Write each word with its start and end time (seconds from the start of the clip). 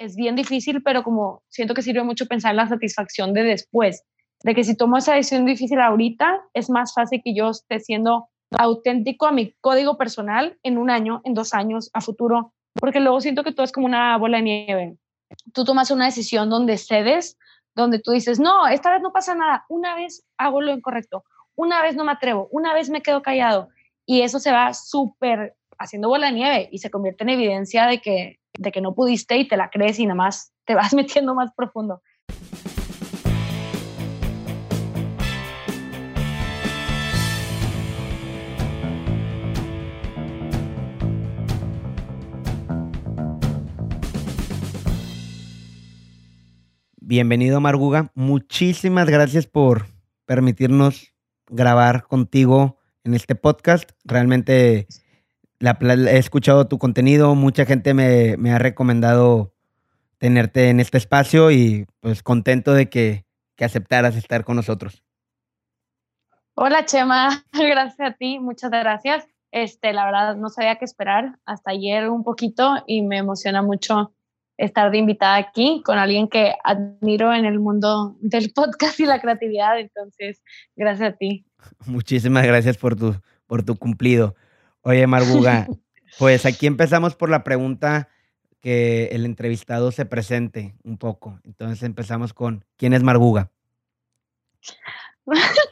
es 0.00 0.16
bien 0.16 0.34
difícil, 0.34 0.82
pero 0.82 1.02
como 1.02 1.42
siento 1.50 1.74
que 1.74 1.82
sirve 1.82 2.02
mucho 2.02 2.26
pensar 2.26 2.52
en 2.52 2.56
la 2.56 2.66
satisfacción 2.66 3.34
de 3.34 3.42
después, 3.42 4.02
de 4.42 4.54
que 4.54 4.64
si 4.64 4.74
tomo 4.74 4.96
esa 4.96 5.14
decisión 5.14 5.44
difícil 5.44 5.78
ahorita, 5.78 6.40
es 6.54 6.70
más 6.70 6.94
fácil 6.94 7.20
que 7.22 7.34
yo 7.34 7.50
esté 7.50 7.80
siendo 7.80 8.28
auténtico 8.58 9.26
a 9.26 9.32
mi 9.32 9.52
código 9.60 9.98
personal 9.98 10.58
en 10.62 10.78
un 10.78 10.88
año, 10.88 11.20
en 11.24 11.34
dos 11.34 11.52
años, 11.52 11.90
a 11.92 12.00
futuro, 12.00 12.54
porque 12.72 12.98
luego 12.98 13.20
siento 13.20 13.44
que 13.44 13.52
todo 13.52 13.64
es 13.64 13.72
como 13.72 13.86
una 13.86 14.16
bola 14.16 14.38
de 14.38 14.42
nieve. 14.42 14.96
Tú 15.52 15.66
tomas 15.66 15.90
una 15.90 16.06
decisión 16.06 16.48
donde 16.48 16.78
cedes, 16.78 17.36
donde 17.74 17.98
tú 17.98 18.12
dices, 18.12 18.40
no, 18.40 18.66
esta 18.68 18.90
vez 18.90 19.02
no 19.02 19.12
pasa 19.12 19.34
nada, 19.34 19.66
una 19.68 19.94
vez 19.94 20.24
hago 20.38 20.62
lo 20.62 20.72
incorrecto, 20.72 21.24
una 21.54 21.82
vez 21.82 21.94
no 21.94 22.04
me 22.04 22.12
atrevo, 22.12 22.48
una 22.52 22.72
vez 22.72 22.88
me 22.88 23.02
quedo 23.02 23.20
callado, 23.20 23.68
y 24.06 24.22
eso 24.22 24.38
se 24.38 24.50
va 24.50 24.72
súper 24.72 25.56
haciendo 25.78 26.08
bola 26.08 26.28
de 26.28 26.32
nieve 26.32 26.68
y 26.72 26.78
se 26.78 26.90
convierte 26.90 27.24
en 27.24 27.30
evidencia 27.30 27.86
de 27.86 28.00
que, 28.00 28.39
de 28.58 28.72
que 28.72 28.80
no 28.80 28.94
pudiste 28.94 29.36
y 29.36 29.48
te 29.48 29.56
la 29.56 29.70
crees 29.70 29.98
y 29.98 30.06
nada 30.06 30.14
más 30.16 30.52
te 30.64 30.74
vas 30.74 30.94
metiendo 30.94 31.34
más 31.34 31.52
profundo. 31.56 32.02
Bienvenido 47.00 47.60
Marguga, 47.60 48.12
muchísimas 48.14 49.10
gracias 49.10 49.48
por 49.48 49.86
permitirnos 50.26 51.12
grabar 51.48 52.06
contigo 52.06 52.78
en 53.02 53.14
este 53.14 53.34
podcast. 53.34 53.90
Realmente 54.04 54.86
he 55.60 56.18
escuchado 56.18 56.66
tu 56.66 56.78
contenido, 56.78 57.34
mucha 57.34 57.66
gente 57.66 57.94
me, 57.94 58.50
ha 58.50 58.58
recomendado 58.58 59.52
tenerte 60.18 60.68
en 60.68 60.80
este 60.80 60.98
espacio 60.98 61.50
y 61.50 61.86
pues 62.00 62.22
contento 62.22 62.72
de 62.72 62.88
que, 62.88 63.24
que 63.56 63.64
aceptaras 63.64 64.16
estar 64.16 64.44
con 64.44 64.56
nosotros. 64.56 65.02
Hola 66.54 66.84
Chema, 66.84 67.44
gracias 67.52 68.00
a 68.00 68.12
ti, 68.14 68.38
muchas 68.38 68.70
gracias. 68.70 69.26
Este, 69.52 69.92
la 69.92 70.04
verdad 70.04 70.36
no 70.36 70.48
sabía 70.48 70.76
qué 70.76 70.84
esperar 70.84 71.38
hasta 71.44 71.72
ayer 71.72 72.08
un 72.08 72.22
poquito 72.22 72.76
y 72.86 73.02
me 73.02 73.18
emociona 73.18 73.62
mucho 73.62 74.12
estar 74.56 74.90
de 74.90 74.98
invitada 74.98 75.36
aquí 75.36 75.82
con 75.84 75.98
alguien 75.98 76.28
que 76.28 76.54
admiro 76.64 77.32
en 77.34 77.46
el 77.46 77.58
mundo 77.58 78.16
del 78.20 78.52
podcast 78.52 79.00
y 79.00 79.06
la 79.06 79.20
creatividad. 79.20 79.78
Entonces, 79.80 80.42
gracias 80.76 81.14
a 81.14 81.16
ti. 81.16 81.46
Muchísimas 81.86 82.46
gracias 82.46 82.76
por 82.76 82.94
tu, 82.94 83.16
por 83.46 83.62
tu 83.62 83.76
cumplido. 83.76 84.36
Oye, 84.82 85.06
Marguga, 85.06 85.66
pues 86.18 86.46
aquí 86.46 86.66
empezamos 86.66 87.14
por 87.14 87.30
la 87.30 87.44
pregunta 87.44 88.08
que 88.60 89.06
el 89.12 89.24
entrevistado 89.24 89.92
se 89.92 90.06
presente 90.06 90.74
un 90.84 90.98
poco. 90.98 91.40
Entonces 91.44 91.82
empezamos 91.82 92.34
con, 92.34 92.64
¿quién 92.76 92.92
es 92.92 93.02
Marguga? 93.02 93.50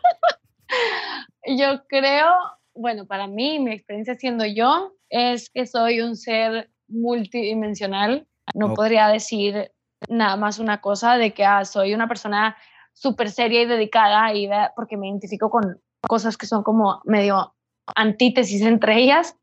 yo 1.47 1.85
creo, 1.89 2.33
bueno, 2.75 3.07
para 3.07 3.27
mí, 3.27 3.59
mi 3.59 3.73
experiencia 3.73 4.15
siendo 4.15 4.45
yo, 4.47 4.95
es 5.11 5.51
que 5.51 5.67
soy 5.67 6.01
un 6.01 6.17
ser 6.17 6.71
multidimensional. 6.89 8.27
No 8.55 8.75
podría 8.75 9.09
decir 9.09 9.73
nada 10.09 10.37
más 10.37 10.59
una 10.59 10.81
cosa 10.81 11.19
de 11.19 11.35
que 11.35 11.45
ah, 11.45 11.65
soy 11.65 11.93
una 11.93 12.09
persona 12.09 12.57
súper 12.95 13.31
seria 13.31 13.63
y 13.63 13.67
dedicada 13.67 14.33
y 14.35 14.49
porque 14.75 14.97
me 14.97 15.09
identifico 15.09 15.51
con 15.51 15.81
cosas 16.01 16.37
que 16.37 16.47
son 16.47 16.63
como 16.63 17.03
medio 17.05 17.55
antítesis 17.95 18.63
entre 18.63 18.99
ellas. 18.99 19.37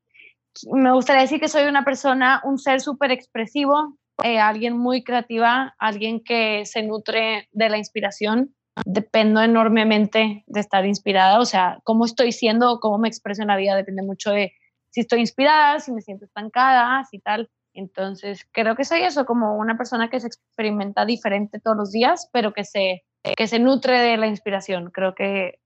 Me 0.71 0.91
gustaría 0.93 1.21
decir 1.21 1.39
que 1.39 1.49
soy 1.49 1.63
una 1.63 1.83
persona, 1.83 2.41
un 2.45 2.57
ser 2.57 2.81
súper 2.81 3.11
expresivo, 3.11 3.97
eh, 4.23 4.39
alguien 4.39 4.77
muy 4.77 5.03
creativa, 5.03 5.75
alguien 5.77 6.23
que 6.23 6.65
se 6.65 6.83
nutre 6.83 7.49
de 7.51 7.69
la 7.69 7.77
inspiración. 7.77 8.55
Dependo 8.85 9.41
enormemente 9.41 10.43
de 10.47 10.59
estar 10.59 10.85
inspirada, 10.85 11.39
o 11.39 11.45
sea, 11.45 11.79
cómo 11.83 12.03
estoy 12.03 12.33
siendo, 12.33 12.81
cómo 12.81 12.97
me 12.97 13.07
expreso 13.07 13.41
en 13.41 13.47
la 13.47 13.55
vida, 13.55 13.73
depende 13.73 14.03
mucho 14.03 14.31
de 14.31 14.51
si 14.89 14.99
estoy 15.01 15.21
inspirada, 15.21 15.79
si 15.79 15.93
me 15.93 16.01
siento 16.01 16.25
estancada, 16.25 17.05
si 17.05 17.19
tal. 17.19 17.49
Entonces, 17.73 18.45
creo 18.51 18.75
que 18.75 18.83
soy 18.83 19.03
eso, 19.03 19.25
como 19.25 19.55
una 19.57 19.77
persona 19.77 20.09
que 20.09 20.19
se 20.19 20.27
experimenta 20.27 21.05
diferente 21.05 21.59
todos 21.61 21.77
los 21.77 21.91
días, 21.91 22.29
pero 22.33 22.53
que 22.53 22.65
se, 22.65 23.03
que 23.37 23.47
se 23.47 23.59
nutre 23.59 23.99
de 23.99 24.17
la 24.17 24.27
inspiración. 24.27 24.91
Creo 24.91 25.15
que 25.15 25.59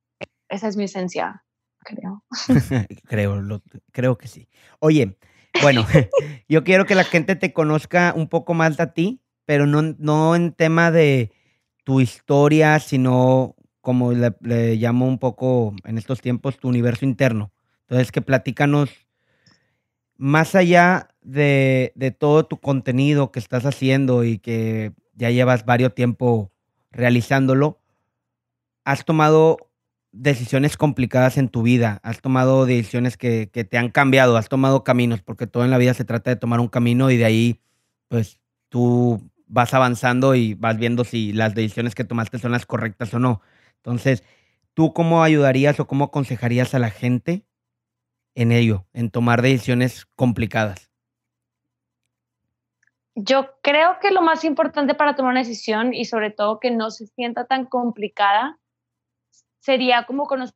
esa 0.48 0.68
es 0.68 0.78
mi 0.78 0.86
esencia 0.86 1.44
creo. 1.80 2.24
creo, 3.06 3.62
creo 3.92 4.18
que 4.18 4.28
sí. 4.28 4.48
Oye, 4.80 5.18
bueno, 5.62 5.86
yo 6.50 6.64
quiero 6.64 6.86
que 6.86 6.96
la 6.96 7.04
gente 7.04 7.36
te 7.36 7.54
conozca 7.54 8.14
un 8.16 8.28
poco 8.28 8.54
más 8.54 8.80
a 8.80 8.94
ti, 8.94 9.22
pero 9.46 9.66
no, 9.66 9.82
no 9.82 10.36
en 10.36 10.54
tema 10.54 10.92
de 10.92 11.32
tu 11.84 12.02
historia, 12.02 12.80
sino 12.80 13.56
como 13.82 14.12
le, 14.12 14.76
llamo 14.76 15.08
un 15.08 15.18
poco 15.18 15.74
en 15.86 15.98
estos 15.98 16.22
tiempos 16.22 16.60
tu 16.60 16.68
universo 16.68 17.06
interno. 17.06 17.52
Entonces, 17.82 18.12
que 18.12 18.22
platícanos 18.22 18.90
más 20.18 20.54
allá 20.54 21.10
de, 21.22 21.94
de, 21.96 22.12
todo 22.12 22.46
tu 22.46 22.58
contenido 22.58 23.32
que 23.32 23.40
estás 23.40 23.66
haciendo 23.66 24.24
y 24.24 24.38
que 24.38 24.92
ya 25.14 25.32
llevas 25.32 25.66
varios 25.66 25.96
tiempo 25.96 26.52
realizándolo, 26.92 27.80
has 28.84 29.06
tomado 29.06 29.69
decisiones 30.12 30.78
complicadas 30.78 31.38
en 31.38 31.50
tu 31.50 31.62
vida, 31.62 32.00
has 32.04 32.22
tomado 32.22 32.66
decisiones 32.66 33.18
que, 33.18 33.48
te 33.48 33.78
han 33.78 33.90
cambiado, 33.90 34.38
has 34.38 34.50
tomado 34.50 34.84
caminos, 34.84 35.22
porque 35.22 35.48
todo 35.48 35.64
en 35.64 35.72
la 35.72 35.78
vida 35.78 35.94
se 35.94 36.06
trata 36.06 36.32
de 36.32 36.36
tomar 36.36 36.60
un 36.60 36.68
camino 36.68 37.12
y 37.12 37.18
de 37.18 37.26
ahí, 37.26 37.62
pues 38.08 38.40
tú 38.70 39.22
vas 39.48 39.74
avanzando 39.74 40.36
y 40.36 40.54
vas 40.54 40.78
viendo 40.78 41.04
si 41.04 41.34
las 41.34 41.56
decisiones 41.56 41.96
que 41.96 42.04
tomaste 42.04 42.40
son 42.40 42.52
las 42.52 42.66
correctas 42.66 43.14
o 43.14 43.20
no. 43.20 43.42
Entonces, 43.78 44.24
¿tú 44.74 44.94
cómo 44.94 45.24
ayudarías 45.24 45.80
o 45.80 45.88
cómo 45.88 46.06
aconsejarías 46.06 46.74
a 46.74 46.80
la 46.80 46.90
gente 46.90 47.46
en 48.36 48.52
ello, 48.52 48.86
en 48.94 49.10
tomar 49.10 49.42
decisiones 49.42 50.06
complicadas? 50.16 50.90
Yo 53.16 53.50
creo 53.62 53.98
que 54.00 54.12
lo 54.12 54.22
más 54.22 54.46
importante 54.46 54.94
para 54.96 55.16
tomar 55.16 55.32
una 55.32 55.42
decisión 55.42 55.94
y 55.94 56.06
sobre 56.06 56.32
todo 56.32 56.60
que 56.60 56.72
no 56.72 56.90
se 56.90 57.08
sienta 57.08 57.46
tan 57.46 57.66
complicada 57.66 58.59
sería 59.60 60.06
como 60.06 60.26
conocer 60.26 60.56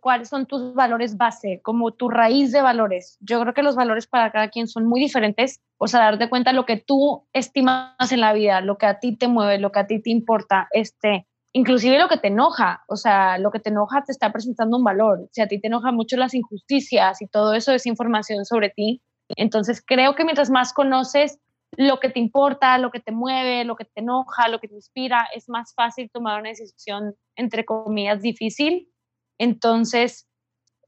cuáles 0.00 0.28
son 0.28 0.46
tus 0.46 0.74
valores 0.74 1.16
base, 1.16 1.60
como 1.62 1.92
tu 1.92 2.08
raíz 2.10 2.52
de 2.52 2.60
valores. 2.60 3.16
Yo 3.20 3.40
creo 3.40 3.54
que 3.54 3.62
los 3.62 3.76
valores 3.76 4.06
para 4.06 4.30
cada 4.30 4.48
quien 4.48 4.68
son 4.68 4.86
muy 4.86 5.00
diferentes, 5.00 5.60
o 5.78 5.86
sea, 5.86 6.00
darte 6.00 6.28
cuenta 6.28 6.52
lo 6.52 6.66
que 6.66 6.76
tú 6.76 7.26
estimas 7.32 8.12
en 8.12 8.20
la 8.20 8.32
vida, 8.32 8.60
lo 8.60 8.76
que 8.76 8.86
a 8.86 8.98
ti 8.98 9.16
te 9.16 9.28
mueve, 9.28 9.58
lo 9.58 9.72
que 9.72 9.80
a 9.80 9.86
ti 9.86 10.02
te 10.02 10.10
importa, 10.10 10.68
este, 10.72 11.26
inclusive 11.52 11.98
lo 11.98 12.08
que 12.08 12.18
te 12.18 12.28
enoja, 12.28 12.84
o 12.88 12.96
sea, 12.96 13.38
lo 13.38 13.50
que 13.50 13.60
te 13.60 13.70
enoja 13.70 14.02
te 14.04 14.12
está 14.12 14.30
presentando 14.32 14.76
un 14.76 14.84
valor. 14.84 15.28
Si 15.32 15.40
a 15.40 15.48
ti 15.48 15.60
te 15.60 15.68
enoja 15.68 15.92
mucho 15.92 16.16
las 16.16 16.34
injusticias 16.34 17.22
y 17.22 17.26
todo 17.26 17.54
eso 17.54 17.72
es 17.72 17.86
información 17.86 18.44
sobre 18.44 18.70
ti, 18.70 19.00
entonces 19.36 19.82
creo 19.84 20.14
que 20.14 20.24
mientras 20.24 20.50
más 20.50 20.72
conoces 20.72 21.38
lo 21.76 22.00
que 22.00 22.10
te 22.10 22.18
importa, 22.18 22.78
lo 22.78 22.90
que 22.90 23.00
te 23.00 23.12
mueve, 23.12 23.64
lo 23.64 23.76
que 23.76 23.84
te 23.84 24.00
enoja, 24.00 24.48
lo 24.48 24.60
que 24.60 24.68
te 24.68 24.74
inspira, 24.74 25.28
es 25.34 25.48
más 25.48 25.72
fácil 25.74 26.10
tomar 26.12 26.40
una 26.40 26.50
decisión, 26.50 27.14
entre 27.36 27.64
comillas, 27.64 28.22
difícil. 28.22 28.88
Entonces, 29.38 30.28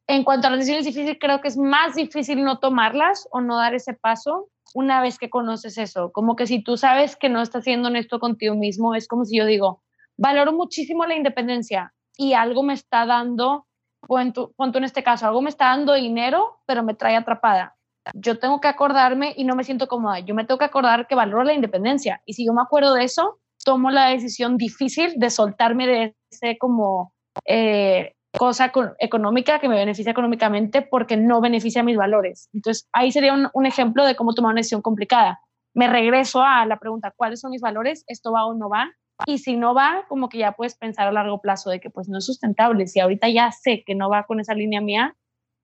en 0.06 0.24
cuanto 0.24 0.46
a 0.46 0.50
las 0.50 0.60
decisiones 0.60 0.84
difíciles, 0.84 1.18
creo 1.20 1.40
que 1.40 1.48
es 1.48 1.56
más 1.56 1.94
difícil 1.94 2.42
no 2.42 2.58
tomarlas 2.58 3.28
o 3.30 3.40
no 3.40 3.56
dar 3.56 3.74
ese 3.74 3.94
paso 3.94 4.48
una 4.74 5.00
vez 5.00 5.18
que 5.18 5.30
conoces 5.30 5.78
eso. 5.78 6.10
Como 6.12 6.34
que 6.34 6.46
si 6.46 6.62
tú 6.62 6.76
sabes 6.76 7.16
que 7.16 7.28
no 7.28 7.40
estás 7.40 7.64
siendo 7.64 7.88
honesto 7.88 8.18
contigo 8.18 8.54
mismo, 8.54 8.94
es 8.94 9.06
como 9.06 9.24
si 9.24 9.38
yo 9.38 9.46
digo, 9.46 9.82
valoro 10.16 10.52
muchísimo 10.52 11.06
la 11.06 11.14
independencia 11.14 11.94
y 12.16 12.32
algo 12.34 12.62
me 12.62 12.74
está 12.74 13.06
dando, 13.06 13.66
cuento 14.06 14.52
en 14.56 14.84
este 14.84 15.02
caso, 15.02 15.26
algo 15.26 15.42
me 15.42 15.50
está 15.50 15.66
dando 15.66 15.94
dinero, 15.94 16.60
pero 16.66 16.82
me 16.82 16.94
trae 16.94 17.16
atrapada 17.16 17.76
yo 18.14 18.38
tengo 18.38 18.60
que 18.60 18.68
acordarme 18.68 19.34
y 19.36 19.44
no 19.44 19.54
me 19.54 19.64
siento 19.64 19.88
cómoda. 19.88 20.20
Yo 20.20 20.34
me 20.34 20.44
tengo 20.44 20.58
que 20.58 20.64
acordar 20.64 21.06
que 21.06 21.14
valoro 21.14 21.44
la 21.44 21.52
independencia. 21.52 22.22
Y 22.26 22.34
si 22.34 22.46
yo 22.46 22.52
me 22.52 22.62
acuerdo 22.62 22.94
de 22.94 23.04
eso, 23.04 23.38
tomo 23.64 23.90
la 23.90 24.08
decisión 24.08 24.56
difícil 24.56 25.14
de 25.16 25.30
soltarme 25.30 25.86
de 25.86 26.16
ese 26.30 26.58
como 26.58 27.12
eh, 27.46 28.14
cosa 28.36 28.72
económica 28.98 29.60
que 29.60 29.68
me 29.68 29.76
beneficia 29.76 30.12
económicamente 30.12 30.82
porque 30.82 31.16
no 31.16 31.40
beneficia 31.40 31.82
mis 31.82 31.96
valores. 31.96 32.48
Entonces, 32.52 32.88
ahí 32.92 33.12
sería 33.12 33.34
un, 33.52 33.66
ejemplo 33.66 34.04
de 34.04 34.16
cómo 34.16 34.34
tomar 34.34 34.52
una 34.52 34.60
decisión 34.60 34.82
complicada. 34.82 35.40
Me 35.74 35.86
regreso 35.86 36.42
a 36.42 36.66
la 36.66 36.78
pregunta, 36.78 37.12
¿cuáles 37.16 37.40
son 37.40 37.50
mis 37.50 37.62
valores? 37.62 38.04
¿Esto 38.06 38.32
va 38.32 38.46
o 38.46 38.54
no 38.54 38.68
va? 38.68 38.90
Y 39.26 39.38
si 39.38 39.56
no 39.56 39.74
va, 39.74 40.04
como 40.08 40.28
que 40.28 40.38
ya 40.38 40.52
puedes 40.52 40.76
pensar 40.76 41.06
a 41.06 41.12
largo 41.12 41.40
plazo 41.40 41.70
de 41.70 41.80
que 41.80 41.90
pues 41.90 42.08
no 42.08 42.18
es 42.18 42.26
sustentable. 42.26 42.86
Si 42.86 43.00
ahorita 43.00 43.28
ya 43.28 43.52
sé 43.52 43.84
que 43.86 43.94
no 43.94 44.10
va 44.10 44.24
con 44.24 44.40
esa 44.40 44.54
línea 44.54 44.80
mía, 44.80 45.14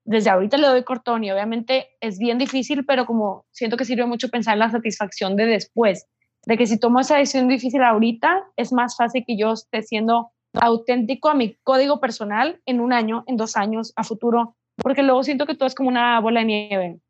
desde 0.09 0.31
ahorita 0.31 0.57
le 0.57 0.67
doy 0.67 0.85
cortón 0.85 1.23
y 1.23 1.31
obviamente 1.31 1.91
es 2.01 2.19
bien 2.19 2.39
difícil, 2.39 2.87
pero 2.87 3.05
como 3.05 3.45
siento 3.51 3.77
que 3.77 3.85
sirve 3.85 4.07
mucho 4.07 4.31
pensar 4.31 4.55
en 4.55 4.61
la 4.61 4.71
satisfacción 4.71 5.37
de 5.37 5.45
después, 5.45 6.07
de 6.47 6.57
que 6.57 6.67
si 6.67 6.81
tomo 6.81 7.01
esa 7.01 7.19
decisión 7.19 7.47
difícil 7.47 7.83
ahorita, 7.83 8.43
es 8.57 8.73
más 8.73 8.97
fácil 8.97 9.23
que 9.27 9.37
yo 9.37 9.53
esté 9.53 9.83
siendo 9.83 10.31
auténtico 10.55 11.29
a 11.29 11.35
mi 11.35 11.57
código 11.63 12.01
personal 12.01 12.59
en 12.65 12.81
un 12.81 12.95
año, 12.95 13.23
en 13.27 13.37
dos 13.37 13.55
años, 13.55 13.93
a 13.97 14.03
futuro, 14.03 14.57
porque 14.83 15.03
luego 15.03 15.23
siento 15.25 15.45
que 15.45 15.55
todo 15.55 15.67
es 15.67 15.75
como 15.75 15.91
una 15.91 16.19
bola 16.21 16.41
de 16.41 16.47
nieve. 16.47 17.01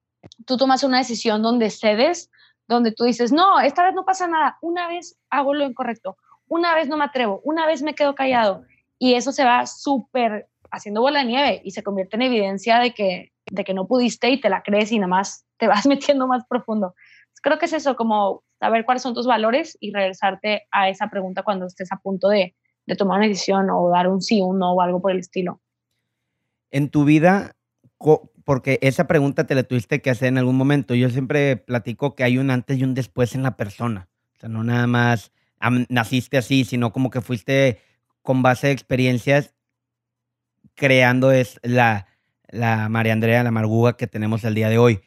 Tú 0.45 0.57
tomas 0.57 0.83
una 0.83 0.99
decisión 0.99 1.41
donde 1.41 1.71
cedes, 1.71 2.33
donde 2.67 2.91
tú 2.91 3.05
dices, 3.05 3.31
no, 3.31 3.61
esta 3.61 3.85
vez 3.85 3.95
no 3.95 4.05
pasa 4.05 4.27
nada, 4.27 4.59
una 4.61 4.89
vez 4.89 5.17
hago 5.31 5.55
lo 5.55 5.65
incorrecto, 5.65 6.17
una 6.49 6.75
vez 6.75 6.89
no 6.89 6.97
me 6.97 7.05
atrevo, 7.05 7.43
una 7.45 7.65
vez 7.65 7.81
me 7.81 7.95
quedo 7.95 8.17
callado 8.17 8.65
y 8.99 9.15
eso 9.15 9.31
se 9.31 9.45
va 9.45 9.67
súper 9.67 10.49
haciendo 10.71 11.01
bola 11.01 11.21
de 11.21 11.27
nieve 11.27 11.61
y 11.65 11.71
se 11.73 11.83
convierte 11.83 12.17
en 12.17 12.23
evidencia 12.23 12.79
de 12.79 12.93
que, 12.93 13.33
de 13.51 13.65
que 13.65 13.75
no 13.75 13.87
pudiste 13.87 14.31
y 14.31 14.41
te 14.41 14.49
la 14.49 14.63
crees 14.63 14.93
y 14.93 14.99
nada 14.99 15.09
más 15.09 15.45
te 15.57 15.67
vas 15.67 15.87
metiendo 15.87 16.27
más 16.27 16.45
profundo. 16.49 16.95
Creo 17.43 17.59
que 17.59 17.67
es 17.67 17.73
eso, 17.73 17.97
como 17.97 18.43
saber 18.59 18.85
cuáles 18.85 19.03
son 19.03 19.15
tus 19.15 19.27
valores 19.27 19.77
y 19.81 19.93
regresarte 19.93 20.67
a 20.71 20.89
esa 20.89 21.09
pregunta 21.09 21.43
cuando 21.43 21.67
estés 21.67 21.93
a 21.93 21.99
punto 21.99 22.29
de, 22.29 22.57
de 22.87 22.97
tomar 22.97 23.19
una 23.19 23.29
decisión 23.29 23.69
o 23.71 23.91
dar 23.91 24.09
un 24.09 24.21
sí, 24.21 24.41
un 24.41 24.59
no 24.59 24.73
o 24.73 24.81
algo 24.81 25.01
por 25.01 25.13
el 25.13 25.19
estilo. 25.19 25.61
En 26.71 26.91
tu 26.91 27.05
vida, 27.05 27.55
porque 28.45 28.79
esa 28.83 29.07
pregunta 29.07 29.47
te 29.47 29.55
la 29.55 29.63
tuviste 29.63 30.03
que 30.03 30.11
hacer 30.11 30.29
en 30.29 30.39
algún 30.39 30.57
momento. 30.57 30.95
Yo 30.95 31.11
siempre 31.11 31.57
platico 31.57 32.15
que 32.15 32.25
hay 32.25 32.39
un 32.39 32.51
antes 32.51 32.79
y 32.79 32.85
un 32.85 32.95
después 32.95 33.35
en 33.35 33.43
la 33.43 33.57
persona. 33.57 34.09
O 34.37 34.41
sea, 34.41 34.49
no 34.49 34.65
nada 34.65 34.87
más 34.87 35.33
naciste 35.89 36.39
así, 36.39 36.65
sino 36.65 36.93
como 36.93 37.11
que 37.11 37.21
fuiste 37.21 37.81
con 38.23 38.43
base 38.43 38.69
de 38.69 38.73
experiencias 38.73 39.55
creando 40.79 41.33
es 41.33 41.61
la, 41.63 42.07
la 42.49 42.89
María 42.89 43.13
Andrea, 43.13 43.43
la 43.43 43.51
Marguga 43.51 43.97
que 43.97 44.07
tenemos 44.07 44.45
el 44.45 44.55
día 44.55 44.71
de 44.71 44.79
hoy. 44.79 45.01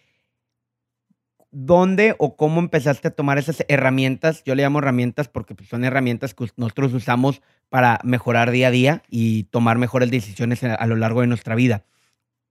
¿Dónde 1.53 2.15
o 2.17 2.37
cómo 2.37 2.59
empezaste 2.59 3.09
a 3.09 3.15
tomar 3.15 3.37
esas 3.37 3.65
herramientas? 3.67 4.43
Yo 4.45 4.55
le 4.55 4.63
llamo 4.63 4.79
herramientas 4.79 5.27
porque 5.27 5.55
pues, 5.55 5.67
son 5.67 5.83
herramientas 5.83 6.33
que 6.33 6.47
nosotros 6.55 6.93
usamos 6.93 7.41
para 7.69 7.99
mejorar 8.03 8.51
día 8.51 8.67
a 8.67 8.71
día 8.71 9.03
y 9.09 9.45
tomar 9.45 9.77
mejores 9.77 10.11
decisiones 10.11 10.63
a, 10.63 10.85
lo 10.85 10.95
largo 10.95 11.21
de 11.21 11.27
nuestra 11.27 11.55
vida. 11.55 11.83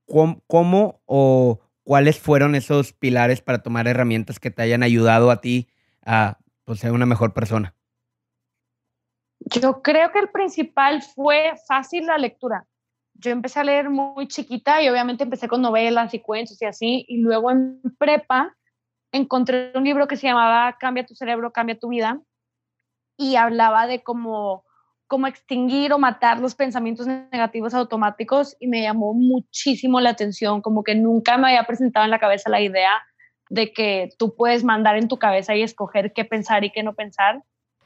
¿Cómo, 0.06 0.42
¿Cómo, 0.46 1.00
o 1.06 1.60
cuáles 1.82 2.18
fueron 2.18 2.54
esos 2.54 2.92
pilares 2.92 3.40
para 3.40 3.62
tomar 3.62 3.86
herramientas 3.86 4.38
que 4.38 4.50
te 4.50 4.62
hayan 4.62 4.82
ayudado 4.82 5.30
a 5.30 5.40
ti 5.40 5.68
a 6.04 6.38
pues, 6.64 6.80
ser 6.80 6.92
una 6.92 7.06
mejor 7.06 7.32
persona? 7.32 7.74
Yo 9.40 9.80
creo 9.80 10.12
que 10.12 10.18
el 10.18 10.28
principal 10.28 11.02
fue 11.02 11.52
fácil 11.66 12.06
la 12.06 12.18
lectura 12.18 12.66
yo 13.20 13.30
empecé 13.30 13.60
a 13.60 13.64
leer 13.64 13.90
muy 13.90 14.26
chiquita 14.28 14.82
y 14.82 14.88
obviamente 14.88 15.24
empecé 15.24 15.46
con 15.46 15.60
novelas 15.60 16.14
y 16.14 16.20
cuentos 16.20 16.60
y 16.60 16.64
así, 16.64 17.04
y 17.06 17.18
luego 17.18 17.50
en 17.50 17.80
prepa 17.98 18.56
encontré 19.12 19.72
un 19.74 19.84
libro 19.84 20.08
que 20.08 20.16
se 20.16 20.26
llamaba 20.26 20.76
Cambia 20.78 21.04
tu 21.04 21.14
cerebro, 21.14 21.52
cambia 21.52 21.78
tu 21.78 21.88
vida, 21.88 22.20
y 23.18 23.36
hablaba 23.36 23.86
de 23.86 24.02
cómo, 24.02 24.64
cómo 25.06 25.26
extinguir 25.26 25.92
o 25.92 25.98
matar 25.98 26.40
los 26.40 26.54
pensamientos 26.54 27.06
negativos 27.06 27.74
automáticos 27.74 28.56
y 28.58 28.66
me 28.66 28.82
llamó 28.82 29.12
muchísimo 29.12 30.00
la 30.00 30.10
atención, 30.10 30.62
como 30.62 30.82
que 30.82 30.94
nunca 30.94 31.36
me 31.36 31.48
había 31.48 31.64
presentado 31.64 32.04
en 32.04 32.10
la 32.10 32.18
cabeza 32.18 32.48
la 32.48 32.62
idea 32.62 32.90
de 33.50 33.72
que 33.72 34.08
tú 34.18 34.34
puedes 34.34 34.64
mandar 34.64 34.96
en 34.96 35.08
tu 35.08 35.18
cabeza 35.18 35.54
y 35.54 35.62
escoger 35.62 36.12
qué 36.14 36.24
pensar 36.24 36.64
y 36.64 36.70
qué 36.70 36.82
no 36.82 36.94
pensar. 36.94 37.42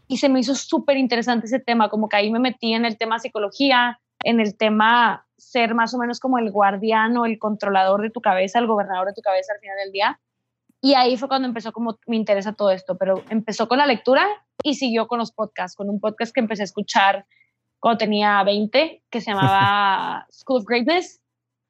Y 0.07 0.19
se 0.19 0.29
me 0.29 0.39
hizo 0.39 0.55
súper 0.55 0.99
interesante 0.99 1.47
ese 1.47 1.59
tema, 1.59 1.89
como 1.89 2.09
que 2.09 2.17
ahí 2.17 2.31
me 2.31 2.39
metí 2.39 2.75
en 2.75 2.85
el 2.85 2.99
tema 2.99 3.19
psicología, 3.19 3.99
en 4.23 4.39
el 4.39 4.57
tema 4.57 5.24
ser 5.37 5.75
más 5.75 5.95
o 5.95 5.99
menos 5.99 6.21
como 6.21 6.39
el 6.39 6.51
guardián 6.51 7.17
o 7.17 7.27
el 7.27 7.39
controlador 7.39 8.03
de 8.03 8.11
tu 8.11 8.21
cabeza, 8.21 8.59
el 8.59 8.67
gobernador 8.67 9.09
de 9.09 9.15
tu 9.15 9.23
cabeza 9.23 9.53
al 9.55 9.61
final 9.61 9.77
del 9.83 9.93
día. 9.93 10.21
Y 10.81 10.95
ahí 10.95 11.17
fue 11.17 11.29
cuando 11.29 11.49
empezó 11.49 11.73
como 11.73 11.99
me 12.07 12.17
interesa 12.17 12.53
todo 12.53 12.71
esto, 12.71 12.99
pero 12.99 13.25
empezó 13.31 13.69
con 13.69 13.79
la 13.79 13.87
lectura 13.87 14.27
y 14.63 14.75
siguió 14.75 15.07
con 15.07 15.19
los 15.19 15.33
podcasts, 15.33 15.77
con 15.77 15.89
un 15.89 15.99
podcast 15.99 16.35
que 16.35 16.41
empecé 16.41 16.63
a 16.63 16.65
escuchar 16.65 17.27
cuando 17.81 17.99
tenía 17.99 18.43
20, 18.43 19.03
que 19.11 19.21
se 19.21 19.31
llamaba 19.31 20.27
School 20.31 20.59
of 20.59 20.65
Greatness. 20.67 21.21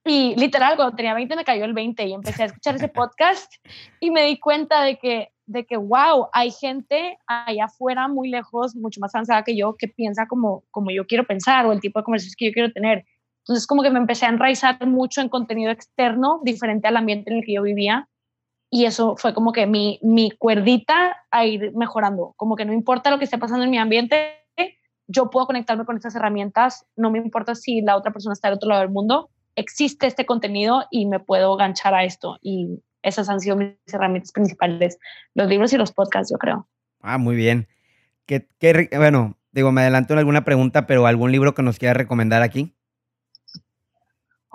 Y 0.05 0.35
literal, 0.37 0.77
cuando 0.77 0.95
tenía 0.95 1.15
20 1.15 1.35
me 1.35 1.45
cayó 1.45 1.65
el 1.65 1.73
20 1.73 2.05
y 2.07 2.13
empecé 2.13 2.43
a 2.43 2.47
escuchar 2.47 2.77
ese 2.77 2.89
podcast 2.89 3.53
y 4.01 4.11
me 4.11 4.25
di 4.27 4.39
cuenta 4.39 4.83
de 4.83 4.99
que, 4.99 5.33
de 5.47 5.65
que, 5.65 5.77
wow, 5.77 6.29
hay 6.33 6.51
gente 6.51 7.17
allá 7.27 7.65
afuera, 7.65 8.07
muy 8.07 8.29
lejos, 8.29 8.77
mucho 8.77 9.01
más 9.01 9.15
avanzada 9.15 9.45
que 9.45 9.57
yo, 9.57 9.77
que 9.77 9.89
piensa 9.89 10.27
como, 10.27 10.65
como 10.71 10.91
yo 10.91 11.07
quiero 11.07 11.25
pensar 11.25 11.67
o 11.67 11.73
el 11.73 11.81
tipo 11.81 11.99
de 11.99 12.05
conversaciones 12.05 12.37
que 12.37 12.47
yo 12.47 12.53
quiero 12.53 12.73
tener. 12.73 13.07
Entonces 13.45 13.67
como 13.67 13.83
que 13.83 13.91
me 13.91 13.99
empecé 13.99 14.27
a 14.27 14.31
enraizar 14.31 14.85
mucho 14.87 15.21
en 15.21 15.29
contenido 15.29 15.71
externo, 15.71 16.41
diferente 16.43 16.89
al 16.89 16.97
ambiente 16.97 17.31
en 17.31 17.39
el 17.39 17.45
que 17.45 17.55
yo 17.55 17.63
vivía. 17.63 18.09
Y 18.71 18.87
eso 18.87 19.17
fue 19.17 19.35
como 19.35 19.53
que 19.53 19.67
mi, 19.67 20.01
mi 20.03 20.31
cuerdita 20.31 21.17
a 21.31 21.45
ir 21.45 21.73
mejorando. 21.77 22.33
Como 22.37 22.57
que 22.57 22.65
no 22.65 22.73
importa 22.73 23.11
lo 23.11 23.19
que 23.19 23.25
esté 23.25 23.39
pasando 23.39 23.65
en 23.65 23.71
mi 23.71 23.79
ambiente, 23.79 24.45
yo 25.07 25.31
puedo 25.31 25.47
conectarme 25.47 25.85
con 25.85 25.97
estas 25.97 26.15
herramientas. 26.15 26.87
No 26.97 27.11
me 27.11 27.19
importa 27.19 27.55
si 27.55 27.81
la 27.83 27.97
otra 27.97 28.13
persona 28.13 28.33
está 28.33 28.49
del 28.49 28.57
otro 28.57 28.69
lado 28.69 28.81
del 28.81 28.91
mundo. 28.91 29.31
Existe 29.57 30.07
este 30.07 30.27
contenido 30.27 30.85
y 30.91 31.07
me 31.07 31.21
puedo 31.21 31.57
ganchar 31.57 31.95
a 31.95 32.05
esto. 32.05 32.39
Y 32.41 32.83
esas 33.03 33.29
han 33.29 33.41
sido 33.41 33.57
mis 33.57 33.77
herramientas 33.93 34.33
principales. 34.33 34.99
Los 35.35 35.49
libros 35.49 35.73
y 35.73 35.77
los 35.77 35.93
podcasts, 35.93 36.33
yo 36.33 36.39
creo. 36.39 36.67
Ah, 37.01 37.19
muy 37.19 37.37
bien. 37.37 37.69
¿Qué, 38.27 38.49
qué, 38.59 38.89
bueno, 38.97 39.37
digo, 39.53 39.71
me 39.71 39.83
adelanto 39.83 40.15
en 40.15 40.21
alguna 40.21 40.45
pregunta, 40.45 40.87
pero 40.87 41.07
¿algún 41.07 41.31
libro 41.31 41.55
que 41.55 41.63
nos 41.63 41.79
quiera 41.79 41.93
recomendar 41.93 42.43
aquí? 42.43 42.75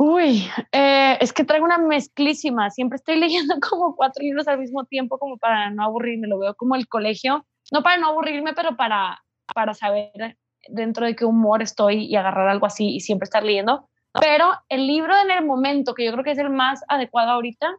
Uy, 0.01 0.49
eh, 0.71 1.17
es 1.19 1.33
que 1.33 1.43
traigo 1.43 1.65
una 1.65 1.77
mezclísima. 1.77 2.69
Siempre 2.69 2.95
estoy 2.95 3.15
leyendo 3.19 3.55
como 3.59 3.97
cuatro 3.97 4.23
libros 4.23 4.47
al 4.47 4.57
mismo 4.57 4.85
tiempo, 4.85 5.19
como 5.19 5.37
para 5.37 5.71
no 5.71 5.83
aburrirme. 5.83 6.29
Lo 6.29 6.39
veo 6.39 6.55
como 6.55 6.75
el 6.75 6.87
colegio. 6.87 7.45
No 7.69 7.83
para 7.83 7.97
no 7.97 8.07
aburrirme, 8.07 8.53
pero 8.53 8.77
para, 8.77 9.21
para 9.53 9.73
saber 9.73 10.37
dentro 10.69 11.05
de 11.05 11.17
qué 11.17 11.25
humor 11.25 11.61
estoy 11.61 12.05
y 12.05 12.15
agarrar 12.15 12.47
algo 12.47 12.65
así 12.65 12.95
y 12.95 13.01
siempre 13.01 13.25
estar 13.25 13.43
leyendo. 13.43 13.89
Pero 14.13 14.53
el 14.69 14.87
libro 14.87 15.13
en 15.21 15.31
el 15.31 15.45
momento, 15.45 15.93
que 15.93 16.05
yo 16.05 16.13
creo 16.13 16.23
que 16.23 16.31
es 16.31 16.39
el 16.39 16.49
más 16.49 16.81
adecuado 16.87 17.31
ahorita, 17.31 17.77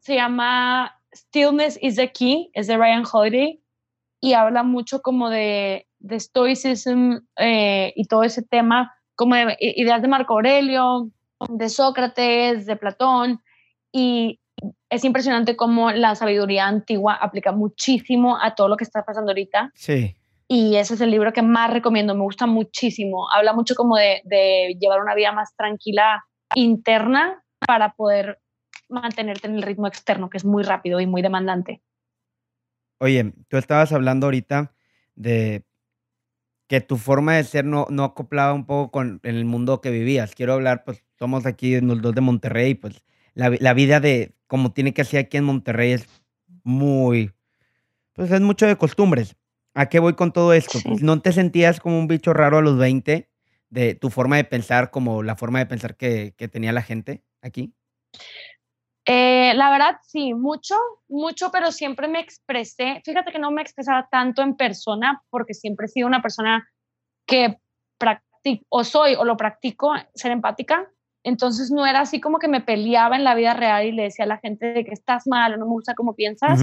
se 0.00 0.16
llama 0.16 1.00
Stillness 1.14 1.78
is 1.80 1.96
the 1.96 2.12
Key, 2.12 2.50
es 2.52 2.66
de 2.66 2.76
Ryan 2.76 3.04
Holiday 3.10 3.58
y 4.20 4.34
habla 4.34 4.62
mucho 4.64 5.00
como 5.00 5.30
de, 5.30 5.86
stoicism 6.12 7.20
eh, 7.38 7.94
y 7.96 8.04
todo 8.04 8.22
ese 8.22 8.42
tema, 8.42 8.94
como 9.16 9.34
de 9.34 9.56
ideas 9.58 10.02
de 10.02 10.08
Marco 10.08 10.34
Aurelio, 10.34 11.10
de 11.48 11.68
Sócrates, 11.68 12.66
de 12.66 12.76
Platón, 12.76 13.42
y 13.92 14.40
es 14.90 15.04
impresionante 15.04 15.56
cómo 15.56 15.90
la 15.92 16.14
sabiduría 16.14 16.66
antigua 16.66 17.14
aplica 17.14 17.52
muchísimo 17.52 18.38
a 18.40 18.54
todo 18.54 18.68
lo 18.68 18.76
que 18.76 18.84
está 18.84 19.04
pasando 19.04 19.30
ahorita. 19.30 19.70
Sí. 19.74 20.16
Y 20.48 20.76
ese 20.76 20.94
es 20.94 21.00
el 21.00 21.10
libro 21.10 21.32
que 21.32 21.42
más 21.42 21.72
recomiendo, 21.72 22.14
me 22.14 22.22
gusta 22.22 22.46
muchísimo. 22.46 23.30
Habla 23.30 23.52
mucho 23.52 23.74
como 23.74 23.96
de, 23.96 24.22
de 24.24 24.76
llevar 24.80 25.00
una 25.00 25.14
vida 25.14 25.30
más 25.30 25.54
tranquila 25.54 26.24
interna 26.54 27.44
para 27.66 27.92
poder 27.92 28.40
mantenerte 28.88 29.46
en 29.46 29.56
el 29.56 29.62
ritmo 29.62 29.86
externo, 29.86 30.30
que 30.30 30.38
es 30.38 30.44
muy 30.44 30.62
rápido 30.62 31.00
y 31.00 31.06
muy 31.06 31.20
demandante. 31.20 31.82
Oye, 32.98 33.32
tú 33.48 33.58
estabas 33.58 33.92
hablando 33.92 34.26
ahorita 34.26 34.72
de 35.14 35.64
que 36.66 36.80
tu 36.80 36.96
forma 36.96 37.36
de 37.36 37.44
ser 37.44 37.64
no, 37.64 37.86
no 37.90 38.04
acoplaba 38.04 38.52
un 38.52 38.66
poco 38.66 38.90
con 38.90 39.20
el 39.22 39.44
mundo 39.44 39.80
que 39.80 39.90
vivías. 39.90 40.34
Quiero 40.34 40.54
hablar, 40.54 40.84
pues 40.84 41.04
somos 41.18 41.46
aquí 41.46 41.80
los 41.80 42.00
dos 42.02 42.14
de 42.14 42.20
Monterrey, 42.20 42.74
pues 42.74 43.02
la, 43.34 43.50
la, 43.58 43.74
vida 43.74 44.00
de 44.00 44.34
como 44.46 44.72
tiene 44.72 44.94
que 44.94 45.04
ser 45.04 45.20
aquí 45.20 45.36
en 45.36 45.44
Monterrey 45.44 45.92
es 45.92 46.06
muy, 46.62 47.32
pues 48.12 48.30
es 48.30 48.40
mucho 48.40 48.66
de 48.66 48.76
costumbres. 48.76 49.36
¿A 49.74 49.88
qué 49.88 49.98
voy 50.00 50.14
con 50.14 50.32
todo 50.32 50.52
esto? 50.52 50.78
Pues, 50.84 51.02
¿No 51.02 51.20
te 51.20 51.32
sentías 51.32 51.80
como 51.80 51.98
un 51.98 52.08
bicho 52.08 52.32
raro 52.32 52.58
a 52.58 52.62
los 52.62 52.78
20 52.78 53.28
de 53.70 53.94
tu 53.94 54.10
forma 54.10 54.36
de 54.36 54.44
pensar, 54.44 54.90
como 54.90 55.22
la 55.22 55.36
forma 55.36 55.58
de 55.58 55.66
pensar 55.66 55.96
que, 55.96 56.34
que 56.36 56.48
tenía 56.48 56.72
la 56.72 56.82
gente 56.82 57.22
aquí? 57.42 57.74
Eh, 59.10 59.54
la 59.54 59.70
verdad, 59.70 59.96
sí, 60.02 60.34
mucho, 60.34 60.74
mucho, 61.08 61.50
pero 61.50 61.72
siempre 61.72 62.08
me 62.08 62.20
expresé. 62.20 63.00
Fíjate 63.04 63.32
que 63.32 63.38
no 63.38 63.50
me 63.50 63.62
expresaba 63.62 64.06
tanto 64.10 64.42
en 64.42 64.56
persona 64.56 65.22
porque 65.30 65.54
siempre 65.54 65.86
he 65.86 65.88
sido 65.88 66.06
una 66.06 66.20
persona 66.20 66.68
que 67.26 67.58
practico, 67.96 68.64
o 68.68 68.84
soy, 68.84 69.14
o 69.14 69.24
lo 69.24 69.36
practico, 69.36 69.94
ser 70.14 70.32
empática. 70.32 70.90
Entonces 71.28 71.70
no 71.70 71.86
era 71.86 72.00
así 72.00 72.20
como 72.20 72.38
que 72.38 72.48
me 72.48 72.60
peleaba 72.60 73.16
en 73.16 73.24
la 73.24 73.34
vida 73.34 73.54
real 73.54 73.86
y 73.86 73.92
le 73.92 74.04
decía 74.04 74.24
a 74.24 74.28
la 74.28 74.38
gente 74.38 74.72
de 74.72 74.84
que 74.84 74.92
estás 74.92 75.26
mal 75.26 75.54
o 75.54 75.56
no 75.56 75.66
me 75.66 75.72
gusta 75.72 75.94
cómo 75.94 76.14
piensas. 76.14 76.60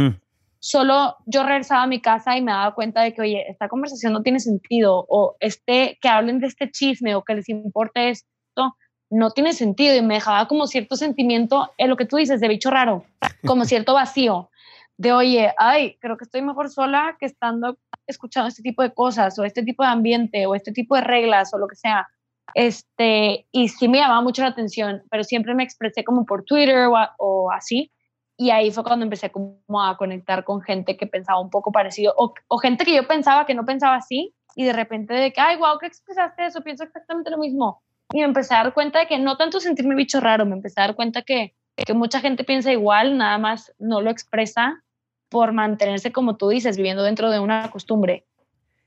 Solo 0.59 1.15
yo 1.25 1.43
regresaba 1.43 1.83
a 1.83 1.87
mi 1.87 2.01
casa 2.01 2.35
y 2.35 2.41
me 2.41 2.51
daba 2.51 2.73
cuenta 2.73 3.01
de 3.01 3.13
que, 3.13 3.21
oye, 3.21 3.45
esta 3.49 3.69
conversación 3.69 4.13
no 4.13 4.23
tiene 4.23 4.39
sentido 4.39 5.05
o 5.07 5.35
este, 5.39 5.99
que 6.01 6.09
hablen 6.09 6.39
de 6.39 6.47
este 6.47 6.71
chisme 6.71 7.13
o 7.15 7.23
que 7.23 7.35
les 7.35 7.49
importe 7.49 8.09
esto 8.09 8.75
no 9.11 9.29
tiene 9.29 9.53
sentido 9.53 9.95
y 9.95 10.01
me 10.01 10.15
dejaba 10.15 10.47
como 10.47 10.65
cierto 10.65 10.95
sentimiento 10.95 11.71
en 11.77 11.89
lo 11.89 11.95
que 11.95 12.05
tú 12.05 12.17
dices 12.17 12.41
de 12.41 12.47
bicho 12.47 12.71
raro, 12.71 13.05
como 13.45 13.65
cierto 13.65 13.93
vacío 13.93 14.49
de, 14.97 15.11
oye, 15.11 15.53
ay, 15.57 15.97
creo 15.99 16.17
que 16.17 16.23
estoy 16.23 16.41
mejor 16.41 16.69
sola 16.69 17.17
que 17.19 17.25
estando 17.25 17.77
escuchando 18.07 18.47
este 18.47 18.61
tipo 18.61 18.81
de 18.81 18.93
cosas 18.93 19.37
o 19.39 19.43
este 19.43 19.63
tipo 19.63 19.83
de 19.83 19.89
ambiente 19.89 20.45
o 20.45 20.55
este 20.55 20.71
tipo 20.71 20.95
de 20.95 21.01
reglas 21.01 21.53
o 21.53 21.57
lo 21.57 21.67
que 21.67 21.75
sea. 21.75 22.07
Este, 22.53 23.47
y 23.51 23.69
sí 23.69 23.87
me 23.87 23.99
llamaba 23.99 24.21
mucho 24.21 24.41
la 24.41 24.49
atención, 24.49 25.03
pero 25.09 25.23
siempre 25.23 25.55
me 25.55 25.63
expresé 25.63 26.03
como 26.03 26.25
por 26.25 26.43
Twitter 26.43 26.87
o, 27.17 27.51
así. 27.51 27.91
Y 28.37 28.49
ahí 28.49 28.71
fue 28.71 28.83
cuando 28.83 29.03
empecé 29.03 29.31
como 29.31 29.81
a 29.81 29.97
conectar 29.97 30.43
con 30.43 30.61
gente 30.61 30.97
que 30.97 31.07
pensaba 31.07 31.39
un 31.39 31.49
poco 31.49 31.71
parecido 31.71 32.13
o, 32.17 32.33
o 32.47 32.57
gente 32.57 32.83
que 32.85 32.93
yo 32.93 33.07
pensaba 33.07 33.45
que 33.45 33.53
no 33.53 33.65
pensaba 33.65 33.95
así 33.95 34.33
y 34.55 34.65
de 34.65 34.73
repente 34.73 35.13
de 35.13 35.31
que, 35.31 35.39
ay, 35.39 35.57
wow, 35.57 35.77
que 35.79 35.87
expresaste 35.87 36.45
eso, 36.45 36.61
pienso 36.61 36.83
exactamente 36.83 37.29
lo 37.29 37.37
mismo 37.37 37.81
y 38.13 38.19
me 38.19 38.25
empecé 38.25 38.53
a 38.53 38.63
dar 38.63 38.73
cuenta 38.73 38.99
de 38.99 39.07
que 39.07 39.17
no 39.17 39.37
tanto 39.37 39.59
sentirme 39.59 39.95
bicho 39.95 40.19
raro, 40.19 40.45
me 40.45 40.55
empecé 40.55 40.79
a 40.79 40.87
dar 40.87 40.95
cuenta 40.95 41.21
que, 41.23 41.55
que 41.75 41.93
mucha 41.93 42.19
gente 42.19 42.43
piensa 42.43 42.71
igual, 42.71 43.17
nada 43.17 43.37
más 43.37 43.73
no 43.79 44.01
lo 44.01 44.11
expresa 44.11 44.83
por 45.29 45.53
mantenerse, 45.53 46.11
como 46.11 46.37
tú 46.37 46.49
dices, 46.49 46.77
viviendo 46.77 47.03
dentro 47.03 47.31
de 47.31 47.39
una 47.39 47.69
costumbre. 47.71 48.25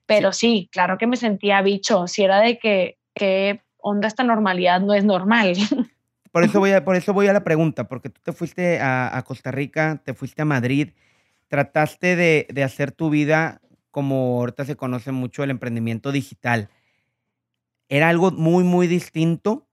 Pero 0.07 0.33
sí, 0.33 0.69
claro 0.73 0.97
que 0.97 1.07
me 1.07 1.17
sentía 1.17 1.61
bicho, 1.63 2.07
si 2.07 2.23
era 2.23 2.41
de 2.41 2.59
que, 2.59 2.97
que 3.19 3.61
onda 3.79 4.09
esta 4.09 4.25
normalidad 4.25 4.81
no 4.81 4.95
es 4.95 5.05
normal. 5.05 5.55
Por 6.33 6.45
eso 6.45 6.61
voy 6.61 6.73
a, 6.73 6.85
por 6.85 6.95
eso 6.95 7.15
voy 7.15 7.27
a 7.27 7.33
la 7.33 7.43
pregunta, 7.43 7.89
porque 7.89 8.11
tú 8.11 8.21
te 8.23 8.33
fuiste 8.35 8.81
a, 8.81 9.21
Costa 9.27 9.51
Rica, 9.51 10.03
te 10.05 10.13
fuiste 10.13 10.43
a 10.43 10.45
Madrid, 10.45 10.91
trataste 11.49 12.17
de, 12.17 12.47
de, 12.51 12.63
hacer 12.63 12.93
tu 12.93 13.09
vida 13.09 13.63
como 13.91 14.39
ahorita 14.39 14.67
se 14.67 14.77
conoce 14.77 15.11
mucho 15.11 15.43
el 15.43 15.51
emprendimiento 15.51 16.13
digital. 16.13 16.69
Era 17.89 18.11
algo 18.11 18.31
muy, 18.31 18.63
muy 18.63 18.87
distinto 18.87 19.67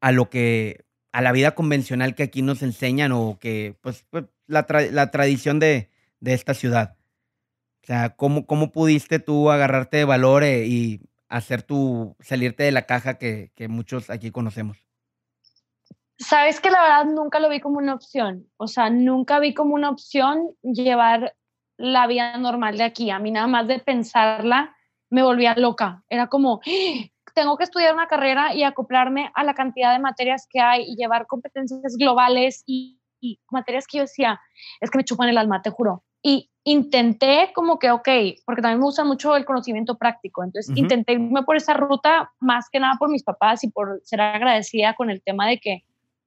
a 0.00 0.12
lo 0.12 0.28
que, 0.28 0.84
a 1.12 1.22
la 1.22 1.32
vida 1.32 1.54
convencional 1.54 2.14
que 2.14 2.24
aquí 2.24 2.42
nos 2.42 2.62
enseñan 2.62 3.12
o 3.12 3.38
que, 3.40 3.74
pues, 3.80 4.04
pues 4.10 4.26
la, 4.46 4.66
la 4.68 5.10
tradición 5.10 5.58
de, 5.58 5.88
de, 6.20 6.34
esta 6.34 6.52
ciudad. 6.52 6.96
O 7.82 7.86
sea, 7.86 8.10
¿cómo, 8.10 8.46
cómo 8.46 8.70
pudiste 8.70 9.18
tú 9.18 9.50
agarrarte 9.50 9.96
de 9.96 10.04
valor 10.04 10.44
eh, 10.44 10.66
y 10.66 11.00
hacer 11.36 11.62
tu, 11.62 12.16
salirte 12.20 12.64
de 12.64 12.72
la 12.72 12.86
caja 12.86 13.14
que, 13.18 13.52
que 13.54 13.68
muchos 13.68 14.10
aquí 14.10 14.30
conocemos? 14.30 14.78
Sabes 16.18 16.60
que 16.60 16.70
la 16.70 16.80
verdad 16.82 17.04
nunca 17.06 17.40
lo 17.40 17.48
vi 17.48 17.60
como 17.60 17.78
una 17.78 17.94
opción. 17.94 18.46
O 18.56 18.68
sea, 18.68 18.88
nunca 18.90 19.40
vi 19.40 19.52
como 19.52 19.74
una 19.74 19.90
opción 19.90 20.54
llevar 20.62 21.34
la 21.76 22.06
vida 22.06 22.36
normal 22.38 22.78
de 22.78 22.84
aquí. 22.84 23.10
A 23.10 23.18
mí 23.18 23.30
nada 23.30 23.46
más 23.46 23.66
de 23.66 23.80
pensarla 23.80 24.76
me 25.10 25.22
volvía 25.22 25.54
loca. 25.56 26.04
Era 26.08 26.28
como, 26.28 26.60
¡Ah! 26.64 27.08
tengo 27.34 27.56
que 27.56 27.64
estudiar 27.64 27.92
una 27.92 28.06
carrera 28.06 28.54
y 28.54 28.62
acoplarme 28.62 29.30
a 29.34 29.44
la 29.44 29.54
cantidad 29.54 29.92
de 29.92 29.98
materias 29.98 30.46
que 30.48 30.60
hay 30.60 30.84
y 30.84 30.96
llevar 30.96 31.26
competencias 31.26 31.96
globales 31.98 32.62
y, 32.66 33.00
materias 33.50 33.86
que 33.86 33.98
yo 33.98 34.02
decía, 34.04 34.40
es 34.80 34.90
que 34.90 34.98
me 34.98 35.04
chupan 35.04 35.28
el 35.30 35.38
alma, 35.38 35.62
te 35.62 35.70
juro. 35.70 36.04
Y 36.24 36.50
intenté 36.64 37.52
como 37.54 37.78
que, 37.78 37.92
ok, 37.92 38.08
porque 38.44 38.62
también 38.62 38.80
me 38.80 38.86
gusta 38.86 39.04
mucho 39.04 39.36
el 39.36 39.44
conocimiento 39.44 39.96
práctico, 39.96 40.42
entonces 40.42 40.74
intenté 40.76 41.12
irme 41.12 41.42
por 41.42 41.56
esa 41.56 41.74
ruta 41.74 42.32
más 42.40 42.70
que 42.70 42.80
nada 42.80 42.96
por 42.98 43.10
mis 43.10 43.22
papás 43.22 43.62
y 43.62 43.68
por 43.68 44.00
ser 44.02 44.22
agradecida 44.22 44.94
con 44.94 45.10
el 45.10 45.22
tema 45.22 45.46
de 45.46 45.58
que 45.58 45.84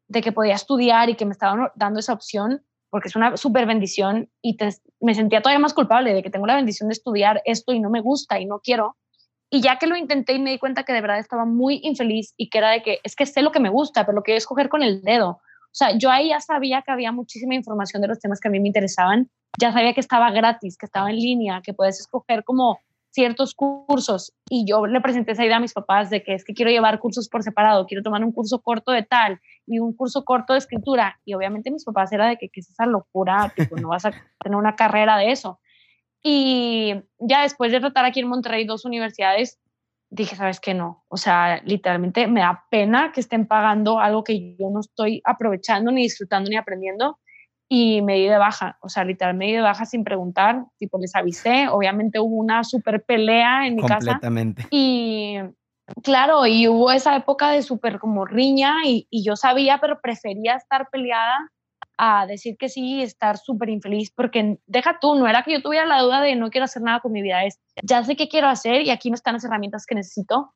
de 0.07 0.21
que 0.21 0.31
podía 0.31 0.55
estudiar 0.55 1.09
y 1.09 1.15
que 1.15 1.25
me 1.25 1.33
estaban 1.33 1.69
dando 1.75 1.99
esa 1.99 2.13
opción, 2.13 2.63
porque 2.89 3.09
es 3.09 3.15
una 3.15 3.35
súper 3.37 3.65
bendición 3.65 4.29
y 4.41 4.57
me 5.01 5.13
sentía 5.13 5.41
todavía 5.41 5.59
más 5.59 5.73
culpable 5.73 6.13
de 6.13 6.23
que 6.23 6.29
tengo 6.29 6.47
la 6.47 6.55
bendición 6.55 6.89
de 6.89 6.93
estudiar 6.93 7.41
esto 7.45 7.73
y 7.73 7.79
no 7.79 7.89
me 7.89 8.01
gusta 8.01 8.39
y 8.39 8.45
no 8.45 8.59
quiero. 8.59 8.95
Y 9.49 9.61
ya 9.61 9.77
que 9.77 9.87
lo 9.87 9.95
intenté 9.95 10.33
y 10.33 10.39
me 10.39 10.51
di 10.51 10.59
cuenta 10.59 10.83
que 10.83 10.93
de 10.93 11.01
verdad 11.01 11.19
estaba 11.19 11.45
muy 11.45 11.79
infeliz 11.83 12.33
y 12.37 12.49
que 12.49 12.57
era 12.57 12.71
de 12.71 12.81
que 12.81 12.99
es 13.03 13.15
que 13.15 13.25
sé 13.25 13.41
lo 13.41 13.51
que 13.51 13.59
me 13.59 13.69
gusta, 13.69 14.05
pero 14.05 14.15
lo 14.15 14.23
quiero 14.23 14.37
escoger 14.37 14.69
con 14.69 14.83
el 14.83 15.01
dedo. 15.01 15.29
O 15.29 15.77
sea, 15.77 15.97
yo 15.97 16.09
ahí 16.09 16.29
ya 16.29 16.39
sabía 16.39 16.81
que 16.81 16.91
había 16.91 17.11
muchísima 17.11 17.55
información 17.55 18.01
de 18.01 18.07
los 18.07 18.19
temas 18.19 18.39
que 18.39 18.47
a 18.47 18.51
mí 18.51 18.59
me 18.59 18.67
interesaban, 18.67 19.29
ya 19.59 19.71
sabía 19.71 19.93
que 19.93 19.99
estaba 19.99 20.31
gratis, 20.31 20.77
que 20.77 20.85
estaba 20.85 21.09
en 21.09 21.17
línea, 21.17 21.61
que 21.63 21.73
puedes 21.73 21.99
escoger 21.99 22.43
como 22.43 22.79
ciertos 23.11 23.55
cursos. 23.55 24.33
Y 24.49 24.65
yo 24.69 24.85
le 24.85 25.01
presenté 25.01 25.31
esa 25.31 25.43
idea 25.43 25.57
a 25.57 25.59
mis 25.59 25.73
papás 25.73 26.09
de 26.09 26.23
que 26.23 26.35
es 26.35 26.43
que 26.45 26.53
quiero 26.53 26.69
llevar 26.69 26.99
cursos 26.99 27.27
por 27.29 27.41
separado, 27.41 27.87
quiero 27.87 28.03
tomar 28.03 28.23
un 28.23 28.31
curso 28.31 28.61
corto 28.61 28.91
de 28.91 29.03
tal 29.03 29.39
y 29.65 29.79
un 29.79 29.93
curso 29.93 30.23
corto 30.23 30.53
de 30.53 30.59
escritura. 30.59 31.19
Y 31.25 31.33
obviamente 31.33 31.71
mis 31.71 31.83
papás 31.83 32.11
era 32.11 32.27
de 32.27 32.37
que 32.37 32.49
qué 32.49 32.59
es 32.59 32.69
esa 32.69 32.85
locura, 32.85 33.51
tipo 33.55 33.75
no 33.77 33.89
vas 33.89 34.05
a 34.05 34.11
tener 34.11 34.55
una 34.55 34.75
carrera 34.75 35.17
de 35.17 35.31
eso. 35.31 35.59
Y 36.21 36.93
ya 37.17 37.41
después 37.41 37.71
de 37.71 37.79
tratar 37.79 38.05
aquí 38.05 38.19
en 38.19 38.27
Monterrey 38.27 38.65
dos 38.65 38.85
universidades, 38.85 39.59
dije, 40.09 40.35
¿sabes 40.35 40.59
qué 40.59 40.73
no? 40.73 41.03
O 41.07 41.17
sea, 41.17 41.61
literalmente 41.63 42.27
me 42.27 42.41
da 42.41 42.65
pena 42.69 43.11
que 43.11 43.21
estén 43.21 43.47
pagando 43.47 43.99
algo 43.99 44.23
que 44.23 44.55
yo 44.57 44.69
no 44.71 44.81
estoy 44.81 45.21
aprovechando, 45.25 45.91
ni 45.91 46.03
disfrutando, 46.03 46.49
ni 46.49 46.55
aprendiendo 46.55 47.17
y 47.69 48.01
me 48.01 48.15
di 48.15 48.27
de 48.27 48.37
baja, 48.37 48.77
o 48.81 48.89
sea, 48.89 49.03
literal 49.03 49.35
me 49.35 49.47
di 49.47 49.53
de 49.53 49.61
baja 49.61 49.85
sin 49.85 50.03
preguntar, 50.03 50.63
tipo 50.77 50.97
les 50.99 51.15
avisé, 51.15 51.67
obviamente 51.67 52.19
hubo 52.19 52.35
una 52.35 52.63
super 52.63 53.03
pelea 53.03 53.67
en 53.67 53.75
mi 53.75 53.81
casa. 53.81 53.97
Completamente. 53.97 54.67
Y 54.71 55.37
claro, 56.01 56.45
y 56.45 56.67
hubo 56.67 56.91
esa 56.91 57.15
época 57.15 57.51
de 57.51 57.61
súper 57.61 57.99
como 57.99 58.25
riña 58.25 58.75
y, 58.85 59.07
y, 59.09 59.25
yo 59.25 59.35
sabía, 59.35 59.79
pero 59.79 59.99
prefería 60.01 60.55
estar 60.55 60.89
peleada 60.89 61.51
a 61.97 62.25
decir 62.25 62.57
que 62.57 62.69
sí 62.69 62.97
y 62.97 63.01
estar 63.01 63.37
súper 63.37 63.69
infeliz, 63.69 64.11
porque 64.11 64.59
deja 64.67 64.99
tú, 64.99 65.15
no 65.15 65.27
era 65.27 65.43
que 65.43 65.51
yo 65.51 65.61
tuviera 65.61 65.85
la 65.85 66.01
duda 66.01 66.21
de 66.21 66.35
no 66.35 66.49
quiero 66.49 66.65
hacer 66.65 66.83
nada 66.83 66.99
con 67.01 67.11
mi 67.11 67.21
vida, 67.21 67.43
es 67.43 67.59
ya 67.83 68.03
sé 68.03 68.15
qué 68.15 68.29
quiero 68.29 68.47
hacer 68.47 68.83
y 68.83 68.91
aquí 68.91 69.09
no 69.09 69.15
están 69.15 69.33
las 69.33 69.43
herramientas 69.43 69.85
que 69.85 69.95
necesito. 69.95 70.53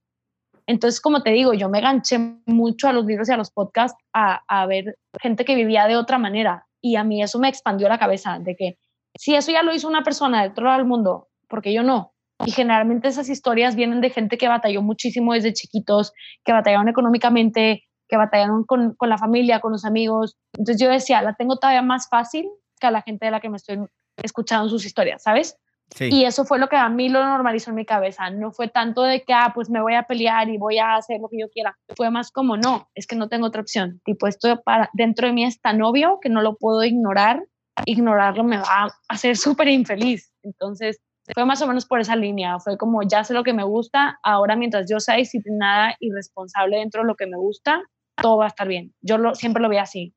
Entonces, 0.67 1.01
como 1.01 1.23
te 1.23 1.31
digo, 1.31 1.53
yo 1.53 1.69
me 1.69 1.81
ganché 1.81 2.19
mucho 2.45 2.87
a 2.87 2.93
los 2.93 3.05
libros 3.05 3.29
y 3.29 3.31
a 3.31 3.37
los 3.37 3.51
podcasts 3.51 3.97
a, 4.13 4.65
ver 4.67 4.97
gente 5.21 5.45
que 5.45 5.55
vivía 5.55 5.87
de 5.87 5.95
otra 5.95 6.17
manera, 6.17 6.67
y 6.81 6.95
a 6.95 7.03
mí 7.03 7.21
eso 7.21 7.39
me 7.39 7.49
expandió 7.49 7.87
la 7.89 7.99
cabeza 7.99 8.39
de 8.39 8.55
que 8.55 8.77
si 9.15 9.35
eso 9.35 9.51
ya 9.51 9.63
lo 9.63 9.73
hizo 9.73 9.87
una 9.87 10.03
persona 10.03 10.41
del 10.41 10.51
otro 10.51 10.65
lado 10.65 10.77
del 10.77 10.87
mundo, 10.87 11.29
porque 11.47 11.73
yo 11.73 11.83
no? 11.83 12.13
Y 12.45 12.51
generalmente 12.51 13.07
esas 13.07 13.29
historias 13.29 13.75
vienen 13.75 14.01
de 14.01 14.09
gente 14.09 14.37
que 14.37 14.47
batalló 14.47 14.81
muchísimo 14.81 15.33
desde 15.33 15.53
chiquitos, 15.53 16.13
que 16.43 16.53
batallaron 16.53 16.87
económicamente, 16.87 17.83
que 18.07 18.17
batallaron 18.17 18.63
con, 18.63 18.95
con 18.95 19.09
la 19.09 19.17
familia, 19.17 19.59
con 19.59 19.71
los 19.71 19.85
amigos. 19.85 20.37
Entonces 20.53 20.81
yo 20.81 20.89
decía, 20.89 21.21
la 21.21 21.35
tengo 21.35 21.57
todavía 21.57 21.83
más 21.83 22.09
fácil 22.09 22.49
que 22.79 22.87
a 22.87 22.91
la 22.91 23.03
gente 23.03 23.25
de 23.25 23.31
la 23.31 23.39
que 23.39 23.49
me 23.49 23.57
estoy 23.57 23.79
escuchando 24.23 24.69
sus 24.69 24.85
historias, 24.85 25.21
¿sabes? 25.21 25.55
Y 25.99 26.23
eso 26.23 26.45
fue 26.45 26.57
lo 26.57 26.69
que 26.69 26.77
a 26.77 26.89
mí 26.89 27.09
lo 27.09 27.23
normalizó 27.23 27.69
en 27.69 27.75
mi 27.75 27.85
cabeza. 27.85 28.29
No 28.29 28.51
fue 28.51 28.69
tanto 28.69 29.03
de 29.03 29.23
que, 29.23 29.33
ah, 29.33 29.51
pues 29.53 29.69
me 29.69 29.81
voy 29.81 29.95
a 29.95 30.03
pelear 30.03 30.49
y 30.49 30.57
voy 30.57 30.77
a 30.79 30.95
hacer 30.95 31.19
lo 31.19 31.27
que 31.27 31.39
yo 31.39 31.49
quiera. 31.49 31.77
Fue 31.95 32.09
más 32.09 32.31
como, 32.31 32.57
no, 32.57 32.89
es 32.95 33.07
que 33.07 33.15
no 33.15 33.27
tengo 33.27 33.47
otra 33.47 33.61
opción. 33.61 34.01
Tipo, 34.05 34.27
esto 34.27 34.61
para, 34.63 34.89
dentro 34.93 35.27
de 35.27 35.33
mí 35.33 35.43
es 35.43 35.59
tan 35.61 35.81
obvio 35.81 36.19
que 36.21 36.29
no 36.29 36.41
lo 36.41 36.55
puedo 36.55 36.83
ignorar. 36.83 37.43
Ignorarlo 37.85 38.43
me 38.43 38.57
va 38.57 38.85
a 38.85 38.89
hacer 39.09 39.37
súper 39.37 39.67
infeliz. 39.67 40.31
Entonces, 40.43 41.01
fue 41.33 41.45
más 41.45 41.61
o 41.61 41.67
menos 41.67 41.85
por 41.85 41.99
esa 41.99 42.15
línea. 42.15 42.59
Fue 42.59 42.77
como, 42.77 43.03
ya 43.03 43.23
sé 43.23 43.33
lo 43.33 43.43
que 43.43 43.53
me 43.53 43.63
gusta, 43.63 44.19
ahora 44.23 44.55
mientras 44.55 44.89
yo 44.89 44.99
sea 44.99 45.15
disciplinada 45.15 45.95
y 45.99 46.11
responsable 46.11 46.77
dentro 46.77 47.01
de 47.01 47.07
lo 47.07 47.15
que 47.15 47.27
me 47.27 47.37
gusta, 47.37 47.81
todo 48.15 48.37
va 48.37 48.45
a 48.45 48.49
estar 48.49 48.67
bien. 48.67 48.93
Yo 49.01 49.17
lo, 49.17 49.35
siempre 49.35 49.61
lo 49.61 49.69
veo 49.69 49.81
así. 49.81 50.13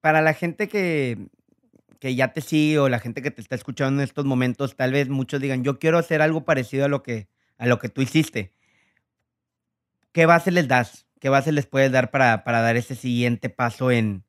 Para 0.00 0.22
la 0.22 0.34
gente 0.34 0.68
que 0.68 1.28
que 2.04 2.14
ya 2.14 2.34
te 2.34 2.42
sigue 2.42 2.78
o 2.78 2.90
la 2.90 2.98
gente 2.98 3.22
que 3.22 3.30
te 3.30 3.40
está 3.40 3.54
escuchando 3.54 4.02
en 4.02 4.04
estos 4.04 4.26
momentos, 4.26 4.76
tal 4.76 4.92
vez 4.92 5.08
muchos 5.08 5.40
digan, 5.40 5.64
yo 5.64 5.78
quiero 5.78 5.96
hacer 5.96 6.20
algo 6.20 6.44
parecido 6.44 6.84
a 6.84 6.88
lo 6.88 7.02
que, 7.02 7.28
a 7.56 7.64
lo 7.64 7.78
que 7.78 7.88
tú 7.88 8.02
hiciste. 8.02 8.52
¿Qué 10.12 10.26
base 10.26 10.50
les 10.50 10.68
das? 10.68 11.06
¿Qué 11.18 11.30
base 11.30 11.50
les 11.50 11.64
puedes 11.64 11.90
dar 11.90 12.10
para, 12.10 12.44
para 12.44 12.60
dar 12.60 12.76
ese 12.76 12.94
siguiente 12.94 13.48
paso 13.48 13.90
en, 13.90 14.22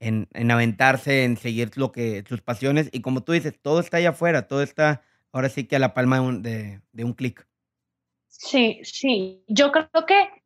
en, 0.00 0.28
en, 0.32 0.50
aventarse, 0.50 1.24
en 1.24 1.36
seguir 1.36 1.72
lo 1.76 1.92
que, 1.92 2.24
sus 2.26 2.40
pasiones? 2.40 2.88
Y 2.90 3.02
como 3.02 3.22
tú 3.22 3.32
dices, 3.32 3.52
todo 3.60 3.80
está 3.80 3.98
allá 3.98 4.08
afuera, 4.08 4.48
todo 4.48 4.62
está 4.62 5.02
ahora 5.30 5.50
sí 5.50 5.64
que 5.64 5.76
a 5.76 5.80
la 5.80 5.92
palma 5.92 6.16
de 6.16 6.22
un, 6.22 6.42
de, 6.42 6.80
de 6.92 7.04
un 7.04 7.12
clic. 7.12 7.46
Sí, 8.28 8.80
sí. 8.82 9.44
Yo 9.46 9.72
creo 9.72 10.06
que 10.06 10.42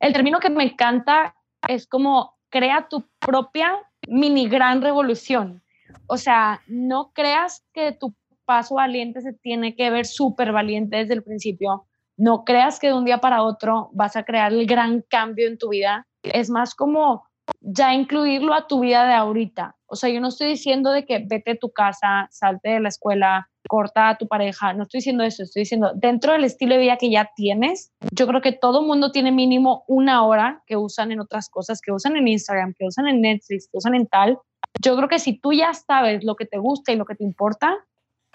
el 0.00 0.14
término 0.14 0.40
que 0.40 0.48
me 0.48 0.64
encanta 0.64 1.36
es 1.68 1.86
como 1.86 2.38
crea 2.48 2.88
tu 2.88 3.06
propia 3.18 3.70
mini 4.08 4.48
gran 4.48 4.80
revolución. 4.80 5.60
O 6.06 6.16
sea, 6.16 6.62
no 6.66 7.12
creas 7.12 7.64
que 7.72 7.92
tu 7.92 8.14
paso 8.44 8.74
valiente 8.74 9.20
se 9.20 9.32
tiene 9.32 9.74
que 9.74 9.90
ver 9.90 10.06
súper 10.06 10.52
valiente 10.52 10.98
desde 10.98 11.14
el 11.14 11.22
principio. 11.22 11.86
No 12.16 12.44
creas 12.44 12.78
que 12.78 12.88
de 12.88 12.94
un 12.94 13.04
día 13.04 13.18
para 13.18 13.42
otro 13.42 13.90
vas 13.92 14.16
a 14.16 14.24
crear 14.24 14.52
el 14.52 14.66
gran 14.66 15.02
cambio 15.08 15.48
en 15.48 15.58
tu 15.58 15.70
vida. 15.70 16.06
Es 16.22 16.50
más 16.50 16.74
como 16.74 17.24
ya 17.60 17.94
incluirlo 17.94 18.54
a 18.54 18.66
tu 18.66 18.80
vida 18.80 19.06
de 19.06 19.14
ahorita. 19.14 19.76
O 19.86 19.96
sea, 19.96 20.10
yo 20.10 20.20
no 20.20 20.28
estoy 20.28 20.48
diciendo 20.48 20.90
de 20.90 21.04
que 21.04 21.24
vete 21.26 21.52
a 21.52 21.56
tu 21.56 21.70
casa, 21.70 22.28
salte 22.30 22.70
de 22.70 22.80
la 22.80 22.88
escuela, 22.88 23.48
corta 23.68 24.08
a 24.08 24.18
tu 24.18 24.26
pareja. 24.26 24.72
No 24.72 24.84
estoy 24.84 24.98
diciendo 24.98 25.24
eso. 25.24 25.42
Estoy 25.42 25.60
diciendo 25.60 25.92
dentro 25.94 26.32
del 26.32 26.44
estilo 26.44 26.74
de 26.74 26.80
vida 26.80 26.96
que 26.96 27.10
ya 27.10 27.30
tienes, 27.36 27.92
yo 28.12 28.26
creo 28.26 28.40
que 28.40 28.52
todo 28.52 28.82
mundo 28.82 29.12
tiene 29.12 29.30
mínimo 29.30 29.84
una 29.86 30.24
hora 30.24 30.62
que 30.66 30.76
usan 30.76 31.12
en 31.12 31.20
otras 31.20 31.48
cosas, 31.48 31.80
que 31.80 31.92
usan 31.92 32.16
en 32.16 32.28
Instagram, 32.28 32.74
que 32.78 32.86
usan 32.86 33.06
en 33.06 33.20
Netflix, 33.20 33.68
que 33.70 33.78
usan 33.78 33.94
en 33.94 34.06
tal 34.06 34.38
yo 34.82 34.96
creo 34.96 35.08
que 35.08 35.18
si 35.18 35.38
tú 35.38 35.52
ya 35.52 35.72
sabes 35.74 36.24
lo 36.24 36.36
que 36.36 36.46
te 36.46 36.58
gusta 36.58 36.92
y 36.92 36.96
lo 36.96 37.04
que 37.04 37.14
te 37.14 37.24
importa, 37.24 37.76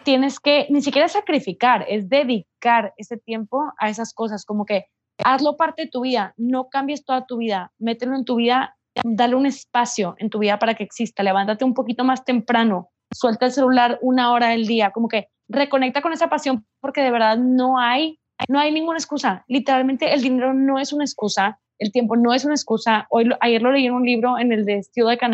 tienes 0.03 0.39
que 0.39 0.67
ni 0.69 0.81
siquiera 0.81 1.07
sacrificar, 1.07 1.85
es 1.87 2.09
dedicar 2.09 2.93
ese 2.97 3.17
tiempo 3.17 3.71
a 3.77 3.89
esas 3.89 4.13
cosas, 4.13 4.45
como 4.45 4.65
que 4.65 4.85
hazlo 5.23 5.57
parte 5.57 5.83
de 5.83 5.89
tu 5.89 6.01
vida, 6.01 6.33
no 6.37 6.69
cambies 6.69 7.03
toda 7.03 7.25
tu 7.25 7.37
vida, 7.37 7.71
mételo 7.77 8.15
en 8.15 8.25
tu 8.25 8.35
vida, 8.35 8.77
dale 9.03 9.35
un 9.35 9.45
espacio 9.45 10.15
en 10.17 10.29
tu 10.29 10.39
vida 10.39 10.59
para 10.59 10.75
que 10.75 10.83
exista, 10.83 11.23
levántate 11.23 11.65
un 11.65 11.73
poquito 11.73 12.03
más 12.03 12.23
temprano, 12.23 12.89
suelta 13.13 13.47
el 13.47 13.51
celular 13.51 13.99
una 14.01 14.31
hora 14.31 14.49
del 14.49 14.65
día, 14.67 14.91
como 14.91 15.07
que 15.07 15.27
reconecta 15.49 16.01
con 16.01 16.13
esa 16.13 16.29
pasión 16.29 16.65
porque 16.79 17.01
de 17.01 17.11
verdad 17.11 17.37
no 17.37 17.79
hay 17.79 18.19
no 18.47 18.59
hay 18.59 18.71
ninguna 18.71 18.97
excusa. 18.97 19.43
Literalmente 19.47 20.13
el 20.13 20.21
dinero 20.21 20.53
no 20.53 20.79
es 20.79 20.93
una 20.93 21.03
excusa, 21.03 21.59
el 21.77 21.91
tiempo 21.91 22.15
no 22.15 22.33
es 22.33 22.45
una 22.45 22.53
excusa. 22.53 23.05
Hoy 23.09 23.29
ayer 23.41 23.61
lo 23.61 23.71
leí 23.71 23.85
en 23.85 23.93
un 23.93 24.05
libro 24.05 24.37
en 24.39 24.53
el 24.53 24.65
de 24.65 24.81
Still 24.81 25.05
Like 25.05 25.25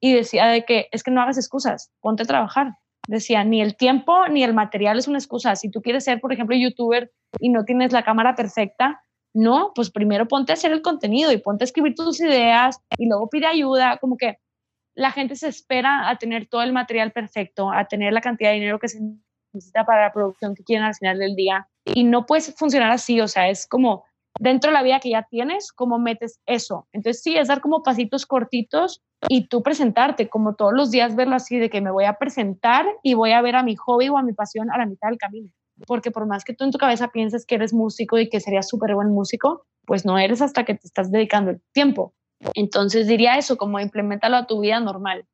y 0.00 0.14
decía 0.14 0.46
de 0.46 0.64
que 0.64 0.88
es 0.92 1.02
que 1.02 1.10
no 1.10 1.20
hagas 1.20 1.38
excusas, 1.38 1.90
ponte 2.00 2.22
a 2.22 2.26
trabajar. 2.26 2.74
Decía, 3.06 3.42
ni 3.42 3.62
el 3.62 3.76
tiempo 3.76 4.28
ni 4.28 4.44
el 4.44 4.54
material 4.54 4.98
es 4.98 5.08
una 5.08 5.18
excusa. 5.18 5.56
Si 5.56 5.70
tú 5.70 5.80
quieres 5.80 6.04
ser, 6.04 6.20
por 6.20 6.32
ejemplo, 6.32 6.54
youtuber 6.56 7.10
y 7.40 7.48
no 7.48 7.64
tienes 7.64 7.92
la 7.92 8.02
cámara 8.02 8.34
perfecta, 8.34 9.02
no, 9.34 9.72
pues 9.74 9.90
primero 9.90 10.28
ponte 10.28 10.52
a 10.52 10.54
hacer 10.54 10.72
el 10.72 10.82
contenido 10.82 11.32
y 11.32 11.38
ponte 11.38 11.64
a 11.64 11.66
escribir 11.66 11.94
tus 11.94 12.20
ideas 12.20 12.80
y 12.98 13.08
luego 13.08 13.28
pide 13.28 13.46
ayuda, 13.46 13.98
como 13.98 14.16
que 14.16 14.38
la 14.94 15.10
gente 15.10 15.36
se 15.36 15.48
espera 15.48 16.08
a 16.08 16.16
tener 16.16 16.48
todo 16.48 16.62
el 16.62 16.72
material 16.72 17.12
perfecto, 17.12 17.70
a 17.70 17.84
tener 17.86 18.12
la 18.12 18.20
cantidad 18.20 18.50
de 18.50 18.56
dinero 18.56 18.78
que 18.78 18.88
se 18.88 19.00
necesita 19.52 19.84
para 19.84 20.02
la 20.02 20.12
producción 20.12 20.54
que 20.54 20.64
quieren 20.64 20.84
al 20.84 20.94
final 20.94 21.18
del 21.18 21.36
día. 21.36 21.68
Y 21.84 22.04
no 22.04 22.26
puedes 22.26 22.54
funcionar 22.56 22.90
así, 22.90 23.20
o 23.20 23.28
sea, 23.28 23.48
es 23.48 23.66
como 23.66 24.04
dentro 24.38 24.70
de 24.70 24.74
la 24.74 24.82
vida 24.82 25.00
que 25.00 25.10
ya 25.10 25.26
tienes, 25.28 25.72
cómo 25.72 25.98
metes 25.98 26.40
eso. 26.46 26.86
Entonces 26.92 27.22
sí, 27.22 27.36
es 27.36 27.48
dar 27.48 27.60
como 27.60 27.82
pasitos 27.82 28.26
cortitos 28.26 29.02
y 29.28 29.48
tú 29.48 29.62
presentarte, 29.62 30.28
como 30.28 30.54
todos 30.54 30.72
los 30.72 30.90
días 30.90 31.16
verlo 31.16 31.36
así, 31.36 31.58
de 31.58 31.70
que 31.70 31.80
me 31.80 31.90
voy 31.90 32.04
a 32.04 32.14
presentar 32.14 32.86
y 33.02 33.14
voy 33.14 33.32
a 33.32 33.42
ver 33.42 33.56
a 33.56 33.62
mi 33.62 33.76
hobby 33.76 34.08
o 34.08 34.18
a 34.18 34.22
mi 34.22 34.32
pasión 34.32 34.70
a 34.70 34.78
la 34.78 34.86
mitad 34.86 35.08
del 35.08 35.18
camino. 35.18 35.50
Porque 35.86 36.10
por 36.10 36.26
más 36.26 36.44
que 36.44 36.54
tú 36.54 36.64
en 36.64 36.70
tu 36.70 36.78
cabeza 36.78 37.08
pienses 37.08 37.46
que 37.46 37.54
eres 37.54 37.72
músico 37.72 38.18
y 38.18 38.28
que 38.28 38.40
serías 38.40 38.68
súper 38.68 38.94
buen 38.94 39.08
músico, 39.10 39.64
pues 39.86 40.04
no 40.04 40.18
eres 40.18 40.42
hasta 40.42 40.64
que 40.64 40.74
te 40.74 40.86
estás 40.86 41.10
dedicando 41.10 41.50
el 41.50 41.60
tiempo. 41.72 42.14
Entonces 42.54 43.06
diría 43.06 43.36
eso, 43.36 43.56
como 43.56 43.80
implementalo 43.80 44.36
a 44.36 44.46
tu 44.46 44.60
vida 44.60 44.80
normal. 44.80 45.26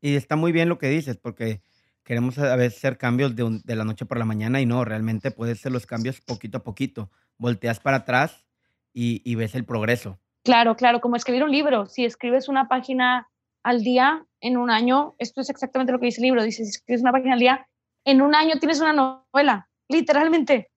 Y 0.00 0.16
está 0.16 0.36
muy 0.36 0.52
bien 0.52 0.68
lo 0.68 0.78
que 0.78 0.88
dices, 0.88 1.18
porque 1.18 1.62
queremos 2.10 2.36
a 2.38 2.56
veces 2.56 2.78
hacer 2.78 2.98
cambios 2.98 3.36
de, 3.36 3.60
de 3.62 3.76
la 3.76 3.84
noche 3.84 4.04
por 4.04 4.18
la 4.18 4.24
mañana 4.24 4.60
y 4.60 4.66
no, 4.66 4.84
realmente 4.84 5.30
puedes 5.30 5.60
hacer 5.60 5.70
los 5.70 5.86
cambios 5.86 6.20
poquito 6.20 6.58
a 6.58 6.64
poquito. 6.64 7.08
Volteas 7.38 7.78
para 7.78 7.98
atrás 7.98 8.44
y, 8.92 9.22
y 9.24 9.36
ves 9.36 9.54
el 9.54 9.64
progreso. 9.64 10.18
Claro, 10.42 10.74
claro, 10.74 11.00
como 11.00 11.14
escribir 11.14 11.44
un 11.44 11.52
libro. 11.52 11.86
Si 11.86 12.04
escribes 12.04 12.48
una 12.48 12.66
página 12.66 13.28
al 13.62 13.84
día 13.84 14.26
en 14.40 14.56
un 14.56 14.70
año, 14.70 15.14
esto 15.20 15.40
es 15.40 15.50
exactamente 15.50 15.92
lo 15.92 16.00
que 16.00 16.06
dice 16.06 16.20
el 16.20 16.24
libro, 16.24 16.42
dice, 16.42 16.64
si 16.64 16.70
escribes 16.70 17.02
una 17.02 17.12
página 17.12 17.34
al 17.34 17.38
día, 17.38 17.68
en 18.04 18.22
un 18.22 18.34
año 18.34 18.58
tienes 18.58 18.80
una 18.80 18.92
novela, 18.92 19.68
literalmente. 19.88 20.68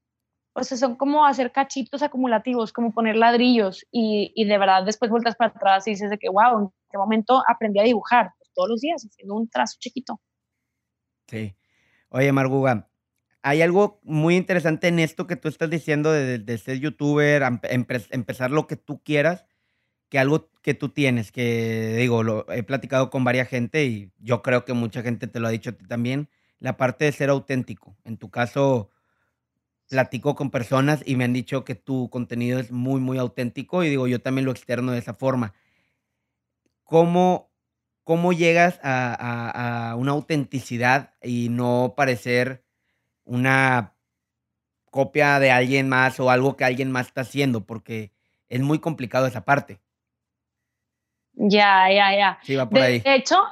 O 0.53 0.63
sea, 0.63 0.77
son 0.77 0.97
como 0.97 1.25
hacer 1.25 1.51
cachitos 1.51 2.03
acumulativos, 2.03 2.71
como 2.71 2.91
poner 2.91 3.15
ladrillos 3.15 3.87
y, 3.91 4.31
y 4.35 4.45
de 4.45 4.57
verdad 4.59 4.83
después 4.85 5.09
vueltas 5.09 5.35
para 5.35 5.49
atrás 5.49 5.87
y 5.87 5.93
dices 5.93 6.11
de 6.11 6.19
que, 6.19 6.29
wow, 6.29 6.59
en 6.59 6.69
qué 6.91 6.99
momento 6.99 7.41
aprendí 7.47 7.79
a 7.79 7.83
dibujar, 7.83 8.33
pues 8.37 8.51
todos 8.53 8.69
los 8.69 8.81
días 8.81 9.03
haciendo 9.03 9.33
un 9.33 9.49
trazo 9.49 9.77
chiquito. 9.79 10.21
Sí. 11.27 11.55
Oye, 12.09 12.31
Marguga, 12.31 12.89
hay 13.43 13.61
algo 13.61 13.99
muy 14.03 14.35
interesante 14.37 14.87
en 14.87 14.99
esto 14.99 15.27
que 15.27 15.35
tú 15.35 15.49
estás 15.49 15.69
diciendo 15.69 16.11
de, 16.11 16.57
ser 16.57 16.79
youtuber, 16.79 17.43
empezar 17.63 18.51
lo 18.51 18.67
que 18.67 18.77
tú 18.77 19.01
quieras, 19.03 19.45
que 20.09 20.19
algo 20.19 20.51
que 20.61 20.73
tú 20.73 20.89
tienes, 20.89 21.31
que 21.31 21.95
digo, 21.97 22.23
lo 22.23 22.49
he 22.51 22.63
platicado 22.63 23.09
con 23.09 23.23
varias 23.23 23.49
gente 23.49 23.85
y 23.85 24.11
yo 24.19 24.41
creo 24.43 24.65
que 24.65 24.73
mucha 24.73 25.01
gente 25.01 25.27
te 25.27 25.39
lo 25.39 25.47
ha 25.47 25.51
dicho 25.51 25.71
a 25.71 25.73
ti 25.73 25.85
también, 25.85 26.29
la 26.59 26.77
parte 26.77 27.05
de 27.05 27.11
ser 27.11 27.29
auténtico. 27.29 27.97
En 28.05 28.17
tu 28.17 28.29
caso, 28.29 28.91
platico 29.89 30.35
con 30.35 30.51
personas 30.51 31.03
y 31.05 31.15
me 31.15 31.23
han 31.25 31.33
dicho 31.33 31.65
que 31.65 31.75
tu 31.75 32.09
contenido 32.09 32.59
es 32.59 32.71
muy, 32.71 33.01
muy 33.01 33.17
auténtico 33.17 33.83
y 33.83 33.89
digo, 33.89 34.07
yo 34.07 34.21
también 34.21 34.45
lo 34.45 34.51
externo 34.51 34.91
de 34.91 34.99
esa 34.99 35.13
forma. 35.13 35.53
¿Cómo, 36.83 37.52
cómo 38.03 38.33
llegas 38.33 38.79
a, 38.83 39.91
a 39.91 39.95
una 39.95 40.11
autenticidad 40.11 41.13
y 41.21 41.49
no 41.49 41.93
parecer 41.95 42.63
una 43.23 43.93
copia 44.91 45.39
de 45.39 45.51
alguien 45.51 45.89
más 45.89 46.19
o 46.19 46.29
algo 46.29 46.55
que 46.55 46.65
alguien 46.65 46.91
más 46.91 47.07
está 47.07 47.21
haciendo? 47.21 47.65
Porque 47.65 48.11
es 48.49 48.61
muy 48.61 48.79
complicado 48.79 49.25
esa 49.25 49.45
parte. 49.45 49.79
Ya, 51.33 51.89
ya, 51.91 52.15
ya. 52.15 52.39
Sí, 52.43 52.55
va 52.55 52.69
por 52.69 52.79
de 52.79 52.85
ahí. 52.85 53.03
hecho, 53.05 53.43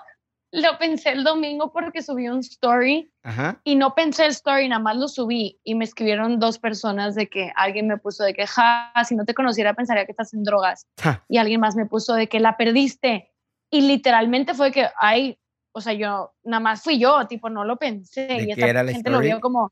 lo 0.52 0.78
pensé 0.78 1.12
el 1.12 1.24
domingo 1.24 1.72
porque 1.72 2.02
subí 2.02 2.28
un 2.28 2.40
story 2.40 3.12
Ajá. 3.24 3.60
y 3.64 3.76
no 3.76 3.96
pensé 3.96 4.26
el 4.26 4.32
story, 4.32 4.68
nada 4.68 4.82
más 4.82 4.98
lo 4.98 5.08
subí 5.08 5.60
y 5.64 5.76
me 5.76 5.86
escribieron 5.86 6.40
dos 6.40 6.60
personas 6.60 7.16
de 7.16 7.30
que 7.30 7.52
alguien 7.56 7.88
me 7.88 7.98
puso 7.98 8.24
de 8.24 8.34
que, 8.34 8.46
ja, 8.46 8.92
si 9.08 9.16
no 9.16 9.26
te 9.26 9.34
conociera 9.34 9.74
pensaría 9.74 10.06
que 10.06 10.12
estás 10.12 10.34
en 10.34 10.44
drogas. 10.44 10.86
Ja. 11.02 11.24
Y 11.28 11.38
alguien 11.38 11.60
más 11.60 11.76
me 11.76 11.86
puso 11.86 12.14
de 12.14 12.28
que 12.28 12.40
la 12.40 12.58
perdiste. 12.58 13.31
Y 13.72 13.82
literalmente 13.82 14.54
fue 14.54 14.72
que, 14.72 14.88
ay, 15.00 15.40
o 15.74 15.82
sea, 15.82 15.94
yo, 15.94 16.34
nada 16.44 16.60
más 16.60 16.84
fui 16.84 17.00
yo, 17.00 17.26
tipo, 17.28 17.50
no 17.50 17.64
lo 17.64 17.78
pensé. 17.78 18.28
¿De 18.28 18.44
y 18.44 18.46
qué 18.46 18.52
esta 18.52 18.68
era 18.68 18.84
la 18.84 18.92
gente 18.92 19.10
lo 19.10 19.18
story? 19.18 19.28
vio 19.30 19.40
como, 19.40 19.72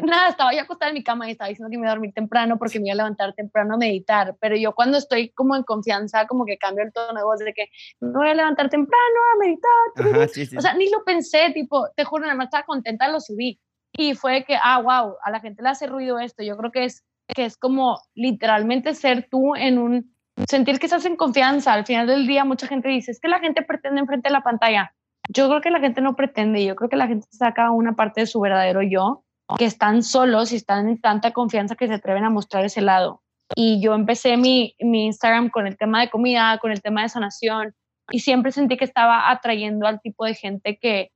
nada, 0.00 0.28
estaba 0.28 0.52
yo 0.52 0.60
acostada 0.60 0.90
en 0.90 0.94
mi 0.94 1.04
cama 1.04 1.28
y 1.28 1.32
estaba 1.32 1.48
diciendo 1.48 1.70
que 1.70 1.76
me 1.76 1.82
iba 1.82 1.90
a 1.90 1.94
dormir 1.94 2.12
temprano 2.14 2.58
porque 2.58 2.78
me 2.78 2.86
iba 2.86 2.92
a 2.92 2.96
levantar 2.96 3.34
temprano 3.34 3.74
a 3.74 3.76
meditar. 3.76 4.36
Pero 4.40 4.56
yo 4.56 4.74
cuando 4.74 4.98
estoy 4.98 5.30
como 5.30 5.56
en 5.56 5.62
confianza, 5.62 6.26
como 6.26 6.44
que 6.44 6.58
cambio 6.58 6.84
el 6.84 6.92
tono 6.92 7.18
de 7.18 7.24
voz 7.24 7.40
de 7.40 7.52
que 7.52 7.66
me 8.00 8.12
voy 8.12 8.28
a 8.28 8.34
levantar 8.34 8.68
temprano 8.68 9.18
a 9.34 9.38
meditar. 9.38 10.16
Ajá, 10.20 10.28
sí, 10.28 10.46
sí. 10.46 10.56
O 10.56 10.60
sea, 10.60 10.74
ni 10.74 10.88
lo 10.90 11.04
pensé, 11.04 11.50
tipo, 11.52 11.88
te 11.96 12.04
juro, 12.04 12.22
nada 12.22 12.36
más 12.36 12.46
estaba 12.46 12.64
contenta, 12.64 13.08
lo 13.08 13.20
subí. 13.20 13.60
Y 13.92 14.14
fue 14.14 14.44
que, 14.44 14.56
ah, 14.62 14.80
wow, 14.80 15.16
a 15.22 15.30
la 15.30 15.40
gente 15.40 15.62
le 15.62 15.68
hace 15.68 15.86
ruido 15.86 16.18
esto. 16.18 16.42
Yo 16.42 16.56
creo 16.56 16.70
que 16.70 16.84
es, 16.84 17.04
que 17.28 17.44
es 17.44 17.56
como 17.56 18.00
literalmente 18.14 18.94
ser 18.94 19.28
tú 19.30 19.54
en 19.54 19.78
un, 19.78 20.11
sentir 20.48 20.78
que 20.78 20.86
estás 20.86 21.04
en 21.04 21.16
confianza. 21.16 21.72
Al 21.72 21.86
final 21.86 22.06
del 22.06 22.26
día, 22.26 22.44
mucha 22.44 22.66
gente 22.66 22.88
dice, 22.88 23.10
es 23.10 23.20
que 23.20 23.28
la 23.28 23.40
gente 23.40 23.62
pretende 23.62 24.00
enfrente 24.00 24.28
de 24.28 24.32
la 24.32 24.42
pantalla. 24.42 24.94
Yo 25.28 25.48
creo 25.48 25.60
que 25.60 25.70
la 25.70 25.80
gente 25.80 26.00
no 26.00 26.16
pretende, 26.16 26.64
yo 26.64 26.74
creo 26.74 26.90
que 26.90 26.96
la 26.96 27.06
gente 27.06 27.26
saca 27.30 27.70
una 27.70 27.94
parte 27.94 28.22
de 28.22 28.26
su 28.26 28.40
verdadero 28.40 28.82
yo, 28.82 29.24
que 29.56 29.66
están 29.66 30.02
solos 30.02 30.52
y 30.52 30.56
están 30.56 30.88
en 30.88 31.00
tanta 31.00 31.32
confianza 31.32 31.76
que 31.76 31.86
se 31.86 31.94
atreven 31.94 32.24
a 32.24 32.30
mostrar 32.30 32.64
ese 32.64 32.80
lado. 32.80 33.22
Y 33.54 33.80
yo 33.80 33.94
empecé 33.94 34.36
mi, 34.36 34.74
mi 34.80 35.06
Instagram 35.06 35.50
con 35.50 35.66
el 35.66 35.76
tema 35.76 36.00
de 36.00 36.10
comida, 36.10 36.58
con 36.58 36.72
el 36.72 36.82
tema 36.82 37.02
de 37.02 37.08
sanación, 37.08 37.74
y 38.10 38.20
siempre 38.20 38.52
sentí 38.52 38.76
que 38.76 38.84
estaba 38.84 39.30
atrayendo 39.30 39.86
al 39.86 40.00
tipo 40.00 40.24
de 40.24 40.34
gente 40.34 40.78
que, 40.78 41.12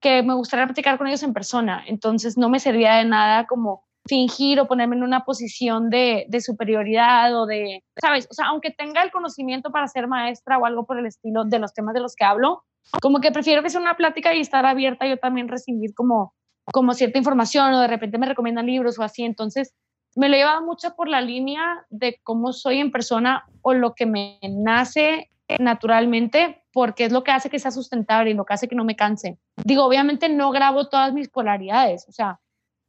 que 0.00 0.22
me 0.22 0.34
gustaría 0.34 0.66
platicar 0.66 0.98
con 0.98 1.06
ellos 1.06 1.22
en 1.22 1.32
persona. 1.32 1.84
Entonces 1.86 2.36
no 2.36 2.48
me 2.48 2.60
servía 2.60 2.94
de 2.94 3.04
nada 3.04 3.46
como 3.46 3.87
fingir 4.08 4.58
o 4.58 4.66
ponerme 4.66 4.96
en 4.96 5.02
una 5.02 5.24
posición 5.24 5.90
de, 5.90 6.26
de 6.28 6.40
superioridad 6.40 7.34
o 7.40 7.46
de, 7.46 7.84
¿sabes? 8.00 8.26
O 8.30 8.34
sea, 8.34 8.46
aunque 8.46 8.70
tenga 8.70 9.02
el 9.02 9.10
conocimiento 9.10 9.70
para 9.70 9.86
ser 9.86 10.08
maestra 10.08 10.58
o 10.58 10.64
algo 10.64 10.86
por 10.86 10.98
el 10.98 11.06
estilo 11.06 11.44
de 11.44 11.58
los 11.58 11.74
temas 11.74 11.94
de 11.94 12.00
los 12.00 12.14
que 12.16 12.24
hablo, 12.24 12.64
como 13.02 13.20
que 13.20 13.30
prefiero 13.30 13.62
que 13.62 13.70
sea 13.70 13.80
una 13.80 13.96
plática 13.96 14.34
y 14.34 14.40
estar 14.40 14.64
abierta 14.64 15.06
yo 15.06 15.18
también 15.18 15.48
recibir 15.48 15.94
como, 15.94 16.34
como 16.72 16.94
cierta 16.94 17.18
información 17.18 17.74
o 17.74 17.80
de 17.80 17.88
repente 17.88 18.18
me 18.18 18.26
recomiendan 18.26 18.66
libros 18.66 18.98
o 18.98 19.02
así. 19.02 19.24
Entonces 19.24 19.74
me 20.16 20.28
lo 20.28 20.34
he 20.34 20.38
llevado 20.38 20.64
mucho 20.64 20.94
por 20.96 21.08
la 21.08 21.20
línea 21.20 21.86
de 21.90 22.18
cómo 22.24 22.52
soy 22.52 22.78
en 22.78 22.90
persona 22.90 23.44
o 23.62 23.74
lo 23.74 23.94
que 23.94 24.06
me 24.06 24.38
nace 24.42 25.30
naturalmente 25.58 26.62
porque 26.72 27.04
es 27.04 27.12
lo 27.12 27.24
que 27.24 27.30
hace 27.30 27.50
que 27.50 27.58
sea 27.58 27.70
sustentable 27.70 28.30
y 28.30 28.34
lo 28.34 28.44
que 28.44 28.54
hace 28.54 28.68
que 28.68 28.74
no 28.74 28.84
me 28.84 28.96
canse. 28.96 29.38
Digo, 29.64 29.84
obviamente 29.84 30.28
no 30.28 30.50
grabo 30.50 30.88
todas 30.88 31.12
mis 31.12 31.28
polaridades, 31.28 32.06
o 32.08 32.12
sea, 32.12 32.40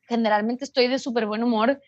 generalmente 0.10 0.66
estoy 0.66 0.88
de 0.88 1.00
súper 1.00 1.26
buen 1.26 1.44
humor, 1.44 1.80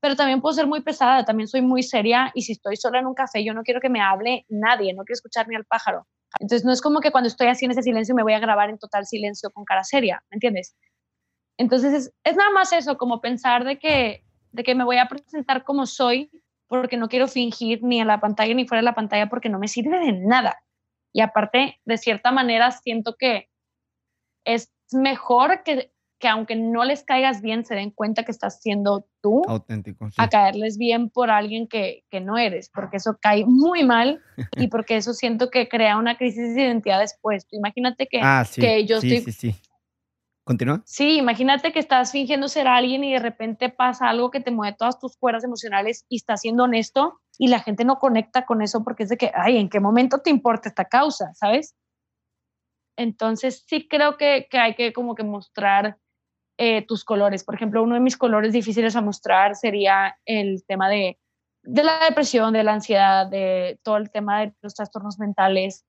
pero 0.00 0.14
también 0.14 0.40
puedo 0.40 0.54
ser 0.54 0.66
muy 0.66 0.82
pesada, 0.82 1.24
también 1.24 1.48
soy 1.48 1.62
muy 1.62 1.82
seria 1.82 2.30
y 2.34 2.42
si 2.42 2.52
estoy 2.52 2.76
sola 2.76 3.00
en 3.00 3.06
un 3.06 3.14
café 3.14 3.44
yo 3.44 3.54
no 3.54 3.62
quiero 3.62 3.80
que 3.80 3.88
me 3.88 4.00
hable 4.00 4.44
nadie, 4.48 4.92
no 4.94 5.04
quiero 5.04 5.14
escuchar 5.14 5.48
ni 5.48 5.56
al 5.56 5.64
pájaro. 5.64 6.06
Entonces 6.38 6.64
no 6.64 6.72
es 6.72 6.80
como 6.80 7.00
que 7.00 7.10
cuando 7.10 7.28
estoy 7.28 7.48
así 7.48 7.64
en 7.64 7.72
ese 7.72 7.82
silencio 7.82 8.14
me 8.14 8.22
voy 8.22 8.34
a 8.34 8.38
grabar 8.38 8.70
en 8.70 8.78
total 8.78 9.06
silencio 9.06 9.50
con 9.50 9.64
cara 9.64 9.82
seria, 9.82 10.22
¿me 10.30 10.36
entiendes? 10.36 10.76
Entonces 11.58 11.92
es, 11.92 12.12
es 12.24 12.36
nada 12.36 12.50
más 12.50 12.72
eso, 12.72 12.96
como 12.96 13.20
pensar 13.20 13.64
de 13.64 13.78
que, 13.78 14.24
de 14.52 14.62
que 14.62 14.74
me 14.74 14.84
voy 14.84 14.98
a 14.98 15.08
presentar 15.08 15.64
como 15.64 15.86
soy 15.86 16.30
porque 16.68 16.96
no 16.96 17.08
quiero 17.08 17.26
fingir 17.26 17.82
ni 17.82 18.00
en 18.00 18.06
la 18.06 18.20
pantalla 18.20 18.54
ni 18.54 18.66
fuera 18.66 18.80
de 18.80 18.84
la 18.84 18.94
pantalla 18.94 19.28
porque 19.28 19.48
no 19.48 19.58
me 19.58 19.68
sirve 19.68 19.98
de 19.98 20.12
nada. 20.12 20.62
Y 21.12 21.20
aparte, 21.20 21.80
de 21.84 21.98
cierta 21.98 22.30
manera, 22.30 22.70
siento 22.70 23.16
que 23.18 23.50
es 24.44 24.72
mejor 24.92 25.62
que, 25.64 25.92
que 26.20 26.28
aunque 26.28 26.54
no 26.54 26.84
les 26.84 27.02
caigas 27.02 27.40
bien, 27.40 27.64
se 27.64 27.74
den 27.74 27.90
cuenta 27.90 28.24
que 28.24 28.30
estás 28.30 28.60
siendo 28.60 29.06
tú, 29.22 29.42
Auténtico. 29.48 30.08
sí. 30.10 30.16
a 30.18 30.28
caerles 30.28 30.76
bien 30.76 31.08
por 31.08 31.30
alguien 31.30 31.66
que, 31.66 32.04
que 32.10 32.20
no 32.20 32.36
eres, 32.36 32.70
porque 32.72 32.98
eso 32.98 33.18
cae 33.20 33.46
muy 33.46 33.84
mal 33.84 34.22
y 34.52 34.68
porque 34.70 34.96
eso 34.96 35.14
siento 35.14 35.50
que 35.50 35.68
crea 35.68 35.96
una 35.96 36.16
crisis 36.18 36.54
de 36.54 36.62
identidad 36.62 37.00
después. 37.00 37.46
Tú 37.48 37.56
Imagínate 37.56 38.06
que, 38.06 38.20
Ah, 38.22 38.44
sí. 38.44 38.60
que 38.60 38.84
yo 38.84 39.00
sí, 39.00 39.14
estoy 39.14 39.32
sí, 39.32 39.52
sí. 39.52 39.60
¿Continúa? 40.44 40.82
Sí, 40.84 41.16
imagínate 41.16 41.72
que 41.72 41.78
estás 41.78 42.12
fingiendo 42.12 42.48
ser 42.48 42.66
alguien 42.66 43.02
y 43.04 43.12
de 43.12 43.18
repente 43.18 43.68
pasa 43.68 44.08
algo 44.08 44.30
que 44.30 44.40
te 44.40 44.50
mueve 44.50 44.76
todas 44.76 44.98
tus 44.98 45.16
cuerdas 45.16 45.44
emocionales 45.44 46.04
y 46.08 46.16
estás 46.16 46.42
siendo 46.42 46.64
honesto 46.64 47.20
y 47.38 47.48
la 47.48 47.60
gente 47.60 47.84
no 47.84 47.98
conecta 47.98 48.44
con 48.44 48.60
eso 48.60 48.84
porque 48.84 49.04
es 49.04 49.08
de 49.08 49.16
que, 49.16 49.30
ay, 49.34 49.56
¿en 49.56 49.68
qué 49.70 49.80
momento 49.80 50.18
te 50.18 50.28
importa 50.30 50.68
esta 50.68 50.84
causa? 50.84 51.32
¿Sabes? 51.34 51.76
Entonces 52.96 53.64
sí 53.66 53.88
creo 53.88 54.18
que, 54.18 54.48
que 54.50 54.58
hay 54.58 54.74
que 54.74 54.92
como 54.92 55.14
que 55.14 55.22
mostrar 55.22 55.96
eh, 56.60 56.84
tus 56.86 57.04
colores. 57.04 57.42
Por 57.42 57.54
ejemplo, 57.54 57.82
uno 57.82 57.94
de 57.94 58.00
mis 58.00 58.16
colores 58.16 58.52
difíciles 58.52 58.94
a 58.94 59.00
mostrar 59.00 59.56
sería 59.56 60.16
el 60.26 60.64
tema 60.66 60.88
de, 60.88 61.18
de 61.62 61.84
la 61.84 62.04
depresión, 62.04 62.52
de 62.52 62.64
la 62.64 62.74
ansiedad, 62.74 63.26
de 63.26 63.80
todo 63.82 63.96
el 63.96 64.10
tema 64.10 64.40
de 64.40 64.54
los 64.62 64.74
trastornos 64.74 65.18
mentales 65.18 65.84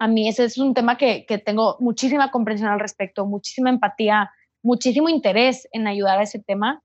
a 0.00 0.08
mí 0.08 0.26
ese 0.28 0.44
es 0.44 0.56
un 0.56 0.72
tema 0.72 0.96
que, 0.96 1.26
que, 1.26 1.36
tengo 1.36 1.76
muchísima 1.78 2.30
comprensión 2.30 2.70
al 2.70 2.80
respecto, 2.80 3.26
muchísima 3.26 3.68
empatía, 3.68 4.30
muchísimo 4.62 5.10
interés 5.10 5.68
en 5.72 5.86
ayudar 5.86 6.18
a 6.18 6.22
ese 6.22 6.38
tema, 6.38 6.82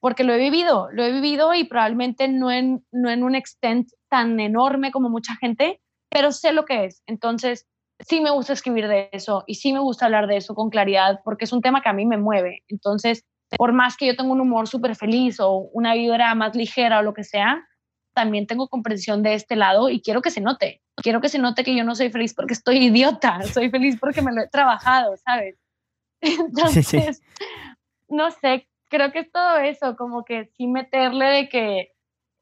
porque 0.00 0.22
lo 0.22 0.34
he 0.34 0.38
vivido, 0.38 0.88
lo 0.92 1.02
he 1.02 1.10
vivido 1.10 1.54
y 1.54 1.64
probablemente 1.64 2.28
no 2.28 2.50
en, 2.52 2.84
no 2.92 3.08
en 3.08 3.24
un 3.24 3.34
extent 3.34 3.88
tan 4.10 4.38
enorme 4.38 4.92
como 4.92 5.08
mucha 5.08 5.34
gente, 5.36 5.80
pero 6.10 6.30
sé 6.30 6.52
lo 6.52 6.66
que 6.66 6.84
es. 6.84 7.02
Entonces, 7.06 7.66
sí 8.00 8.20
me 8.20 8.30
gusta 8.30 8.52
escribir 8.52 8.88
de 8.88 9.08
eso 9.12 9.44
y 9.46 9.56
sí 9.56 9.72
me 9.72 9.80
gusta 9.80 10.06
hablar 10.06 10.26
de 10.26 10.36
eso 10.36 10.54
con 10.54 10.70
claridad, 10.70 11.20
porque 11.24 11.44
es 11.44 11.52
un 11.52 11.62
tema 11.62 11.82
que 11.82 11.88
a 11.88 11.92
mí 11.92 12.06
me 12.06 12.16
mueve. 12.16 12.62
Entonces, 12.68 13.24
por 13.56 13.72
más 13.72 13.96
que 13.96 14.06
yo 14.06 14.16
tenga 14.16 14.32
un 14.32 14.40
humor 14.40 14.68
súper 14.68 14.94
feliz 14.94 15.40
o 15.40 15.68
una 15.72 15.94
vibra 15.94 16.34
más 16.34 16.54
ligera 16.54 16.98
o 16.98 17.02
lo 17.02 17.14
que 17.14 17.24
sea, 17.24 17.64
también 18.14 18.46
tengo 18.46 18.68
comprensión 18.68 19.22
de 19.22 19.34
este 19.34 19.56
lado 19.56 19.88
y 19.88 20.00
quiero 20.00 20.22
que 20.22 20.30
se 20.30 20.40
note. 20.40 20.82
Quiero 20.96 21.20
que 21.20 21.28
se 21.28 21.38
note 21.38 21.62
que 21.62 21.76
yo 21.76 21.84
no 21.84 21.94
soy 21.94 22.10
feliz 22.10 22.34
porque 22.34 22.54
estoy 22.54 22.78
idiota, 22.78 23.42
soy 23.44 23.70
feliz 23.70 23.96
porque 23.98 24.22
me 24.22 24.32
lo 24.32 24.42
he 24.42 24.48
trabajado, 24.48 25.16
¿sabes? 25.18 25.56
Entonces, 26.20 27.22
no 28.08 28.30
sé, 28.32 28.68
creo 28.88 29.12
que 29.12 29.20
es 29.20 29.30
todo 29.30 29.58
eso, 29.58 29.96
como 29.96 30.24
que 30.24 30.46
sí 30.56 30.66
meterle 30.66 31.26
de 31.26 31.48
que, 31.48 31.92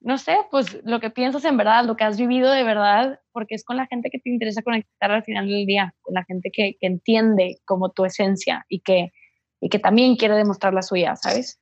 no 0.06 0.18
sé, 0.18 0.36
pues 0.52 0.78
lo 0.84 1.00
que 1.00 1.10
piensas 1.10 1.44
en 1.44 1.56
verdad, 1.56 1.84
lo 1.84 1.96
que 1.96 2.04
has 2.04 2.16
vivido 2.16 2.52
de 2.52 2.62
verdad, 2.62 3.18
porque 3.32 3.56
es 3.56 3.64
con 3.64 3.76
la 3.76 3.88
gente 3.88 4.08
que 4.08 4.20
te 4.20 4.30
interesa 4.30 4.62
conectar 4.62 5.10
al 5.10 5.24
final 5.24 5.48
del 5.48 5.66
día, 5.66 5.96
con 6.00 6.14
la 6.14 6.22
gente 6.22 6.52
que, 6.52 6.76
que 6.80 6.86
entiende 6.86 7.58
como 7.64 7.90
tu 7.90 8.04
esencia 8.04 8.64
y 8.68 8.82
que, 8.82 9.12
y 9.60 9.68
que 9.68 9.80
también 9.80 10.14
quiere 10.14 10.36
demostrar 10.36 10.72
la 10.72 10.82
suya, 10.82 11.16
¿sabes? 11.16 11.58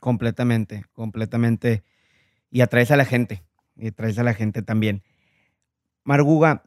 Completamente, 0.00 0.86
completamente. 0.92 1.84
Y 2.50 2.62
atraes 2.62 2.90
a 2.90 2.96
la 2.96 3.04
gente, 3.04 3.44
y 3.76 3.86
atraes 3.86 4.18
a 4.18 4.24
la 4.24 4.34
gente 4.34 4.62
también. 4.62 5.04
Marguga, 6.02 6.64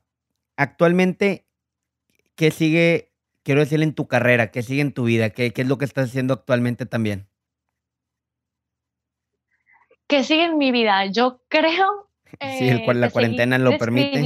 actualmente, 0.56 1.46
¿qué 2.36 2.52
sigue, 2.52 3.12
quiero 3.44 3.60
decir, 3.60 3.84
en 3.84 3.96
tu 3.96 4.08
carrera? 4.08 4.50
¿Qué 4.52 4.64
sigue 4.64 4.80
en 4.80 4.94
tu 4.94 5.04
vida? 5.04 5.32
¿Qué, 5.32 5.52
qué 5.52 5.64
es 5.64 5.68
lo 5.68 5.78
que 5.78 5.84
estás 5.84 6.08
haciendo 6.08 6.36
actualmente 6.36 6.86
también? 6.86 7.28
¿Qué 10.12 10.26
sigue 10.26 10.44
en 10.44 10.58
mi 10.58 10.74
vida? 10.74 11.06
Yo 11.06 11.42
creo... 11.48 12.10
sí, 12.60 12.68
el, 12.68 12.84
cual, 12.84 13.00
la 13.00 13.10
cuarentena 13.10 13.58
lo 13.58 13.78
permite. 13.78 14.20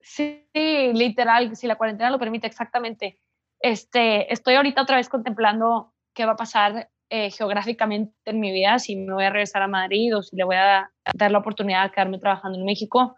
Sí, 0.00 0.44
literal, 0.92 1.54
si 1.54 1.68
la 1.68 1.76
cuarentena 1.76 2.10
lo 2.10 2.18
permite, 2.18 2.48
exactamente. 2.48 3.20
Este, 3.60 4.32
estoy 4.32 4.56
ahorita 4.56 4.82
otra 4.82 4.96
vez 4.96 5.08
contemplando 5.08 5.94
qué 6.14 6.26
va 6.26 6.32
a 6.32 6.36
pasar 6.36 6.90
eh, 7.10 7.30
geográficamente 7.30 8.12
en 8.24 8.40
mi 8.40 8.50
vida, 8.50 8.80
si 8.80 8.96
me 8.96 9.14
voy 9.14 9.22
a 9.22 9.30
regresar 9.30 9.62
a 9.62 9.68
Madrid 9.68 10.16
o 10.16 10.22
si 10.24 10.34
le 10.34 10.42
voy 10.42 10.56
a 10.56 10.90
dar 11.14 11.30
la 11.30 11.38
oportunidad 11.38 11.84
de 11.84 11.92
quedarme 11.92 12.18
trabajando 12.18 12.58
en 12.58 12.64
México. 12.64 13.14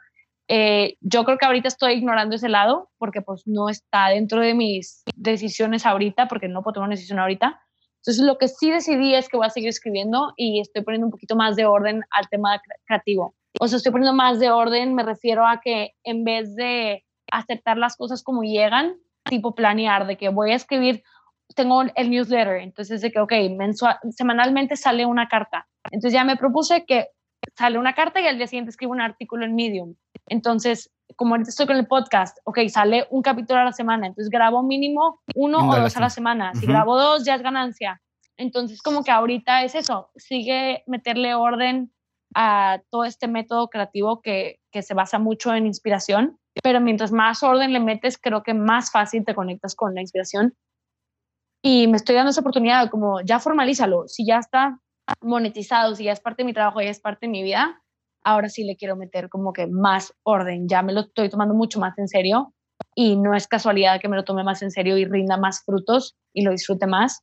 Eh, 0.48 0.98
yo 1.00 1.24
creo 1.24 1.38
que 1.38 1.46
ahorita 1.46 1.68
estoy 1.68 1.94
ignorando 1.94 2.36
ese 2.36 2.50
lado 2.50 2.90
porque 2.98 3.22
pues 3.22 3.44
no 3.46 3.70
está 3.70 4.08
dentro 4.08 4.42
de 4.42 4.52
mis 4.52 5.02
decisiones 5.16 5.86
ahorita, 5.86 6.28
porque 6.28 6.48
no 6.48 6.62
puedo 6.62 6.74
tomar 6.74 6.88
una 6.88 6.96
decisión 6.96 7.20
ahorita. 7.20 7.58
Entonces 8.04 8.24
lo 8.24 8.36
que 8.36 8.48
sí 8.48 8.70
decidí 8.70 9.14
es 9.14 9.28
que 9.28 9.38
voy 9.38 9.46
a 9.46 9.50
seguir 9.50 9.70
escribiendo 9.70 10.34
y 10.36 10.60
estoy 10.60 10.82
poniendo 10.82 11.06
un 11.06 11.10
poquito 11.10 11.36
más 11.36 11.56
de 11.56 11.64
orden 11.64 12.02
al 12.10 12.28
tema 12.28 12.60
creativo. 12.86 13.34
O 13.58 13.66
sea, 13.66 13.78
estoy 13.78 13.92
poniendo 13.92 14.14
más 14.14 14.38
de 14.40 14.50
orden, 14.50 14.94
me 14.94 15.02
refiero 15.02 15.46
a 15.46 15.60
que 15.62 15.92
en 16.04 16.24
vez 16.24 16.54
de 16.54 17.04
aceptar 17.32 17.78
las 17.78 17.96
cosas 17.96 18.22
como 18.22 18.42
llegan, 18.42 18.96
tipo 19.24 19.54
planear, 19.54 20.06
de 20.06 20.18
que 20.18 20.28
voy 20.28 20.50
a 20.50 20.56
escribir 20.56 21.02
tengo 21.54 21.82
el 21.82 22.10
newsletter, 22.10 22.56
entonces 22.56 23.00
de 23.00 23.10
que, 23.10 23.20
ok, 23.20 23.32
mensual, 23.56 23.96
semanalmente 24.10 24.76
sale 24.76 25.06
una 25.06 25.28
carta. 25.28 25.66
Entonces 25.90 26.12
ya 26.12 26.24
me 26.24 26.36
propuse 26.36 26.84
que 26.84 27.08
sale 27.56 27.78
una 27.78 27.94
carta 27.94 28.20
y 28.20 28.26
al 28.26 28.38
día 28.38 28.46
siguiente 28.46 28.70
escribo 28.70 28.92
un 28.92 29.00
artículo 29.00 29.44
en 29.44 29.54
Medium. 29.54 29.94
Entonces, 30.26 30.90
como 31.16 31.34
ahorita 31.34 31.50
estoy 31.50 31.66
con 31.66 31.76
el 31.76 31.86
podcast, 31.86 32.38
ok, 32.44 32.60
sale 32.68 33.06
un 33.10 33.22
capítulo 33.22 33.60
a 33.60 33.64
la 33.64 33.72
semana, 33.72 34.06
entonces 34.06 34.30
grabo 34.30 34.62
mínimo 34.62 35.20
uno 35.34 35.68
o 35.68 35.76
dos 35.76 35.96
a 35.96 36.00
la 36.00 36.10
semana. 36.10 36.52
Si 36.54 36.66
grabo 36.66 36.98
dos, 36.98 37.24
ya 37.24 37.34
es 37.34 37.42
ganancia. 37.42 38.00
Entonces, 38.36 38.82
como 38.82 39.04
que 39.04 39.12
ahorita 39.12 39.62
es 39.62 39.74
eso, 39.74 40.10
sigue 40.16 40.82
meterle 40.86 41.34
orden 41.34 41.92
a 42.34 42.80
todo 42.90 43.04
este 43.04 43.28
método 43.28 43.68
creativo 43.68 44.20
que, 44.20 44.58
que 44.72 44.82
se 44.82 44.94
basa 44.94 45.18
mucho 45.18 45.54
en 45.54 45.66
inspiración, 45.66 46.38
pero 46.62 46.80
mientras 46.80 47.12
más 47.12 47.42
orden 47.42 47.72
le 47.72 47.80
metes, 47.80 48.18
creo 48.18 48.42
que 48.42 48.54
más 48.54 48.90
fácil 48.90 49.24
te 49.24 49.34
conectas 49.34 49.76
con 49.76 49.94
la 49.94 50.00
inspiración 50.00 50.54
y 51.66 51.88
me 51.88 51.96
estoy 51.96 52.14
dando 52.14 52.30
esa 52.30 52.42
oportunidad, 52.42 52.90
como 52.90 53.22
ya 53.22 53.40
formalízalo, 53.40 54.06
si 54.06 54.26
ya 54.26 54.38
está 54.38 54.78
monetizado, 55.22 55.94
si 55.94 56.04
ya 56.04 56.12
es 56.12 56.20
parte 56.20 56.42
de 56.42 56.46
mi 56.46 56.52
trabajo, 56.52 56.82
ya 56.82 56.90
es 56.90 57.00
parte 57.00 57.24
de 57.24 57.30
mi 57.30 57.42
vida, 57.42 57.82
ahora 58.24 58.48
sí 58.48 58.64
le 58.64 58.76
quiero 58.76 58.96
meter 58.96 59.28
como 59.28 59.52
que 59.52 59.66
más 59.66 60.12
orden, 60.22 60.68
ya 60.68 60.82
me 60.82 60.92
lo 60.92 61.00
estoy 61.00 61.28
tomando 61.28 61.54
mucho 61.54 61.78
más 61.78 61.96
en 61.98 62.08
serio 62.08 62.54
y 62.94 63.16
no 63.16 63.34
es 63.34 63.46
casualidad 63.46 64.00
que 64.00 64.08
me 64.08 64.16
lo 64.16 64.24
tome 64.24 64.42
más 64.42 64.62
en 64.62 64.70
serio 64.70 64.96
y 64.98 65.04
rinda 65.04 65.36
más 65.36 65.62
frutos 65.64 66.16
y 66.32 66.42
lo 66.42 66.50
disfrute 66.50 66.86
más. 66.86 67.20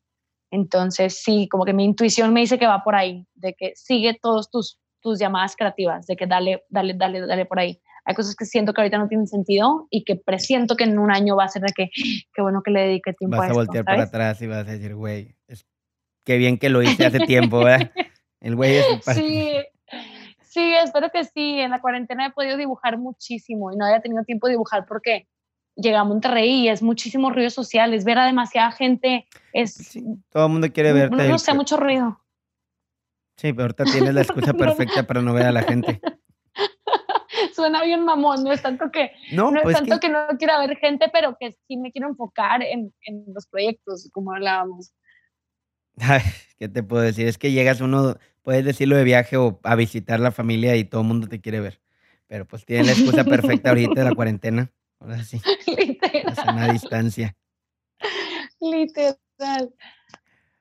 Entonces 0.52 1.22
sí, 1.24 1.48
como 1.50 1.66
que 1.66 1.74
mi 1.74 1.86
intuición 1.86 2.34
me 2.34 2.42
dice 2.42 2.60
que 2.60 2.68
va 2.68 2.84
por 2.84 2.96
ahí, 2.96 3.26
de 3.36 3.54
que 3.54 3.74
sigue 3.76 4.18
todos 4.22 4.50
tus, 4.50 4.80
tus 5.02 5.20
llamadas 5.20 5.56
creativas, 5.56 6.06
de 6.08 6.16
que 6.16 6.28
dale, 6.28 6.64
dale, 6.70 6.94
dale, 6.94 7.22
dale 7.26 7.46
por 7.46 7.60
ahí 7.60 7.82
hay 8.06 8.16
cosas 8.16 8.36
que 8.36 8.46
siento 8.46 8.74
que 8.74 8.82
ahorita 8.82 8.98
no 8.98 9.08
tienen 9.08 9.28
sentido 9.28 9.88
y 9.90 10.04
que 10.04 10.16
presiento 10.16 10.76
que 10.76 10.86
en 10.86 10.98
un 10.98 11.12
año 11.12 11.36
va 11.36 11.46
a 11.46 11.50
ser 11.50 11.62
de 11.62 11.72
que, 11.76 11.90
qué 12.34 12.42
bueno 12.42 12.62
que 12.64 12.72
le 12.72 12.82
dedique 12.82 13.14
tiempo 13.14 13.38
vas 13.38 13.46
a. 13.46 13.48
Vas 13.50 13.52
a 13.52 13.60
voltear 13.60 13.86
para 13.86 14.04
atrás 14.04 14.42
y 14.42 14.48
vas 14.48 14.68
a 14.68 14.72
decir, 14.72 14.96
güey, 14.96 15.36
qué 16.26 16.38
bien 16.38 16.58
que 16.58 16.70
lo 16.70 16.82
hice 16.82 17.06
hace 17.06 17.20
tiempo, 17.20 17.60
¿verdad? 17.60 17.92
El 18.42 18.56
güey 18.56 18.78
es 18.78 18.86
Sí, 19.14 19.54
sí, 20.52 20.74
espero 20.76 21.10
que 21.10 21.24
sí. 21.24 21.60
En 21.60 21.72
la 21.72 21.82
cuarentena 21.82 22.28
he 22.28 22.32
podido 22.32 22.58
dibujar 22.58 22.98
muchísimo 22.98 23.72
y 23.72 23.78
no 23.78 23.86
había 23.86 24.02
tenido 24.02 24.24
tiempo 24.24 24.48
de 24.48 24.54
dibujar 24.54 24.86
porque 24.86 25.28
llegué 25.76 25.96
a 25.96 26.04
Monterrey 26.04 26.64
y 26.64 26.70
es 26.70 26.84
muchísimo 26.84 27.32
ruido 27.32 27.50
social, 27.50 27.94
es 27.94 28.04
ver 28.04 28.20
a 28.20 28.26
demasiada 28.26 28.72
gente, 28.72 29.26
es... 29.54 29.98
todo 30.30 30.46
el 30.46 30.52
mundo 30.52 30.72
quiere 30.72 30.94
verte. 30.94 31.16
No, 31.16 31.24
no 31.24 31.40
sé, 31.40 31.54
mucho 31.54 31.78
ruido. 31.78 32.20
Sí, 33.38 33.54
pero 33.54 33.64
ahorita 33.64 33.86
tienes 33.86 34.14
la 34.14 34.22
excusa 34.22 34.54
perfecta 34.58 35.08
para 35.08 35.22
no 35.22 35.34
ver 35.34 35.48
a 35.48 35.52
la 35.52 35.64
gente 35.64 36.02
suena 37.56 37.84
bien 37.84 38.04
mamón, 38.04 38.44
no 38.44 38.52
es 38.52 38.62
tanto 38.62 38.92
que 38.92 39.12
no, 39.32 39.56
es 39.56 39.64
pues 39.64 39.78
tanto 39.78 40.00
que... 40.00 40.10
no 40.10 40.28
quiera 40.38 40.60
ver 40.60 40.78
gente, 40.78 41.10
pero 41.12 41.38
que 41.40 41.58
sí 41.68 41.78
me 41.78 41.92
quiero 41.92 42.10
enfocar 42.10 42.62
en, 42.62 42.94
en 43.06 43.26
los 43.34 43.48
proyectos, 43.48 44.10
como 44.12 44.34
hablábamos. 44.34 44.94
¿Qué 46.58 46.70
te 46.70 46.84
puedo 46.84 47.04
decir? 47.04 47.28
Es 47.28 47.38
que 47.38 47.52
llegas 47.52 47.82
uno, 47.82 48.16
puedes 48.42 48.66
decirlo 48.66 48.96
de 48.96 49.04
viaje 49.04 49.38
o 49.38 49.60
a 49.64 49.76
visitar 49.76 50.20
la 50.20 50.32
familia 50.32 50.76
y 50.76 50.84
todo 50.84 51.02
el 51.02 51.08
mundo 51.08 51.28
te 51.28 51.42
quiere 51.42 51.60
ver. 51.60 51.82
Pero 52.28 52.46
pues 52.46 52.66
tiene 52.66 52.86
la 52.86 52.92
excusa 52.94 53.24
perfecta 53.24 53.70
ahorita 53.70 53.94
de 53.94 54.10
la 54.10 54.16
cuarentena. 54.16 54.72
Ahora 55.00 55.24
sí. 55.24 55.42
Literal. 55.68 56.34
A 56.38 56.52
una 56.54 56.72
distancia. 56.72 57.36
Literal. 58.60 59.74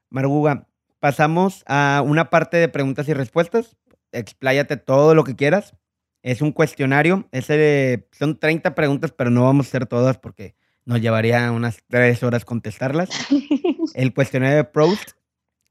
Marguga, 0.08 0.66
pasamos 0.98 1.62
a 1.66 2.02
una 2.04 2.30
parte 2.30 2.56
de 2.56 2.68
preguntas 2.68 3.08
y 3.08 3.14
respuestas. 3.14 3.76
Expláyate 4.12 4.76
todo 4.76 5.14
lo 5.14 5.24
que 5.24 5.36
quieras. 5.36 5.74
Es 6.22 6.42
un 6.42 6.52
cuestionario, 6.52 7.28
ese, 7.32 8.06
son 8.12 8.38
30 8.38 8.74
preguntas, 8.74 9.10
pero 9.10 9.30
no 9.30 9.44
vamos 9.44 9.66
a 9.66 9.68
hacer 9.70 9.86
todas 9.86 10.18
porque 10.18 10.54
nos 10.84 11.00
llevaría 11.00 11.50
unas 11.50 11.82
tres 11.88 12.22
horas 12.22 12.44
contestarlas. 12.44 13.08
El 13.94 14.12
cuestionario 14.12 14.56
de 14.56 14.64
Proust, 14.64 15.12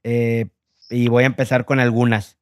eh, 0.04 0.48
y 0.90 1.08
voy 1.08 1.24
a 1.24 1.28
empezar 1.28 1.66
con 1.66 1.80
algunas. 1.80 2.38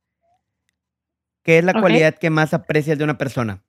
¿Qué 1.44 1.60
es 1.60 1.64
la 1.64 1.80
cualidad 1.80 2.16
que 2.16 2.30
más 2.30 2.54
aprecias 2.54 2.98
de 2.98 3.04
una 3.04 3.18
persona? 3.18 3.64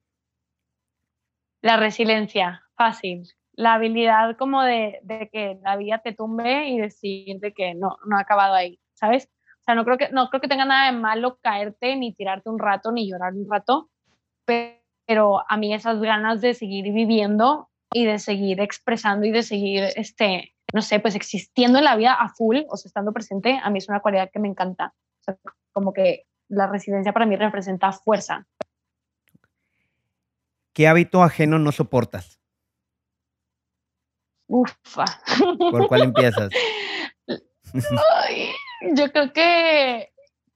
La 1.61 1.77
resiliencia, 1.77 2.63
fácil. 2.75 3.23
La 3.53 3.73
habilidad 3.75 4.37
como 4.37 4.63
de, 4.63 4.99
de, 5.03 5.29
que 5.31 5.57
la 5.63 5.77
vida 5.77 6.01
te 6.03 6.13
tumbe 6.13 6.67
y 6.69 6.77
decir 6.77 7.39
de 7.39 7.53
que 7.53 7.75
no, 7.75 7.97
no 8.05 8.17
ha 8.17 8.21
acabado 8.21 8.53
ahí, 8.53 8.79
¿sabes? 8.93 9.29
O 9.59 9.63
sea, 9.63 9.75
no 9.75 9.85
creo 9.85 9.97
que, 9.97 10.09
no 10.09 10.29
creo 10.29 10.41
que 10.41 10.47
tenga 10.47 10.65
nada 10.65 10.91
de 10.91 10.97
malo 10.97 11.39
caerte, 11.41 11.95
ni 11.95 12.13
tirarte 12.13 12.49
un 12.49 12.59
rato, 12.59 12.91
ni 12.91 13.09
llorar 13.09 13.33
un 13.33 13.49
rato, 13.49 13.89
pero 14.45 15.43
a 15.49 15.57
mí 15.57 15.73
esas 15.73 16.01
ganas 16.01 16.41
de 16.41 16.53
seguir 16.53 16.91
viviendo 16.93 17.69
y 17.93 18.05
de 18.05 18.19
seguir 18.19 18.61
expresando 18.61 19.25
y 19.25 19.31
de 19.31 19.43
seguir, 19.43 19.83
este, 19.95 20.53
no 20.73 20.81
sé, 20.81 20.99
pues 20.99 21.15
existiendo 21.15 21.79
en 21.79 21.85
la 21.85 21.95
vida 21.95 22.13
a 22.13 22.29
full, 22.29 22.59
o 22.69 22.77
sea, 22.77 22.89
estando 22.89 23.11
presente, 23.11 23.59
a 23.61 23.69
mí 23.69 23.79
es 23.79 23.89
una 23.89 24.01
cualidad 24.01 24.29
que 24.31 24.39
me 24.39 24.47
encanta. 24.47 24.93
O 25.21 25.23
sea, 25.23 25.37
como 25.71 25.93
que 25.93 26.25
la 26.47 26.67
residencia 26.67 27.13
para 27.13 27.25
mí 27.25 27.35
representa 27.35 27.91
fuerza. 27.91 28.47
¿Qué 30.73 30.87
hábito 30.87 31.23
ajeno 31.23 31.59
no 31.59 31.71
soportas? 31.71 32.39
Ufa. 34.47 35.05
¿Por 35.57 35.87
cuál 35.87 36.03
empiezas? 36.03 36.49
yo 38.95 39.11
creo 39.11 39.33
que, 39.33 40.11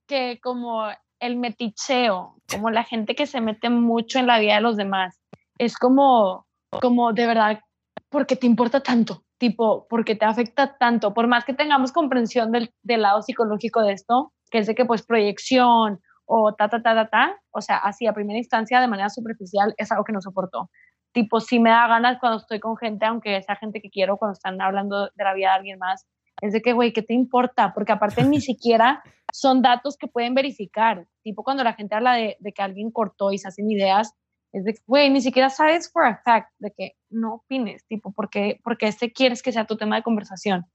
que 0.07 0.39
como 0.41 0.87
el 1.19 1.37
meticheo, 1.37 2.35
como 2.49 2.69
la 2.69 2.83
gente 2.83 3.15
que 3.15 3.27
se 3.27 3.41
mete 3.41 3.69
mucho 3.69 4.19
en 4.19 4.27
la 4.27 4.39
vida 4.39 4.55
de 4.55 4.61
los 4.61 4.77
demás. 4.77 5.19
Es 5.57 5.77
como, 5.77 6.47
como 6.81 7.13
de 7.13 7.27
verdad, 7.27 7.61
porque 8.09 8.35
te 8.35 8.47
importa 8.47 8.81
tanto, 8.81 9.23
tipo, 9.43 9.87
porque 9.89 10.15
te 10.15 10.23
afecta 10.23 10.77
tanto, 10.77 11.13
por 11.13 11.27
más 11.27 11.43
que 11.43 11.53
tengamos 11.53 11.91
comprensión 11.91 12.53
del, 12.53 12.73
del 12.81 13.01
lado 13.01 13.21
psicológico 13.21 13.81
de 13.81 13.91
esto, 13.91 14.31
que 14.49 14.59
es 14.59 14.67
de 14.67 14.73
que 14.73 14.85
pues 14.85 15.05
proyección 15.05 15.99
o 16.23 16.53
ta, 16.55 16.69
ta, 16.69 16.81
ta, 16.81 16.95
ta, 16.95 17.09
ta, 17.09 17.41
o 17.51 17.59
sea, 17.59 17.75
así 17.75 18.07
a 18.07 18.13
primera 18.13 18.39
instancia, 18.39 18.79
de 18.79 18.87
manera 18.87 19.09
superficial, 19.09 19.73
es 19.75 19.91
algo 19.91 20.05
que 20.05 20.13
no 20.13 20.21
soporto. 20.21 20.69
Tipo, 21.11 21.41
si 21.41 21.59
me 21.59 21.71
da 21.71 21.89
ganas 21.89 22.19
cuando 22.21 22.37
estoy 22.37 22.61
con 22.61 22.77
gente, 22.77 23.05
aunque 23.05 23.41
sea 23.41 23.57
gente 23.57 23.81
que 23.81 23.89
quiero, 23.89 24.15
cuando 24.15 24.31
están 24.31 24.61
hablando 24.61 25.07
de 25.13 25.23
la 25.25 25.33
vida 25.33 25.49
de 25.49 25.55
alguien 25.55 25.77
más, 25.77 26.07
es 26.41 26.53
de 26.53 26.61
que, 26.61 26.71
güey, 26.71 26.93
¿qué 26.93 27.01
te 27.01 27.13
importa? 27.13 27.73
Porque 27.73 27.91
aparte 27.91 28.23
ni 28.23 28.39
siquiera 28.49 29.03
son 29.33 29.61
datos 29.61 29.97
que 29.97 30.07
pueden 30.07 30.35
verificar. 30.35 31.05
Tipo 31.21 31.43
cuando 31.43 31.65
la 31.65 31.73
gente 31.73 31.95
habla 31.95 32.13
de, 32.13 32.37
que 32.55 32.61
alguien 32.61 32.91
cortó 32.91 33.33
y 33.33 33.39
se 33.39 33.49
hacen 33.49 33.69
ideas, 33.69 34.13
es 34.53 34.63
de, 34.63 34.79
güey, 34.87 35.09
ni 35.09 35.21
siquiera 35.21 35.49
sabes 35.49 35.91
for 35.91 36.05
a 36.05 36.21
fact 36.23 36.51
de 36.59 36.71
que 36.71 36.93
no 37.09 37.35
opines, 37.35 37.85
tipo, 37.87 38.13
porque, 38.13 38.59
porque 38.63 38.87
este 38.87 39.11
quieres 39.11 39.43
que 39.43 39.51
sea 39.51 39.65
tu 39.65 39.75
tema 39.75 39.97
de 39.97 40.03
conversación. 40.03 40.65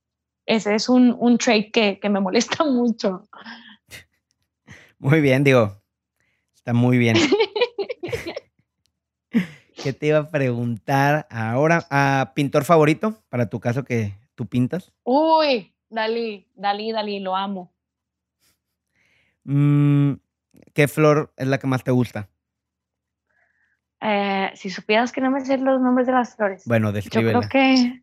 Ese 0.45 0.75
es 0.75 0.89
un, 0.89 1.17
un 1.19 1.39
trait 1.39 1.73
que, 1.73 1.99
que 1.99 2.09
me 2.09 2.21
molesta 2.21 2.65
mucho. 2.71 3.29
Muy 4.99 5.21
bien, 5.21 5.45
digo, 5.45 5.79
Está 6.69 6.75
muy 6.75 6.99
bien. 6.99 7.17
¿Qué 9.83 9.95
te 9.95 10.09
iba 10.09 10.19
a 10.19 10.29
preguntar 10.29 11.27
ahora? 11.31 11.87
¿A 11.89 12.33
pintor 12.35 12.67
favorito 12.67 13.23
para 13.31 13.49
tu 13.49 13.59
caso 13.59 13.85
que 13.85 14.13
tú 14.35 14.45
pintas? 14.45 14.93
Uy, 15.03 15.73
Dalí, 15.89 16.47
Dalí, 16.55 16.93
Dalí, 16.93 17.21
lo 17.21 17.37
amo. 17.37 17.73
Mm, 19.45 20.17
¿Qué 20.75 20.89
flor 20.89 21.33
es 21.39 21.47
la 21.47 21.57
que 21.57 21.67
más 21.67 21.85
te 21.85 21.91
gusta? 21.91 22.29
Eh, 24.01 24.51
si 24.55 24.71
supieras 24.71 25.13
que 25.13 25.21
no 25.21 25.31
me 25.31 25.41
sé 25.45 25.59
los 25.59 25.81
nombres 25.81 26.07
de 26.07 26.13
las 26.13 26.37
flores. 26.37 26.63
Bueno, 26.67 26.93
descríbela. 26.93 27.33
Yo 27.33 27.39
creo 27.41 27.51
que... 27.51 28.03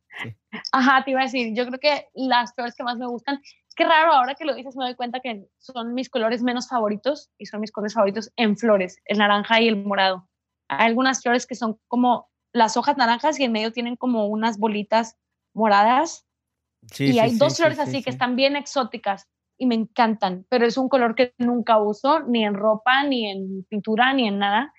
Ajá, 0.72 1.04
te 1.04 1.12
iba 1.12 1.22
a 1.22 1.26
decir, 1.26 1.54
yo 1.56 1.66
creo 1.68 1.80
que 1.80 2.08
las 2.14 2.54
flores 2.54 2.74
que 2.76 2.84
más 2.84 2.98
me 2.98 3.08
gustan, 3.08 3.42
qué 3.76 3.84
raro, 3.84 4.14
ahora 4.14 4.36
que 4.36 4.46
lo 4.46 4.56
dices 4.56 4.76
me 4.76 4.86
doy 4.86 4.96
cuenta 4.96 5.20
que 5.20 5.46
son 5.58 5.94
mis 5.94 6.10
colores 6.10 6.42
menos 6.42 6.70
favoritos 6.70 7.30
y 7.38 7.46
son 7.46 7.60
mis 7.60 7.72
colores 7.72 7.94
favoritos 7.94 8.32
en 8.38 8.56
flores, 8.58 9.02
el 9.06 9.18
naranja 9.18 9.60
y 9.60 9.68
el 9.68 9.84
morado. 9.84 10.28
Hay 10.70 10.88
algunas 10.88 11.22
flores 11.22 11.46
que 11.46 11.56
son 11.56 11.78
como 11.88 12.30
las 12.54 12.78
hojas 12.78 12.98
naranjas 12.98 13.40
y 13.40 13.44
en 13.44 13.52
medio 13.52 13.74
tienen 13.74 13.98
como 13.98 14.28
unas 14.28 14.58
bolitas 14.58 15.18
moradas. 15.54 16.26
y 16.98 17.20
hay 17.20 17.36
dos 17.38 17.58
flores 17.58 17.80
así 17.80 18.02
que 18.02 18.10
están 18.10 18.36
bien 18.36 18.56
exóticas 18.56 19.28
y 19.58 19.66
me 19.66 19.76
encantan, 19.76 20.46
pero 20.50 20.66
es 20.66 20.78
un 20.78 20.90
color 20.90 21.16
que 21.16 21.34
nunca 21.38 21.78
uso 21.78 22.22
ni 22.22 22.46
en 22.46 22.54
ropa, 22.54 23.04
ni 23.04 23.30
en 23.30 23.66
pintura, 23.70 24.14
ni 24.14 24.28
en 24.28 24.40
nada. 24.40 24.74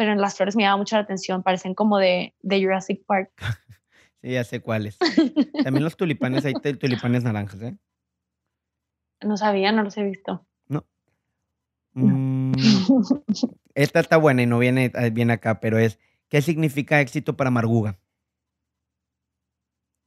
Pero 0.00 0.12
en 0.12 0.20
las 0.22 0.34
flores 0.34 0.56
me 0.56 0.62
llama 0.62 0.78
mucho 0.78 0.96
la 0.96 1.02
atención, 1.02 1.42
parecen 1.42 1.74
como 1.74 1.98
de, 1.98 2.34
de 2.40 2.62
Jurassic 2.62 3.04
Park. 3.04 3.32
sí, 4.22 4.30
ya 4.30 4.44
sé 4.44 4.62
cuáles. 4.62 4.96
También 5.62 5.84
los 5.84 5.98
tulipanes, 5.98 6.46
hay 6.46 6.54
tulipanes 6.54 7.22
naranjas, 7.22 7.60
¿eh? 7.60 7.76
No 9.20 9.36
sabía, 9.36 9.72
no 9.72 9.82
los 9.82 9.98
he 9.98 10.04
visto. 10.04 10.46
No. 10.68 10.86
Mm, 11.92 12.54
esta 13.74 14.00
está 14.00 14.16
buena 14.16 14.40
y 14.40 14.46
no 14.46 14.58
viene 14.58 14.90
bien 15.12 15.30
acá, 15.30 15.60
pero 15.60 15.76
es, 15.78 15.98
¿qué 16.30 16.40
significa 16.40 17.02
éxito 17.02 17.36
para 17.36 17.50
Marguga? 17.50 17.98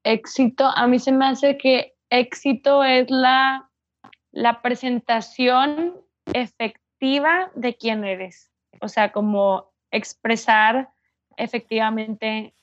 Éxito, 0.04 0.72
a 0.76 0.88
mí 0.88 0.98
se 0.98 1.12
me 1.12 1.28
hace 1.28 1.56
que 1.60 1.94
éxito 2.10 2.84
es 2.84 3.12
la, 3.12 3.70
la 4.32 4.64
presentación 4.64 6.02
efectiva 6.34 7.52
de 7.54 7.76
quién 7.76 8.04
eres. 8.04 8.50
O 8.82 8.88
sea, 8.88 9.12
como 9.12 9.73
expresar 9.94 10.90
efectivamente 11.38 12.54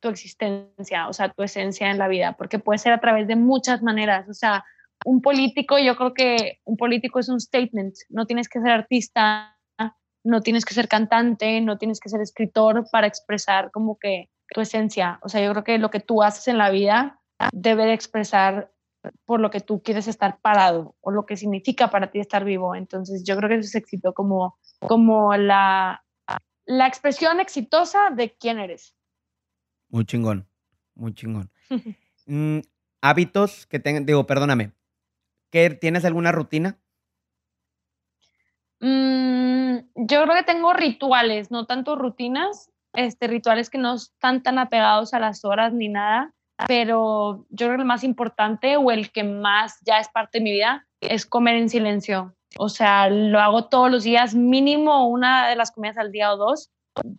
tu 0.00 0.08
existencia, 0.08 1.08
o 1.08 1.12
sea, 1.12 1.30
tu 1.30 1.42
esencia 1.42 1.90
en 1.90 1.98
la 1.98 2.08
vida, 2.08 2.34
porque 2.36 2.58
puede 2.58 2.78
ser 2.78 2.92
a 2.92 3.00
través 3.00 3.26
de 3.26 3.34
muchas 3.36 3.82
maneras. 3.82 4.28
O 4.28 4.34
sea, 4.34 4.64
un 5.04 5.20
político, 5.20 5.78
yo 5.78 5.96
creo 5.96 6.14
que 6.14 6.60
un 6.64 6.76
político 6.76 7.18
es 7.18 7.28
un 7.28 7.40
statement, 7.40 7.94
no 8.10 8.26
tienes 8.26 8.48
que 8.48 8.60
ser 8.60 8.70
artista, 8.70 9.56
no 10.22 10.40
tienes 10.40 10.64
que 10.64 10.74
ser 10.74 10.88
cantante, 10.88 11.60
no 11.60 11.78
tienes 11.78 12.00
que 12.00 12.08
ser 12.08 12.20
escritor 12.20 12.86
para 12.90 13.06
expresar 13.06 13.70
como 13.70 13.98
que 13.98 14.28
tu 14.48 14.60
esencia. 14.60 15.18
O 15.22 15.28
sea, 15.28 15.42
yo 15.42 15.52
creo 15.52 15.64
que 15.64 15.78
lo 15.78 15.90
que 15.90 16.00
tú 16.00 16.22
haces 16.22 16.48
en 16.48 16.58
la 16.58 16.70
vida 16.70 17.20
debe 17.52 17.86
de 17.86 17.92
expresar 17.92 18.72
por 19.24 19.40
lo 19.40 19.50
que 19.50 19.60
tú 19.60 19.82
quieres 19.82 20.08
estar 20.08 20.40
parado 20.40 20.96
o 21.00 21.12
lo 21.12 21.26
que 21.26 21.36
significa 21.36 21.90
para 21.90 22.10
ti 22.10 22.18
estar 22.18 22.44
vivo. 22.44 22.74
Entonces, 22.74 23.22
yo 23.24 23.36
creo 23.36 23.48
que 23.48 23.56
eso 23.56 23.68
es 23.68 23.74
éxito 23.76 24.14
como, 24.14 24.58
como 24.80 25.36
la, 25.36 26.02
la 26.66 26.86
expresión 26.86 27.40
exitosa 27.40 28.10
de 28.10 28.34
quién 28.34 28.58
eres. 28.58 28.94
Muy 29.88 30.04
chingón, 30.04 30.46
muy 30.94 31.14
chingón. 31.14 31.50
Mm, 32.28 32.58
hábitos 33.02 33.68
que 33.68 33.78
tengan, 33.78 34.04
digo, 34.04 34.26
perdóname, 34.26 34.72
¿tienes 35.80 36.04
alguna 36.04 36.32
rutina? 36.32 36.78
Mm, 38.80 39.78
yo 39.94 40.22
creo 40.22 40.34
que 40.34 40.42
tengo 40.42 40.72
rituales, 40.72 41.50
no 41.50 41.66
tanto 41.66 41.96
rutinas, 41.96 42.70
este, 42.92 43.26
rituales 43.26 43.70
que 43.70 43.78
no 43.78 43.94
están 43.94 44.42
tan 44.42 44.58
apegados 44.58 45.14
a 45.14 45.20
las 45.20 45.44
horas 45.44 45.72
ni 45.72 45.88
nada, 45.88 46.34
pero 46.66 47.46
yo 47.50 47.66
creo 47.66 47.76
que 47.76 47.82
el 47.82 47.86
más 47.86 48.04
importante 48.04 48.76
o 48.76 48.90
el 48.90 49.10
que 49.12 49.24
más 49.24 49.78
ya 49.82 49.98
es 49.98 50.08
parte 50.08 50.38
de 50.38 50.44
mi 50.44 50.52
vida 50.52 50.86
es 51.00 51.26
comer 51.26 51.56
en 51.56 51.68
silencio. 51.68 52.34
O 52.58 52.68
sea, 52.68 53.08
lo 53.08 53.40
hago 53.40 53.68
todos 53.68 53.90
los 53.90 54.04
días, 54.04 54.34
mínimo 54.34 55.08
una 55.08 55.48
de 55.48 55.56
las 55.56 55.70
comidas 55.70 55.98
al 55.98 56.12
día 56.12 56.32
o 56.32 56.36
dos, 56.36 56.70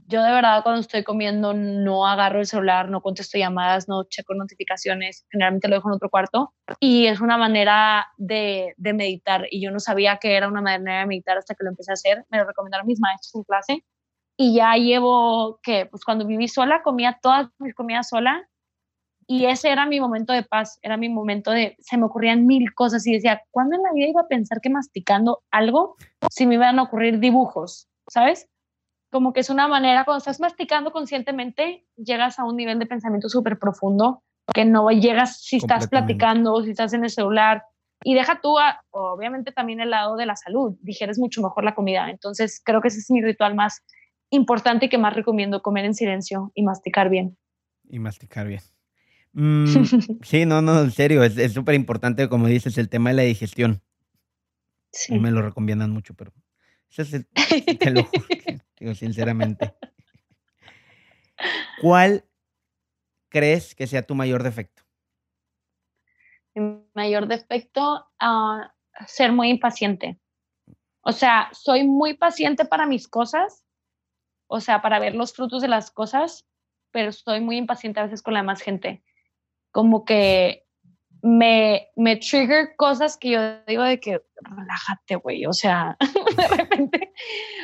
yo 0.08 0.23
de 0.23 0.32
verdad 0.32 0.63
cuando 0.63 0.82
estoy 0.82 1.04
comiendo 1.04 1.54
no 1.54 2.08
agarro 2.08 2.39
el 2.39 2.47
celular, 2.47 2.89
no 2.89 3.02
contesto 3.02 3.38
llamadas, 3.38 3.88
no 3.88 4.04
checo 4.06 4.34
notificaciones, 4.34 5.26
generalmente 5.30 5.67
lo 5.67 5.76
dejo 5.76 5.89
en 5.89 5.95
otro 5.95 6.10
cuarto. 6.10 6.54
Y 6.80 7.08
es 7.08 7.21
una 7.21 7.38
manera 7.38 8.08
de, 8.17 8.73
de, 8.78 8.93
meditar. 8.93 9.45
Y 9.52 9.62
yo 9.62 9.71
no 9.71 9.80
sabía 9.80 10.17
que 10.17 10.36
era 10.36 10.47
una 10.47 10.62
manera 10.62 11.02
de 11.02 11.06
meditar 11.06 11.38
hasta 11.38 11.54
que 11.56 11.63
lo 11.63 11.69
empecé 11.69 11.91
a 11.91 11.93
hacer, 11.93 12.26
me 12.30 12.39
lo 12.39 12.45
recomendaron 12.45 12.88
mis 12.88 13.00
maestros 13.00 13.36
en 13.36 13.43
clase. 13.43 13.86
Y 14.38 14.56
ya 14.56 14.76
llevo 14.76 15.60
que 15.62 15.86
pues 15.88 16.04
cuando 16.04 16.26
viví 16.26 16.47
sola 16.47 16.82
comía 16.84 17.19
todas 17.21 17.47
mis 17.60 17.73
comidas 17.73 18.10
sola 18.10 18.47
y 19.27 19.45
ese 19.45 19.69
era 19.69 19.85
mi 19.85 19.99
momento 19.99 20.33
de 20.33 20.43
paz, 20.43 20.79
era 20.81 20.97
mi 20.97 21.09
momento 21.09 21.51
de, 21.51 21.75
se 21.79 21.97
me 21.97 22.05
ocurrían 22.05 22.45
mil 22.45 22.73
cosas 22.73 23.05
y 23.05 23.13
decía, 23.13 23.41
¿cuándo 23.51 23.75
en 23.75 23.83
la 23.83 23.91
vida 23.93 24.07
iba 24.07 24.21
a 24.21 24.27
pensar 24.27 24.61
que 24.61 24.69
masticando 24.69 25.43
algo 25.51 25.95
si 26.31 26.45
me 26.45 26.55
iban 26.55 26.79
a 26.79 26.83
ocurrir 26.83 27.19
dibujos? 27.19 27.87
¿Sabes? 28.09 28.49
como 29.11 29.33
que 29.33 29.39
es 29.39 29.49
una 29.49 29.67
manera, 29.67 30.03
cuando 30.05 30.19
estás 30.19 30.39
masticando 30.39 30.91
conscientemente, 30.91 31.85
llegas 31.95 32.39
a 32.39 32.45
un 32.45 32.55
nivel 32.55 32.79
de 32.79 32.85
pensamiento 32.85 33.29
súper 33.29 33.57
profundo 33.57 34.23
que 34.53 34.65
no 34.65 34.89
llegas 34.89 35.41
si 35.41 35.57
estás 35.57 35.87
platicando 35.87 36.53
o 36.53 36.63
si 36.63 36.71
estás 36.71 36.93
en 36.93 37.03
el 37.03 37.09
celular. 37.09 37.63
Y 38.03 38.13
deja 38.13 38.41
tú, 38.41 38.55
obviamente, 38.91 39.51
también 39.51 39.79
el 39.79 39.89
lado 39.89 40.15
de 40.15 40.25
la 40.25 40.35
salud. 40.35 40.77
Digeres 40.81 41.17
mucho 41.19 41.41
mejor 41.41 41.63
la 41.63 41.73
comida. 41.73 42.09
Entonces, 42.09 42.61
creo 42.63 42.81
que 42.81 42.89
ese 42.89 42.99
es 42.99 43.09
mi 43.09 43.21
ritual 43.21 43.55
más 43.55 43.83
importante 44.29 44.85
y 44.85 44.89
que 44.89 44.97
más 44.97 45.15
recomiendo 45.15 45.61
comer 45.61 45.85
en 45.85 45.95
silencio 45.95 46.51
y 46.53 46.63
masticar 46.63 47.09
bien. 47.09 47.37
Y 47.89 47.99
masticar 47.99 48.47
bien. 48.47 48.61
Mm, 49.33 49.65
sí, 50.23 50.45
no, 50.45 50.61
no, 50.61 50.81
en 50.81 50.91
serio, 50.91 51.23
es 51.23 51.53
súper 51.53 51.75
importante, 51.75 52.27
como 52.29 52.47
dices, 52.47 52.77
el 52.77 52.89
tema 52.89 53.09
de 53.09 53.15
la 53.15 53.21
digestión. 53.23 53.81
Sí. 54.91 55.19
Me 55.19 55.31
lo 55.31 55.41
recomiendan 55.41 55.91
mucho, 55.91 56.13
pero 56.13 56.33
ese 56.89 57.01
es 57.03 57.13
el, 57.13 57.27
te 57.77 57.91
lo 57.91 58.01
digo 58.79 58.95
sinceramente. 58.95 59.73
¿Cuál 61.81 62.25
crees 63.29 63.75
que 63.75 63.87
sea 63.87 64.01
tu 64.01 64.15
mayor 64.15 64.43
defecto? 64.43 64.83
Mi 66.55 66.81
mayor 66.95 67.27
defecto, 67.27 68.07
uh, 68.21 68.61
ser 69.05 69.31
muy 69.31 69.49
impaciente. 69.49 70.19
O 71.01 71.11
sea, 71.11 71.49
soy 71.51 71.85
muy 71.85 72.15
paciente 72.15 72.65
para 72.65 72.87
mis 72.87 73.07
cosas, 73.07 73.63
o 74.47 74.59
sea, 74.59 74.81
para 74.81 74.99
ver 74.99 75.13
los 75.13 75.33
frutos 75.33 75.61
de 75.61 75.67
las 75.67 75.91
cosas, 75.91 76.47
pero 76.91 77.11
soy 77.11 77.41
muy 77.41 77.57
impaciente 77.57 77.99
a 77.99 78.03
veces 78.03 78.23
con 78.23 78.33
la 78.33 78.39
demás 78.39 78.61
gente. 78.61 79.03
Como 79.71 80.06
que 80.06 80.67
me, 81.21 81.89
me 81.95 82.15
trigger 82.17 82.75
cosas 82.77 83.17
que 83.17 83.32
yo 83.32 83.39
digo 83.67 83.84
de 83.84 83.99
que 83.99 84.21
relájate, 84.41 85.15
güey, 85.15 85.45
o 85.45 85.53
sea, 85.53 85.97
de 86.38 86.47
repente, 86.47 87.13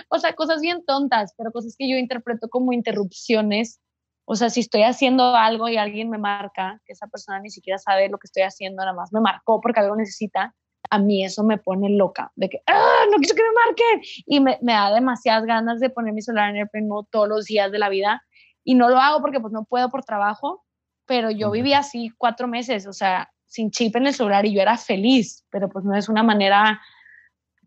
o 0.10 0.20
sea, 0.20 0.34
cosas 0.34 0.62
bien 0.62 0.84
tontas, 0.86 1.34
pero 1.38 1.52
cosas 1.52 1.76
que 1.78 1.90
yo 1.90 1.98
interpreto 1.98 2.50
como 2.50 2.74
interrupciones. 2.74 3.80
O 4.26 4.36
sea, 4.36 4.50
si 4.50 4.62
estoy 4.62 4.84
haciendo 4.84 5.36
algo 5.36 5.68
y 5.68 5.78
alguien 5.78 6.10
me 6.10 6.18
marca, 6.18 6.80
que 6.86 6.94
esa 6.94 7.08
persona 7.08 7.40
ni 7.40 7.50
siquiera 7.50 7.78
sabe 7.78 8.10
lo 8.10 8.18
que 8.18 8.28
estoy 8.28 8.44
haciendo, 8.44 8.82
nada 8.82 8.94
más 8.94 9.12
me 9.12 9.20
marcó 9.20 9.60
porque 9.60 9.82
algo 9.82 9.96
necesita, 9.98 10.56
a 10.90 11.00
mí 11.00 11.26
eso 11.26 11.44
me 11.44 11.58
pone 11.58 11.90
loca, 11.90 12.32
de 12.36 12.50
que, 12.50 12.62
¡ah, 12.68 13.06
no 13.12 13.18
quiero 13.18 13.36
que 13.36 13.44
me 13.44 13.66
marquen! 13.66 14.02
Y 14.26 14.40
me, 14.40 14.60
me 14.62 14.74
da 14.74 14.94
demasiadas 14.94 15.46
ganas 15.46 15.80
de 15.80 15.90
poner 15.90 16.14
mi 16.14 16.22
celular 16.22 16.50
en 16.50 16.58
el 16.58 16.70
pleno 16.70 17.08
todos 17.12 17.28
los 17.28 17.46
días 17.46 17.72
de 17.72 17.80
la 17.80 17.90
vida. 17.90 18.24
Y 18.64 18.76
no 18.76 18.90
lo 18.90 18.98
hago 18.98 19.20
porque 19.20 19.42
pues 19.42 19.52
no 19.52 19.66
puedo 19.66 19.90
por 19.90 20.06
trabajo, 20.06 20.64
pero 21.06 21.32
yo 21.32 21.52
viví 21.52 21.74
así 21.74 22.12
cuatro 22.18 22.48
meses, 22.48 22.88
o 22.88 22.94
sea, 22.94 23.32
sin 23.46 23.72
chip 23.72 23.96
en 23.96 24.08
el 24.08 24.14
celular 24.14 24.46
y 24.46 24.54
yo 24.54 24.62
era 24.62 24.78
feliz, 24.78 25.46
pero 25.50 25.70
pues 25.70 25.86
no 25.86 25.96
es 25.96 26.10
una 26.10 26.24
manera 26.24 26.82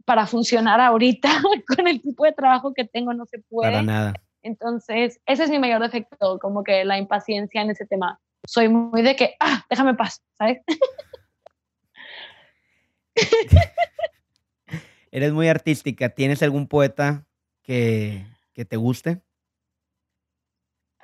para 0.05 0.27
funcionar 0.27 0.81
ahorita 0.81 1.29
con 1.77 1.87
el 1.87 2.01
tipo 2.01 2.25
de 2.25 2.33
trabajo 2.33 2.73
que 2.75 2.85
tengo, 2.85 3.13
no 3.13 3.27
se 3.27 3.39
puede. 3.41 3.71
Para 3.71 3.83
nada. 3.83 4.15
Entonces, 4.43 5.21
ese 5.27 5.45
es 5.45 5.51
mi 5.51 5.59
mayor 5.59 5.83
defecto, 5.83 6.39
como 6.39 6.63
que 6.63 6.85
la 6.85 6.99
impaciencia 6.99 7.63
en 7.63 7.71
ese 7.71 7.85
tema. 7.85 8.21
Soy 8.47 8.69
muy 8.69 9.03
de 9.03 9.17
que, 9.17 9.35
ah, 9.41 9.65
déjame 9.69 9.95
paz, 9.95 10.23
¿sabes? 10.39 10.59
Eres 15.11 15.33
muy 15.33 15.49
artística. 15.49 16.11
¿Tienes 16.11 16.43
algún 16.43 16.69
poeta 16.69 17.27
que, 17.63 18.25
que 18.53 18.65
te 18.65 18.77
guste? 18.77 19.23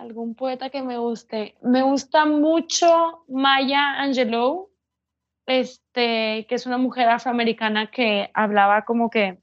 Algún 0.02 0.34
poeta 0.34 0.68
que 0.68 0.82
me 0.82 0.98
guste. 0.98 1.54
Me 1.62 1.82
gusta 1.82 2.26
mucho 2.26 3.24
Maya 3.28 4.00
Angelou 4.00 4.72
este, 5.46 6.44
que 6.48 6.54
es 6.56 6.66
una 6.66 6.76
mujer 6.76 7.08
afroamericana 7.08 7.88
que 7.88 8.28
hablaba 8.34 8.84
como 8.84 9.10
que 9.10 9.38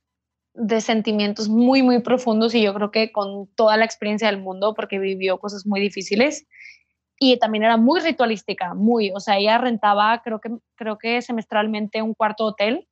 de 0.53 0.81
sentimientos 0.81 1.47
muy, 1.47 1.81
muy 1.81 2.01
profundos 2.01 2.53
y 2.55 2.61
yo 2.61 2.73
creo 2.73 2.91
que 2.91 3.13
con 3.13 3.47
toda 3.55 3.77
la 3.77 3.85
experiencia 3.85 4.27
del 4.27 4.41
mundo, 4.41 4.73
porque 4.73 4.99
vivió 4.99 5.37
cosas 5.37 5.65
muy 5.65 5.79
difíciles 5.79 6.45
y 7.17 7.39
también 7.39 7.63
era 7.63 7.77
muy 7.77 8.01
ritualística, 8.01 8.73
muy, 8.73 9.11
o 9.15 9.21
sea, 9.21 9.37
ella 9.37 9.59
rentaba, 9.59 10.21
creo 10.21 10.41
que, 10.41 10.49
creo 10.75 10.97
que 10.97 11.21
semestralmente 11.21 12.01
un 12.01 12.13
cuarto 12.13 12.43
hotel 12.43 12.88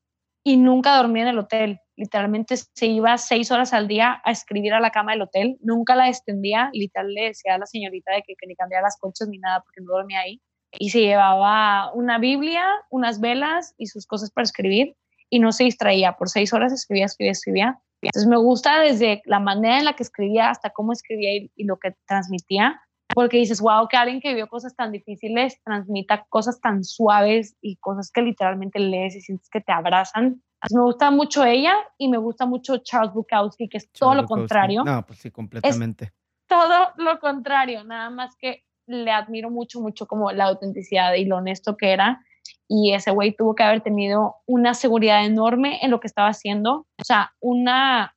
y 0.47 0.55
nunca 0.55 0.95
dormía 0.95 1.23
en 1.23 1.29
el 1.29 1.39
hotel. 1.39 1.81
Literalmente 1.97 2.55
se 2.55 2.85
iba 2.85 3.17
seis 3.17 3.51
horas 3.51 3.73
al 3.73 3.89
día 3.89 4.21
a 4.23 4.31
escribir 4.31 4.73
a 4.73 4.79
la 4.79 4.91
cama 4.91 5.11
del 5.11 5.23
hotel, 5.23 5.57
nunca 5.59 5.93
la 5.93 6.07
extendía, 6.07 6.69
literal 6.71 7.13
le 7.13 7.23
decía 7.23 7.55
a 7.55 7.57
la 7.57 7.65
señorita 7.65 8.13
de 8.13 8.23
que, 8.25 8.33
que 8.35 8.47
ni 8.47 8.55
cambiara 8.55 8.83
las 8.83 8.97
colchas 8.97 9.27
ni 9.27 9.39
nada 9.39 9.59
porque 9.59 9.81
no 9.81 9.91
dormía 9.91 10.21
ahí. 10.21 10.41
Y 10.71 10.91
se 10.91 11.01
llevaba 11.01 11.91
una 11.93 12.17
Biblia, 12.17 12.65
unas 12.89 13.19
velas 13.19 13.75
y 13.77 13.87
sus 13.87 14.07
cosas 14.07 14.31
para 14.31 14.45
escribir 14.45 14.95
y 15.29 15.39
no 15.39 15.51
se 15.51 15.65
distraía. 15.65 16.13
Por 16.13 16.29
seis 16.29 16.53
horas 16.53 16.71
escribía, 16.71 17.07
escribía, 17.07 17.31
escribía. 17.31 17.79
Entonces 18.01 18.29
me 18.29 18.37
gusta 18.37 18.79
desde 18.79 19.21
la 19.25 19.41
manera 19.41 19.79
en 19.79 19.85
la 19.85 19.97
que 19.97 20.03
escribía 20.03 20.49
hasta 20.49 20.69
cómo 20.69 20.93
escribía 20.93 21.35
y, 21.35 21.51
y 21.57 21.65
lo 21.65 21.77
que 21.77 21.93
transmitía 22.07 22.79
porque 23.17 23.37
dices, 23.37 23.61
wow, 23.61 23.87
que 23.87 23.97
alguien 23.97 24.21
que 24.21 24.29
vivió 24.29 24.47
cosas 24.47 24.75
tan 24.75 24.91
difíciles 24.91 25.59
transmita 25.63 26.27
cosas 26.29 26.61
tan 26.61 26.83
suaves 26.83 27.57
y 27.61 27.77
cosas 27.77 28.11
que 28.11 28.21
literalmente 28.21 28.77
lees 28.77 29.15
y 29.15 29.21
sientes 29.21 29.49
que 29.49 29.59
te 29.59 29.71
abrazan. 29.71 30.43
me 30.71 30.81
gusta 30.83 31.09
mucho 31.09 31.43
ella 31.43 31.73
y 31.97 32.09
me 32.09 32.19
gusta 32.19 32.45
mucho 32.45 32.77
Charles 32.77 33.15
Bukowski, 33.15 33.69
que 33.69 33.77
es 33.77 33.91
todo 33.91 34.13
lo 34.13 34.25
contrario. 34.25 34.83
No, 34.83 35.03
pues 35.03 35.17
sí, 35.17 35.31
completamente. 35.31 36.13
todo 36.45 36.89
lo 36.97 37.19
contrario, 37.19 37.83
nada 37.83 38.11
más 38.11 38.35
que 38.37 38.65
le 38.85 39.09
admiro 39.09 39.49
mucho, 39.49 39.81
mucho 39.81 40.05
como 40.05 40.31
la 40.31 40.43
autenticidad 40.43 41.15
y 41.15 41.25
lo 41.25 41.37
honesto 41.37 41.75
que 41.75 41.93
era. 41.93 42.23
Y 42.67 42.93
ese 42.93 43.09
güey 43.09 43.35
tuvo 43.35 43.55
que 43.55 43.63
haber 43.63 43.81
tenido 43.81 44.35
una 44.45 44.75
seguridad 44.75 45.25
enorme 45.25 45.79
en 45.81 45.89
lo 45.89 45.99
que 45.99 46.05
estaba 46.05 46.27
haciendo. 46.27 46.85
O 46.99 47.03
sea, 47.03 47.33
una, 47.39 48.15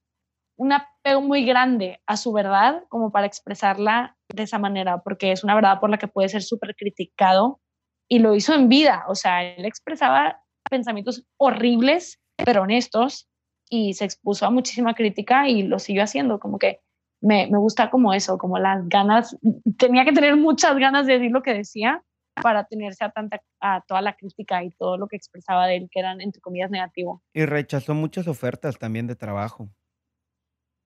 un 0.59 0.75
apego 1.01 1.21
muy 1.21 1.45
grande 1.45 2.01
a 2.07 2.17
su 2.17 2.33
verdad 2.33 2.85
como 2.89 3.11
para 3.11 3.27
expresarla 3.27 4.17
de 4.33 4.45
esa 4.45 4.59
manera, 4.59 4.99
porque 4.99 5.33
es 5.33 5.43
una 5.45 5.55
verdad 5.55 5.81
por 5.81 5.91
la 5.91 5.99
que 5.99 6.09
puede 6.09 6.29
ser 6.29 6.43
súper 6.43 6.75
criticado 6.77 7.61
y 8.09 8.19
lo 8.19 8.35
hizo 8.35 8.55
en 8.55 8.69
vida, 8.69 9.05
o 9.09 9.15
sea, 9.15 9.43
él 9.43 9.65
expresaba 9.65 10.43
pensamientos 10.69 11.25
horribles, 11.37 12.21
pero 12.45 12.63
honestos, 12.63 13.29
y 13.69 13.95
se 13.95 14.05
expuso 14.05 14.47
a 14.47 14.51
muchísima 14.51 14.95
crítica 14.95 15.49
y 15.49 15.63
lo 15.63 15.79
siguió 15.79 16.03
haciendo, 16.03 16.41
como 16.41 16.59
que 16.59 16.81
me, 17.23 17.49
me 17.51 17.59
gusta 17.59 17.89
como 17.91 18.13
eso, 18.13 18.37
como 18.37 18.59
las 18.59 18.89
ganas, 18.89 19.37
tenía 19.79 20.05
que 20.05 20.13
tener 20.13 20.37
muchas 20.37 20.77
ganas 20.77 21.07
de 21.07 21.15
decir 21.15 21.31
lo 21.31 21.43
que 21.43 21.55
decía 21.55 22.03
para 22.43 22.65
tenerse 22.65 23.05
a, 23.05 23.11
tanta, 23.11 23.43
a 23.61 23.83
toda 23.87 24.01
la 24.01 24.17
crítica 24.17 24.65
y 24.65 24.71
todo 24.71 24.97
lo 24.97 25.07
que 25.07 25.17
expresaba 25.17 25.67
de 25.67 25.77
él, 25.77 25.89
que 25.91 26.01
eran, 26.01 26.21
entre 26.21 26.41
comillas, 26.41 26.71
negativo. 26.71 27.23
Y 27.33 27.45
rechazó 27.45 27.95
muchas 27.95 28.27
ofertas 28.27 28.79
también 28.79 29.07
de 29.07 29.15
trabajo 29.15 29.71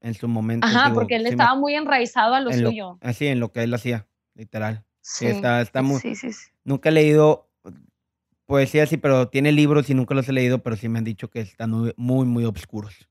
en 0.04 0.14
su 0.14 0.28
momento. 0.28 0.66
Ajá, 0.66 0.92
porque 0.92 1.16
él 1.16 1.26
estaba 1.26 1.54
muy 1.54 1.74
enraizado 1.74 2.34
a 2.34 2.40
lo 2.40 2.52
suyo. 2.52 2.98
así, 3.00 3.26
en 3.26 3.40
lo 3.40 3.50
que 3.50 3.62
él 3.62 3.72
hacía, 3.72 4.06
literal. 4.34 4.84
Sí, 5.00 5.26
está, 5.26 5.60
está 5.60 5.82
muy, 5.82 5.98
sí, 6.00 6.14
sí, 6.14 6.28
Nunca 6.62 6.90
he 6.90 6.92
leído 6.92 7.50
poesía 8.46 8.84
así, 8.84 8.98
pero 8.98 9.28
tiene 9.28 9.52
libros 9.52 9.88
y 9.90 9.94
nunca 9.94 10.14
los 10.14 10.28
he 10.28 10.32
leído, 10.32 10.62
pero 10.62 10.76
sí 10.76 10.88
me 10.88 10.98
han 10.98 11.04
dicho 11.04 11.28
que 11.30 11.40
están 11.40 11.70
muy, 11.70 11.94
muy, 11.96 12.26
muy 12.26 12.44
oscuros. 12.44 13.08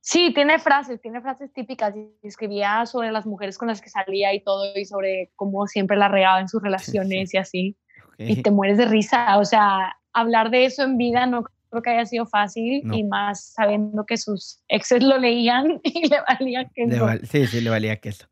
Sí, 0.00 0.32
tiene 0.34 0.58
frases, 0.58 1.00
tiene 1.02 1.20
frases 1.20 1.52
típicas. 1.52 1.94
Y 1.94 2.26
escribía 2.26 2.86
sobre 2.86 3.12
las 3.12 3.26
mujeres 3.26 3.58
con 3.58 3.68
las 3.68 3.82
que 3.82 3.90
salía 3.90 4.32
y 4.32 4.42
todo, 4.42 4.74
y 4.74 4.86
sobre 4.86 5.30
cómo 5.36 5.66
siempre 5.66 5.98
la 5.98 6.08
regaba 6.08 6.40
en 6.40 6.48
sus 6.48 6.62
relaciones 6.62 7.34
y 7.34 7.36
así. 7.36 7.76
Y 8.16 8.42
te 8.42 8.50
mueres 8.50 8.78
de 8.78 8.86
risa. 8.86 9.36
O 9.38 9.44
sea, 9.44 9.98
hablar 10.14 10.50
de 10.50 10.64
eso 10.64 10.82
en 10.82 10.96
vida 10.96 11.26
no 11.26 11.44
creo 11.70 11.82
que 11.82 11.90
haya 11.90 12.06
sido 12.06 12.26
fácil 12.26 12.82
y 12.92 13.04
más 13.04 13.52
sabiendo 13.52 14.06
que 14.06 14.16
sus 14.16 14.62
exes 14.68 15.02
lo 15.02 15.18
leían 15.18 15.80
y 15.84 16.08
le 16.08 16.20
valía 16.20 16.68
queso. 16.74 17.08
sí, 17.24 17.46
sí, 17.46 17.60
le 17.60 17.70
valía 17.70 17.96
queso. 17.96 18.26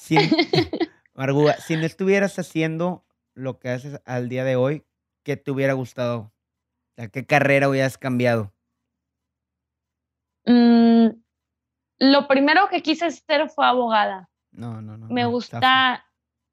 Si, 0.00 0.16
si 1.66 1.76
no 1.76 1.86
estuvieras 1.86 2.38
haciendo 2.38 3.04
lo 3.34 3.58
que 3.58 3.70
haces 3.70 4.00
al 4.04 4.28
día 4.28 4.44
de 4.44 4.56
hoy, 4.56 4.84
¿qué 5.22 5.36
te 5.36 5.50
hubiera 5.50 5.72
gustado? 5.74 6.32
¿qué 7.12 7.26
carrera 7.26 7.68
hubieras 7.68 7.98
cambiado? 7.98 8.52
Mm, 10.46 11.08
lo 11.98 12.28
primero 12.28 12.68
que 12.70 12.82
quise 12.82 13.10
ser 13.10 13.50
fue 13.50 13.66
abogada. 13.66 14.30
No, 14.52 14.80
no, 14.80 14.96
no. 14.96 15.08
Me 15.08 15.26
gusta, 15.26 16.06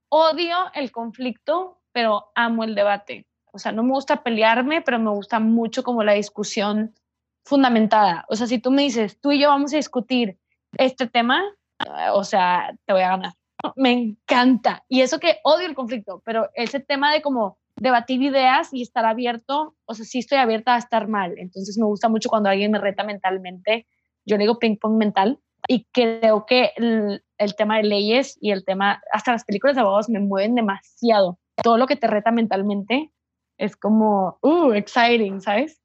odio 0.09 0.57
el 0.73 0.91
conflicto, 0.91 1.81
pero 1.93 2.31
amo 2.35 2.63
el 2.63 2.75
debate. 2.75 3.27
O 3.53 3.59
sea, 3.59 3.71
no 3.71 3.83
me 3.83 3.91
gusta 3.91 4.23
pelearme, 4.23 4.81
pero 4.81 4.97
me 4.97 5.11
gusta 5.11 5.39
mucho 5.39 5.83
como 5.83 6.03
la 6.03 6.13
discusión 6.13 6.95
fundamentada. 7.45 8.25
O 8.27 8.35
sea, 8.35 8.47
si 8.47 8.57
tú 8.57 8.71
me 8.71 8.81
dices, 8.81 9.19
tú 9.21 9.31
y 9.31 9.39
yo 9.39 9.49
vamos 9.49 9.73
a 9.73 9.77
discutir 9.77 10.39
este 10.77 11.07
tema, 11.07 11.43
o 12.13 12.23
sea, 12.23 12.75
te 12.85 12.93
voy 12.93 13.03
a 13.03 13.09
ganar. 13.09 13.33
Me 13.75 13.91
encanta. 13.91 14.83
Y 14.89 15.01
eso 15.01 15.19
que 15.19 15.37
odio 15.43 15.67
el 15.67 15.75
conflicto, 15.75 16.21
pero 16.25 16.49
ese 16.55 16.79
tema 16.79 17.13
de 17.13 17.21
como 17.21 17.59
debatir 17.75 18.21
ideas 18.23 18.73
y 18.73 18.81
estar 18.81 19.05
abierto, 19.05 19.75
o 19.85 19.93
sea, 19.93 20.03
sí 20.03 20.19
estoy 20.19 20.39
abierta 20.39 20.73
a 20.73 20.79
estar 20.79 21.07
mal. 21.07 21.35
Entonces 21.37 21.77
me 21.77 21.85
gusta 21.85 22.09
mucho 22.09 22.29
cuando 22.29 22.49
alguien 22.49 22.71
me 22.71 22.79
reta 22.79 23.03
mentalmente. 23.03 23.87
Yo 24.25 24.37
le 24.37 24.43
digo 24.43 24.57
ping 24.57 24.77
pong 24.77 24.97
mental 24.97 25.39
y 25.67 25.85
creo 25.91 26.45
que 26.47 26.71
el, 26.75 27.23
el 27.37 27.55
tema 27.55 27.77
de 27.77 27.83
leyes 27.83 28.35
y 28.41 28.49
el 28.49 28.65
tema, 28.65 29.01
hasta 29.11 29.31
las 29.31 29.45
películas 29.45 29.75
de 29.75 29.81
abogados 29.81 30.09
me 30.09 30.19
mueven 30.19 30.55
demasiado. 30.55 31.37
Todo 31.61 31.77
lo 31.77 31.85
que 31.85 31.95
te 31.95 32.07
reta 32.07 32.31
mentalmente 32.31 33.11
es 33.57 33.75
como, 33.75 34.39
uh, 34.41 34.73
exciting, 34.73 35.41
¿sabes? 35.41 35.81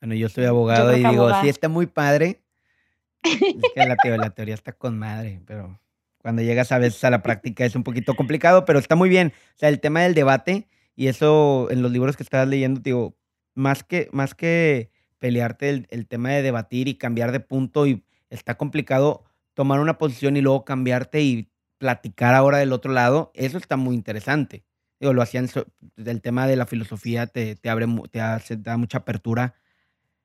Bueno, 0.00 0.14
yo 0.14 0.28
soy 0.28 0.44
abogado 0.44 0.94
y 0.94 1.02
digo, 1.02 1.30
sí, 1.40 1.48
está 1.48 1.68
muy 1.68 1.86
padre. 1.86 2.42
Es 3.24 3.72
que 3.74 3.86
la, 3.86 3.96
teoría, 3.96 4.22
la 4.22 4.30
teoría 4.34 4.54
está 4.54 4.72
con 4.72 4.98
madre, 4.98 5.40
pero 5.46 5.80
cuando 6.18 6.42
llegas 6.42 6.72
a 6.72 6.78
veces 6.78 7.02
a 7.04 7.10
la 7.10 7.22
práctica 7.22 7.64
es 7.64 7.74
un 7.74 7.82
poquito 7.82 8.14
complicado, 8.14 8.66
pero 8.66 8.78
está 8.78 8.96
muy 8.96 9.08
bien. 9.08 9.32
O 9.54 9.58
sea, 9.58 9.70
el 9.70 9.80
tema 9.80 10.02
del 10.02 10.12
debate 10.12 10.68
y 10.94 11.06
eso 11.06 11.68
en 11.70 11.80
los 11.80 11.90
libros 11.90 12.18
que 12.18 12.22
estabas 12.22 12.48
leyendo, 12.48 12.80
digo, 12.80 13.16
más 13.54 13.82
que, 13.82 14.10
más 14.12 14.34
que 14.34 14.90
pelearte 15.20 15.70
el, 15.70 15.86
el, 15.88 16.06
tema 16.06 16.32
de 16.32 16.42
debatir 16.42 16.86
y 16.86 16.96
cambiar 16.96 17.32
de 17.32 17.40
punto 17.40 17.86
y 17.86 18.04
está 18.28 18.56
complicado 18.56 19.24
tomar 19.54 19.80
una 19.80 19.96
posición 19.96 20.36
y 20.36 20.42
luego 20.42 20.66
cambiarte 20.66 21.22
y 21.22 21.50
platicar 21.78 22.34
ahora 22.34 22.58
del 22.58 22.74
otro 22.74 22.92
lado, 22.92 23.32
eso 23.34 23.56
está 23.56 23.78
muy 23.78 23.94
interesante 23.94 24.64
lo 25.00 25.22
hacían, 25.22 25.48
el 25.96 26.22
tema 26.22 26.46
de 26.46 26.56
la 26.56 26.66
filosofía 26.66 27.26
te, 27.26 27.56
te 27.56 27.70
abre, 27.70 27.86
te, 28.10 28.20
hace, 28.20 28.56
da 28.56 28.76
mucha 28.76 28.98
apertura 28.98 29.54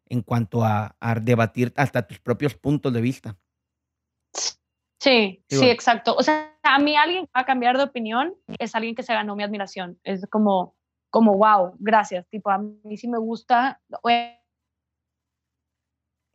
en 0.10 0.22
cuanto 0.22 0.64
a, 0.66 0.96
debatir 1.22 1.74
hasta 1.78 2.08
tus 2.08 2.20
propios 2.20 2.56
puntos 2.56 2.92
de 2.92 3.02
vista. 3.02 3.38
Sí, 5.00 5.44
sí, 5.48 5.70
exacto. 5.70 6.16
O 6.16 6.24
sea, 6.24 6.58
a 6.64 6.80
mí 6.80 6.96
alguien 6.98 7.26
va 7.26 7.42
a 7.42 7.46
cambiar 7.46 7.78
de 7.78 7.84
opinión 7.84 8.36
es 8.58 8.76
alguien 8.76 8.96
que 8.96 9.04
se 9.04 9.14
ganó 9.14 9.36
mi 9.36 9.44
admiración. 9.44 9.98
Es 10.04 10.26
como, 10.30 10.76
como, 11.10 11.38
wow, 11.38 11.76
gracias. 11.80 12.28
Tipo, 12.28 12.50
a 12.50 12.58
mí 12.58 12.98
sí 12.98 13.08
me 13.08 13.18
gusta. 13.18 13.80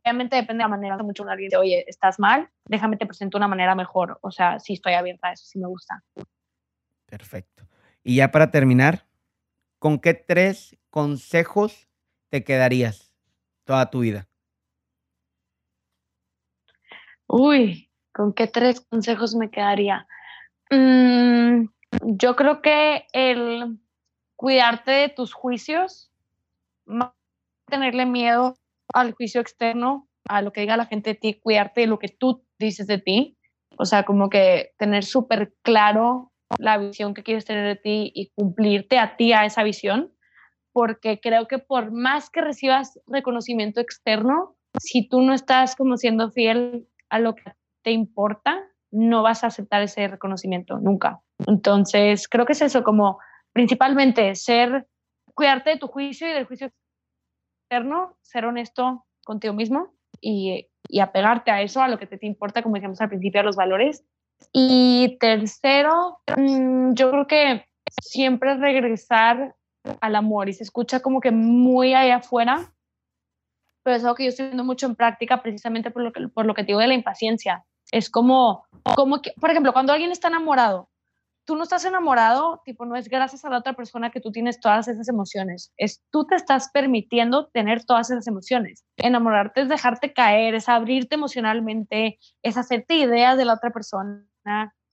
Obviamente 0.03 0.35
depende 0.35 0.63
de 0.63 0.63
la 0.63 0.67
manera. 0.67 0.97
Mucho 0.97 1.21
un 1.21 1.29
alguien 1.29 1.49
dice, 1.49 1.57
oye, 1.57 1.85
estás 1.87 2.17
mal, 2.17 2.49
déjame 2.65 2.97
te 2.97 3.05
presento 3.05 3.37
una 3.37 3.47
manera 3.47 3.75
mejor. 3.75 4.17
O 4.21 4.31
sea, 4.31 4.59
sí 4.59 4.73
estoy 4.73 4.93
abierta 4.93 5.27
a 5.27 5.33
eso, 5.33 5.45
sí 5.45 5.59
me 5.59 5.67
gusta. 5.67 6.03
Perfecto. 7.05 7.67
Y 8.07 8.17
ya 8.17 8.29
para 8.29 8.51
terminar, 8.51 9.07
¿con 9.79 9.97
qué 9.97 10.13
tres 10.13 10.77
consejos 10.91 11.89
te 12.29 12.43
quedarías 12.43 13.11
toda 13.63 13.89
tu 13.89 14.01
vida? 14.01 14.29
Uy, 17.25 17.89
¿con 18.13 18.33
qué 18.33 18.45
tres 18.45 18.81
consejos 18.81 19.33
me 19.33 19.49
quedaría? 19.49 20.07
Mm, 20.69 21.65
yo 22.03 22.35
creo 22.35 22.61
que 22.61 23.07
el 23.11 23.79
cuidarte 24.35 24.91
de 24.91 25.09
tus 25.09 25.33
juicios, 25.33 26.11
tenerle 27.65 28.05
miedo 28.05 28.55
al 28.93 29.13
juicio 29.13 29.41
externo, 29.41 30.07
a 30.29 30.43
lo 30.43 30.53
que 30.53 30.61
diga 30.61 30.77
la 30.77 30.85
gente 30.85 31.13
de 31.13 31.15
ti, 31.15 31.39
cuidarte 31.41 31.81
de 31.81 31.87
lo 31.87 31.97
que 31.97 32.09
tú 32.09 32.45
dices 32.59 32.85
de 32.85 32.99
ti. 32.99 33.35
O 33.79 33.85
sea, 33.85 34.03
como 34.03 34.29
que 34.29 34.75
tener 34.77 35.03
súper 35.03 35.55
claro 35.63 36.31
la 36.59 36.77
visión 36.77 37.13
que 37.13 37.23
quieres 37.23 37.45
tener 37.45 37.65
de 37.65 37.75
ti 37.75 38.11
y 38.13 38.31
cumplirte 38.35 38.99
a 38.99 39.17
ti 39.17 39.33
a 39.33 39.45
esa 39.45 39.63
visión, 39.63 40.11
porque 40.71 41.19
creo 41.19 41.47
que 41.47 41.59
por 41.59 41.91
más 41.91 42.29
que 42.29 42.41
recibas 42.41 42.99
reconocimiento 43.07 43.79
externo, 43.79 44.55
si 44.79 45.07
tú 45.07 45.21
no 45.21 45.33
estás 45.33 45.75
como 45.75 45.97
siendo 45.97 46.31
fiel 46.31 46.87
a 47.09 47.19
lo 47.19 47.35
que 47.35 47.43
te 47.83 47.91
importa, 47.91 48.61
no 48.91 49.23
vas 49.23 49.43
a 49.43 49.47
aceptar 49.47 49.81
ese 49.81 50.07
reconocimiento 50.07 50.79
nunca. 50.79 51.21
Entonces, 51.47 52.27
creo 52.27 52.45
que 52.45 52.53
es 52.53 52.61
eso, 52.61 52.83
como 52.83 53.19
principalmente 53.53 54.35
ser, 54.35 54.87
cuidarte 55.33 55.71
de 55.71 55.77
tu 55.77 55.87
juicio 55.87 56.29
y 56.29 56.33
del 56.33 56.45
juicio 56.45 56.71
externo, 57.63 58.17
ser 58.21 58.45
honesto 58.45 59.05
contigo 59.23 59.53
mismo 59.53 59.93
y, 60.21 60.67
y 60.87 60.99
apegarte 60.99 61.51
a 61.51 61.61
eso, 61.61 61.81
a 61.81 61.87
lo 61.87 61.97
que 61.97 62.07
te, 62.07 62.25
importa, 62.25 62.61
como 62.61 62.75
dijimos 62.75 63.01
al 63.01 63.09
principio, 63.09 63.41
a 63.41 63.43
los 63.43 63.55
valores 63.55 64.05
y 64.51 65.17
tercero, 65.19 66.19
mm, 66.35 66.93
yo 66.93 67.11
creo 67.11 67.27
que 67.27 67.65
siempre 68.01 68.55
regresar 68.57 69.55
al 70.01 70.15
amor 70.15 70.49
y 70.49 70.53
se 70.53 70.63
escucha 70.63 70.99
como 71.01 71.19
que 71.19 71.31
muy 71.31 71.93
allá 71.93 72.17
afuera, 72.17 72.73
pero 73.83 73.97
es 73.97 74.03
algo 74.03 74.15
que 74.15 74.23
yo 74.23 74.29
estoy 74.29 74.47
viendo 74.47 74.63
mucho 74.63 74.87
en 74.87 74.95
práctica 74.95 75.41
precisamente 75.41 75.91
por 75.91 76.01
lo 76.03 76.11
que, 76.11 76.27
por 76.27 76.45
lo 76.45 76.53
que 76.53 76.63
te 76.63 76.67
digo 76.67 76.79
de 76.79 76.87
la 76.87 76.95
impaciencia. 76.95 77.65
Es 77.91 78.09
como, 78.09 78.65
como 78.95 79.21
que, 79.21 79.33
por 79.39 79.51
ejemplo, 79.51 79.73
cuando 79.73 79.93
alguien 79.93 80.11
está 80.11 80.29
enamorado, 80.29 80.89
tú 81.45 81.55
no 81.55 81.63
estás 81.63 81.85
enamorado, 81.85 82.61
tipo, 82.65 82.85
no 82.85 82.95
es 82.95 83.07
gracias 83.07 83.45
a 83.45 83.49
la 83.49 83.59
otra 83.59 83.73
persona 83.73 84.09
que 84.09 84.19
tú 84.19 84.31
tienes 84.31 84.59
todas 84.59 84.87
esas 84.87 85.07
emociones, 85.07 85.71
es 85.77 86.03
tú 86.11 86.25
te 86.25 86.35
estás 86.35 86.69
permitiendo 86.71 87.47
tener 87.47 87.85
todas 87.85 88.09
esas 88.09 88.27
emociones. 88.27 88.83
Enamorarte 88.97 89.61
es 89.61 89.69
dejarte 89.69 90.13
caer, 90.13 90.55
es 90.55 90.67
abrirte 90.67 91.15
emocionalmente, 91.15 92.19
es 92.43 92.57
hacerte 92.57 92.95
ideas 92.95 93.37
de 93.37 93.45
la 93.45 93.53
otra 93.53 93.71
persona 93.71 94.25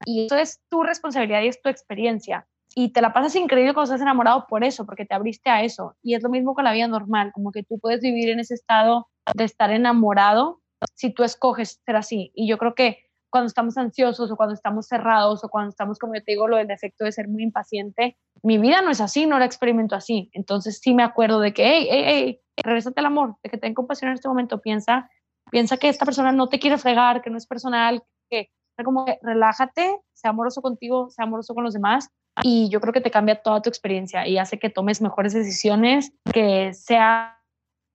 y 0.04 0.26
eso 0.26 0.36
es 0.36 0.60
tu 0.68 0.82
responsabilidad 0.82 1.42
y 1.42 1.48
es 1.48 1.60
tu 1.60 1.68
experiencia. 1.68 2.46
Y 2.74 2.92
te 2.92 3.02
la 3.02 3.12
pasas 3.12 3.36
increíble 3.36 3.74
cuando 3.74 3.92
estás 3.92 4.02
enamorado 4.02 4.46
por 4.46 4.64
eso, 4.64 4.86
porque 4.86 5.04
te 5.04 5.14
abriste 5.14 5.50
a 5.50 5.62
eso. 5.62 5.96
Y 6.02 6.14
es 6.14 6.22
lo 6.22 6.30
mismo 6.30 6.54
con 6.54 6.64
la 6.64 6.72
vida 6.72 6.88
normal, 6.88 7.30
como 7.32 7.52
que 7.52 7.62
tú 7.62 7.78
puedes 7.78 8.00
vivir 8.00 8.30
en 8.30 8.40
ese 8.40 8.54
estado 8.54 9.08
de 9.34 9.44
estar 9.44 9.70
enamorado 9.70 10.62
si 10.94 11.12
tú 11.12 11.22
escoges 11.22 11.80
ser 11.84 11.96
así. 11.96 12.32
Y 12.34 12.48
yo 12.48 12.58
creo 12.58 12.74
que 12.74 13.11
cuando 13.32 13.46
estamos 13.46 13.78
ansiosos 13.78 14.30
o 14.30 14.36
cuando 14.36 14.54
estamos 14.54 14.86
cerrados 14.86 15.42
o 15.42 15.48
cuando 15.48 15.70
estamos, 15.70 15.98
como 15.98 16.14
yo 16.14 16.22
te 16.22 16.32
digo, 16.32 16.46
lo 16.46 16.58
del 16.58 16.66
defecto 16.66 17.04
de 17.04 17.12
ser 17.12 17.28
muy 17.28 17.42
impaciente, 17.42 18.18
mi 18.42 18.58
vida 18.58 18.82
no 18.82 18.90
es 18.90 19.00
así, 19.00 19.26
no 19.26 19.38
la 19.38 19.46
experimento 19.46 19.96
así. 19.96 20.30
Entonces 20.34 20.78
sí 20.80 20.92
me 20.92 21.02
acuerdo 21.02 21.40
de 21.40 21.54
que, 21.54 21.64
hey, 21.64 21.88
hey, 21.90 22.04
hey, 22.06 22.40
regresate 22.62 23.00
al 23.00 23.06
amor, 23.06 23.36
de 23.42 23.48
que 23.48 23.56
ten 23.56 23.72
compasión 23.72 24.10
en 24.10 24.14
este 24.14 24.28
momento, 24.28 24.60
piensa, 24.60 25.08
piensa 25.50 25.78
que 25.78 25.88
esta 25.88 26.04
persona 26.04 26.30
no 26.30 26.50
te 26.50 26.58
quiere 26.58 26.76
fregar, 26.76 27.22
que 27.22 27.30
no 27.30 27.38
es 27.38 27.46
personal, 27.46 28.02
que 28.28 28.50
como 28.84 29.06
que 29.06 29.18
relájate, 29.22 29.98
sea 30.12 30.30
amoroso 30.30 30.60
contigo, 30.60 31.08
sea 31.08 31.24
amoroso 31.24 31.54
con 31.54 31.64
los 31.64 31.72
demás 31.72 32.10
y 32.42 32.68
yo 32.70 32.80
creo 32.80 32.92
que 32.92 33.00
te 33.00 33.10
cambia 33.10 33.42
toda 33.42 33.62
tu 33.62 33.68
experiencia 33.68 34.26
y 34.26 34.38
hace 34.38 34.58
que 34.58 34.70
tomes 34.70 35.00
mejores 35.02 35.32
decisiones, 35.32 36.12
que 36.32 36.72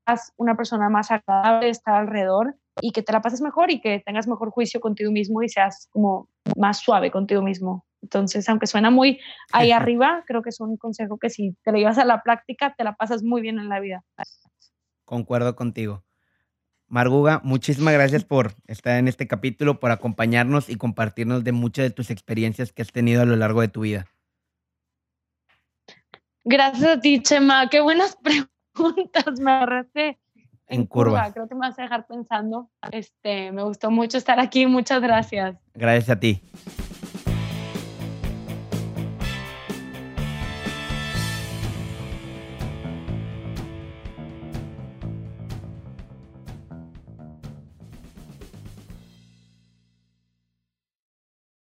seas 0.07 0.33
una 0.37 0.55
persona 0.55 0.89
más 0.89 1.11
agradable 1.11 1.65
de 1.65 1.71
estar 1.71 1.95
alrededor 1.95 2.55
y 2.81 2.91
que 2.91 3.01
te 3.01 3.11
la 3.11 3.21
pases 3.21 3.41
mejor 3.41 3.71
y 3.71 3.81
que 3.81 3.99
tengas 4.05 4.27
mejor 4.27 4.51
juicio 4.51 4.79
contigo 4.79 5.11
mismo 5.11 5.41
y 5.43 5.49
seas 5.49 5.89
como 5.91 6.29
más 6.55 6.79
suave 6.79 7.11
contigo 7.11 7.41
mismo. 7.41 7.85
Entonces, 8.01 8.47
aunque 8.47 8.67
suena 8.67 8.91
muy 8.91 9.19
ahí 9.51 9.71
arriba, 9.71 10.23
creo 10.27 10.41
que 10.41 10.49
es 10.49 10.59
un 10.59 10.77
consejo 10.77 11.17
que 11.17 11.29
si 11.29 11.55
te 11.63 11.71
lo 11.71 11.77
llevas 11.77 11.97
a 11.97 12.05
la 12.05 12.21
práctica, 12.21 12.73
te 12.77 12.83
la 12.83 12.95
pasas 12.95 13.23
muy 13.23 13.41
bien 13.41 13.59
en 13.59 13.69
la 13.69 13.79
vida. 13.79 14.03
Concuerdo 15.03 15.55
contigo. 15.55 16.03
Marguga, 16.87 17.41
muchísimas 17.43 17.93
gracias 17.93 18.23
por 18.23 18.53
estar 18.67 18.97
en 18.97 19.09
este 19.09 19.27
capítulo, 19.27 19.79
por 19.79 19.91
acompañarnos 19.91 20.69
y 20.69 20.77
compartirnos 20.77 21.43
de 21.43 21.51
muchas 21.51 21.83
de 21.83 21.89
tus 21.89 22.11
experiencias 22.11 22.71
que 22.71 22.81
has 22.81 22.91
tenido 22.93 23.23
a 23.23 23.25
lo 23.25 23.35
largo 23.35 23.61
de 23.61 23.67
tu 23.67 23.81
vida. 23.81 24.05
Gracias 26.45 26.89
a 26.89 27.01
ti, 27.01 27.21
Chema. 27.21 27.67
Qué 27.69 27.81
buenas 27.81 28.15
preguntas. 28.23 28.56
Me 29.41 29.51
agarraste 29.51 30.17
en, 30.67 30.86
curva. 30.86 31.32
Creo 31.32 31.47
que 31.47 31.55
me 31.55 31.61
vas 31.61 31.80
a 31.80 31.84
dejar 31.84 32.07
pensando. 32.07 32.69
Este, 32.91 33.51
me 33.51 33.63
gustó 33.63 33.91
mucho 33.91 34.17
estar 34.17 34.39
aquí. 34.39 34.65
Muchas 34.65 35.01
gracias. 35.01 35.57
Gracias 35.73 36.09
a 36.09 36.19
ti. 36.19 36.41